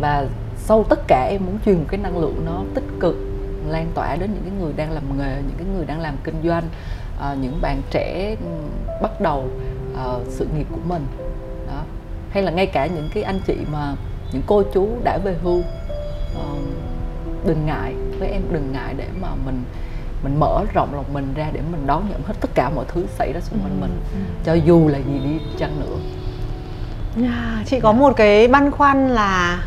Và 0.00 0.26
sau 0.64 0.84
tất 0.84 1.00
cả 1.06 1.26
em 1.30 1.46
muốn 1.46 1.58
truyền 1.64 1.76
một 1.76 1.84
cái 1.88 2.00
năng 2.00 2.18
lượng 2.18 2.42
nó 2.46 2.62
tích 2.74 2.84
cực 3.00 3.16
lan 3.68 3.86
tỏa 3.94 4.16
đến 4.16 4.30
những 4.34 4.42
cái 4.42 4.52
người 4.60 4.72
đang 4.76 4.90
làm 4.90 5.18
nghề 5.18 5.36
những 5.36 5.56
cái 5.58 5.66
người 5.76 5.86
đang 5.86 6.00
làm 6.00 6.16
kinh 6.24 6.42
doanh 6.44 6.64
uh, 7.16 7.38
những 7.38 7.58
bạn 7.60 7.82
trẻ 7.90 8.36
bắt 9.02 9.20
đầu 9.20 9.48
uh, 9.92 10.22
sự 10.28 10.46
nghiệp 10.56 10.66
của 10.70 10.80
mình 10.84 11.06
đó 11.66 11.82
hay 12.30 12.42
là 12.42 12.52
ngay 12.52 12.66
cả 12.66 12.86
những 12.86 13.08
cái 13.14 13.22
anh 13.22 13.40
chị 13.46 13.56
mà 13.72 13.94
những 14.32 14.42
cô 14.46 14.62
chú 14.74 14.88
đã 15.04 15.18
về 15.24 15.36
hưu 15.42 15.58
uh, 15.58 16.58
đừng 17.46 17.66
ngại 17.66 17.94
với 18.18 18.28
em 18.28 18.42
đừng 18.52 18.72
ngại 18.72 18.94
để 18.96 19.06
mà 19.20 19.28
mình 19.46 19.64
mình 20.22 20.40
mở 20.40 20.64
rộng 20.74 20.94
lòng 20.94 21.04
mình 21.12 21.34
ra 21.34 21.50
để 21.52 21.60
mình 21.72 21.86
đón 21.86 22.08
nhận 22.10 22.22
hết 22.22 22.34
tất 22.40 22.50
cả 22.54 22.70
mọi 22.70 22.84
thứ 22.88 23.06
xảy 23.18 23.32
ra 23.32 23.40
xung 23.40 23.58
quanh 23.58 23.80
ừ. 23.80 23.80
mình 23.80 24.00
ừ. 24.12 24.18
cho 24.44 24.54
dù 24.54 24.88
là 24.88 24.98
gì 24.98 25.18
đi 25.24 25.38
chăng 25.58 25.80
nữa 25.80 25.96
yeah, 27.22 27.66
chị 27.66 27.80
có 27.80 27.92
một 27.92 28.12
cái 28.16 28.48
băn 28.48 28.70
khoăn 28.70 29.08
là 29.08 29.62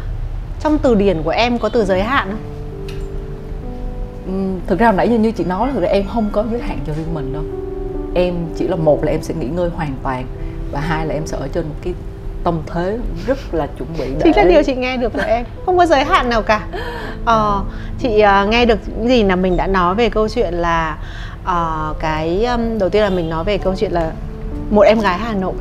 trong 0.64 0.78
từ 0.78 0.96
điển 0.96 1.24
của 1.24 1.30
em 1.30 1.60
có 1.60 1.70
từ 1.70 1.86
giới 1.86 2.04
hạn 2.04 2.28
không? 2.30 2.40
Uhm, 4.30 4.60
thực 4.68 4.80
ra 4.80 4.86
hồi 4.86 4.96
nãy 4.96 5.08
như 5.08 5.32
chị 5.32 5.44
nói 5.44 5.68
là 5.68 5.74
thực 5.74 5.82
ra 5.82 5.88
em 5.88 6.04
không 6.14 6.30
có 6.32 6.46
giới 6.52 6.62
hạn 6.62 6.80
cho 6.88 6.94
riêng 6.94 7.14
mình 7.14 7.34
đâu. 7.34 7.44
Em 8.16 8.36
chỉ 8.56 8.68
là 8.68 8.76
một 8.76 9.04
là 9.04 9.12
em 9.12 9.22
sẽ 9.22 9.34
nghỉ 9.34 9.46
ngơi 9.46 9.70
hoàn 9.70 9.94
toàn 10.04 10.26
và 10.72 10.80
hai 10.80 11.06
là 11.06 11.14
em 11.14 11.28
sẽ 11.28 11.38
ở 11.38 11.48
trên 11.54 11.64
một 11.64 11.76
cái 11.84 11.94
tâm 12.44 12.62
thế 12.74 12.98
rất 13.28 13.54
là 13.54 13.68
chuẩn 13.78 13.90
bị 14.00 14.06
để 14.06 14.20
chính 14.24 14.36
là 14.36 14.44
điều 14.44 14.64
chị 14.64 14.76
nghe 14.76 14.98
được 14.98 15.14
của 15.14 15.24
em. 15.28 15.46
Không 15.66 15.78
có 15.78 15.86
giới 15.86 16.04
hạn 16.04 16.30
nào 16.30 16.42
cả. 16.42 16.68
Ờ, 17.26 17.64
chị 18.00 18.24
uh, 18.44 18.50
nghe 18.50 18.66
được 18.66 18.80
những 18.98 19.08
gì 19.08 19.24
là 19.24 19.36
mình 19.36 19.58
đã 19.58 19.68
nói 19.68 19.96
về 19.96 20.10
câu 20.10 20.30
chuyện 20.30 20.54
là 20.54 20.98
uh, 21.44 22.00
cái 22.00 22.46
um, 22.46 22.80
đầu 22.80 22.90
tiên 22.90 23.04
là 23.04 23.10
mình 23.10 23.30
nói 23.30 23.44
về 23.44 23.58
câu 23.58 23.76
chuyện 23.76 23.92
là 23.92 24.12
một 24.70 24.82
em 24.82 25.00
gái 25.00 25.18
Hà 25.18 25.34
Nội. 25.34 25.54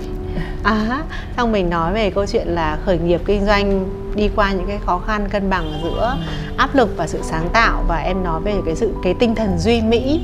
À, 0.63 1.03
xong 1.37 1.53
mình 1.53 1.71
nói 1.71 1.93
về 1.93 2.11
câu 2.11 2.27
chuyện 2.27 2.49
là 2.49 2.79
khởi 2.85 2.99
nghiệp 2.99 3.21
kinh 3.25 3.47
doanh 3.47 3.87
đi 4.15 4.31
qua 4.37 4.53
những 4.53 4.67
cái 4.67 4.79
khó 4.87 4.99
khăn 5.07 5.29
cân 5.29 5.51
bằng 5.51 5.81
giữa 5.83 6.17
áp 6.57 6.75
lực 6.75 6.89
và 6.97 7.07
sự 7.07 7.19
sáng 7.23 7.49
tạo. 7.53 7.85
Và 7.89 7.97
em 7.97 8.25
nói 8.25 8.41
về 8.41 8.55
cái 8.67 8.77
sự, 8.77 8.91
cái 9.03 9.15
tinh 9.15 9.35
thần 9.35 9.59
duy 9.59 9.83
mỹ, 9.83 10.21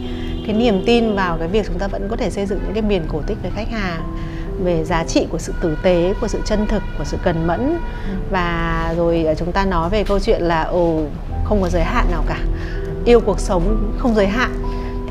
cái 0.46 0.57
niềm 0.57 0.83
tin 0.87 1.14
vào 1.14 1.37
cái 1.38 1.48
việc 1.48 1.66
chúng 1.66 1.79
ta 1.79 1.88
vẫn 1.88 2.09
có 2.11 2.16
thể 2.16 2.31
xây 2.31 2.46
dựng 2.46 2.59
những 2.64 2.72
cái 2.72 2.83
miền 2.83 3.03
cổ 3.09 3.22
tích 3.27 3.38
với 3.42 3.51
khách 3.55 3.70
hàng, 3.70 4.03
về 4.64 4.85
giá 4.85 5.05
trị 5.05 5.27
của 5.31 5.38
sự 5.38 5.55
tử 5.61 5.77
tế, 5.83 6.14
của 6.20 6.29
sự 6.29 6.38
chân 6.44 6.66
thực, 6.66 6.83
của 6.98 7.05
sự 7.05 7.16
cần 7.22 7.46
mẫn. 7.46 7.79
Và 8.31 8.94
rồi 8.96 9.24
ờ, 9.24 9.35
chúng 9.35 9.53
ta 9.53 9.64
nói 9.64 9.90
về 9.90 10.05
câu 10.05 10.20
chuyện 10.20 10.42
là, 10.42 10.62
ồ, 10.62 11.03
không 11.44 11.62
có 11.62 11.68
giới 11.68 11.83
hạn 11.83 12.07
nào 12.11 12.24
cả. 12.27 12.38
Yêu 13.05 13.20
cuộc 13.20 13.40
sống 13.40 13.92
không 13.98 14.14
giới 14.14 14.27
hạn 14.27 14.51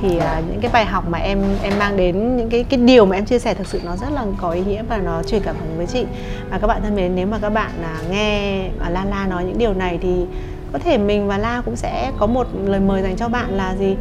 thì 0.01 0.17
uh, 0.17 0.23
những 0.49 0.59
cái 0.61 0.71
bài 0.71 0.85
học 0.85 1.03
mà 1.09 1.17
em 1.17 1.43
em 1.63 1.73
mang 1.79 1.97
đến 1.97 2.37
những 2.37 2.49
cái 2.49 2.63
cái 2.63 2.79
điều 2.79 3.05
mà 3.05 3.15
em 3.15 3.25
chia 3.25 3.39
sẻ 3.39 3.53
thực 3.53 3.67
sự 3.67 3.81
nó 3.85 3.95
rất 3.95 4.11
là 4.11 4.25
có 4.41 4.49
ý 4.49 4.61
nghĩa 4.61 4.83
và 4.89 4.97
nó 4.97 5.23
truyền 5.23 5.41
cảm 5.41 5.55
hứng 5.59 5.77
với 5.77 5.85
chị. 5.85 6.05
Và 6.49 6.59
các 6.59 6.67
bạn 6.67 6.81
thân 6.81 6.95
mến 6.95 7.15
nếu 7.15 7.27
mà 7.27 7.37
các 7.41 7.49
bạn 7.49 7.71
uh, 7.81 8.11
nghe 8.11 8.67
uh, 8.67 8.91
La 8.91 9.05
La 9.05 9.27
nói 9.27 9.43
những 9.43 9.57
điều 9.57 9.73
này 9.73 9.99
thì 10.01 10.25
có 10.73 10.79
thể 10.79 10.97
mình 10.97 11.27
và 11.27 11.37
La 11.37 11.61
cũng 11.65 11.75
sẽ 11.75 12.11
có 12.19 12.27
một 12.27 12.47
lời 12.65 12.79
mời 12.79 13.01
dành 13.01 13.15
cho 13.15 13.27
bạn 13.27 13.57
là 13.57 13.75
gì? 13.75 13.95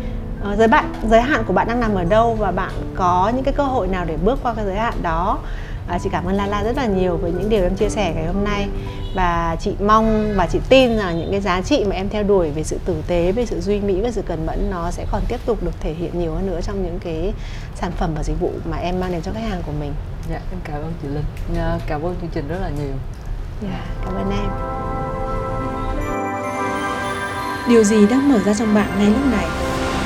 Uh, 0.53 0.59
giới 0.59 0.69
bạn 0.69 0.85
giới 1.09 1.21
hạn 1.21 1.45
của 1.47 1.53
bạn 1.53 1.69
đang 1.69 1.81
nằm 1.81 1.95
ở 1.95 2.05
đâu 2.05 2.35
và 2.35 2.51
bạn 2.51 2.73
có 2.95 3.33
những 3.35 3.45
cái 3.45 3.55
cơ 3.55 3.63
hội 3.63 3.89
nào 3.89 4.05
để 4.05 4.17
bước 4.25 4.39
qua 4.43 4.55
cái 4.55 4.65
giới 4.65 4.77
hạn 4.77 4.95
đó? 5.03 5.39
À, 5.89 5.99
chị 5.99 6.09
cảm 6.13 6.25
ơn 6.25 6.35
La 6.35 6.47
La 6.47 6.65
rất 6.65 6.77
là 6.77 6.87
nhiều 6.87 7.17
với 7.17 7.31
những 7.31 7.49
điều 7.49 7.63
em 7.63 7.75
chia 7.75 7.89
sẻ 7.89 8.13
ngày 8.15 8.27
hôm 8.27 8.45
nay 8.45 8.69
và 9.17 9.57
chị 9.61 9.73
mong 9.87 10.35
và 10.37 10.47
chị 10.47 10.59
tin 10.69 10.97
rằng 10.97 11.19
những 11.19 11.31
cái 11.31 11.41
giá 11.41 11.61
trị 11.61 11.85
mà 11.85 11.97
em 11.97 12.09
theo 12.09 12.23
đuổi 12.23 12.51
về 12.51 12.63
sự 12.65 12.79
tử 12.85 12.97
tế 13.07 13.33
về 13.33 13.47
sự 13.47 13.61
duy 13.61 13.81
mỹ 13.81 14.01
và 14.03 14.11
sự 14.11 14.23
cần 14.27 14.47
mẫn 14.47 14.71
nó 14.71 14.91
sẽ 14.91 15.07
còn 15.13 15.23
tiếp 15.29 15.41
tục 15.47 15.63
được 15.63 15.81
thể 15.81 15.95
hiện 15.95 16.21
nhiều 16.21 16.35
hơn 16.35 16.47
nữa 16.47 16.61
trong 16.63 16.83
những 16.83 16.99
cái 17.05 17.33
sản 17.75 17.93
phẩm 17.97 18.11
và 18.17 18.23
dịch 18.23 18.41
vụ 18.41 18.53
mà 18.71 18.77
em 18.77 19.01
mang 19.01 19.13
đến 19.13 19.23
cho 19.23 19.33
khách 19.33 19.49
hàng 19.49 19.63
của 19.67 19.73
mình. 19.81 19.93
Dạ 20.31 20.41
em 20.51 20.61
cảm 20.65 20.75
ơn 20.75 20.93
chị 21.03 21.09
linh. 21.09 21.25
Cảm 21.87 22.03
ơn 22.03 22.15
chương 22.21 22.31
trình 22.35 22.49
rất 22.49 22.59
là 22.61 22.69
nhiều. 22.69 22.95
Dạ 23.63 23.85
cảm 24.05 24.15
ơn 24.15 24.31
em. 24.31 24.51
Điều 27.69 27.85
gì 27.85 28.07
đang 28.07 28.33
mở 28.33 28.39
ra 28.39 28.55
trong 28.55 28.75
bạn 28.75 28.89
ngay 28.99 29.07
lúc 29.07 29.27
này? 29.33 29.47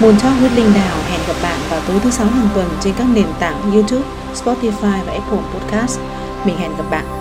Moon 0.01 0.15
Talk 0.23 0.43
with 0.43 0.57
Linh 0.57 0.75
Đào 0.75 0.97
hẹn 1.11 1.21
gặp 1.29 1.37
bạn 1.43 1.59
vào 1.71 1.81
tối 1.89 2.01
thứ 2.03 2.11
sáu 2.11 2.27
hàng 2.27 2.49
tuần 2.55 2.69
trên 2.81 2.95
các 2.99 3.07
nền 3.15 3.27
tảng 3.41 3.73
YouTube, 3.73 4.07
Spotify 4.35 5.05
và 5.07 5.13
Apple 5.13 5.39
Podcast. 5.55 6.01
Mình 6.45 6.57
hẹn 6.57 6.71
gặp 6.77 6.85
bạn 6.91 7.20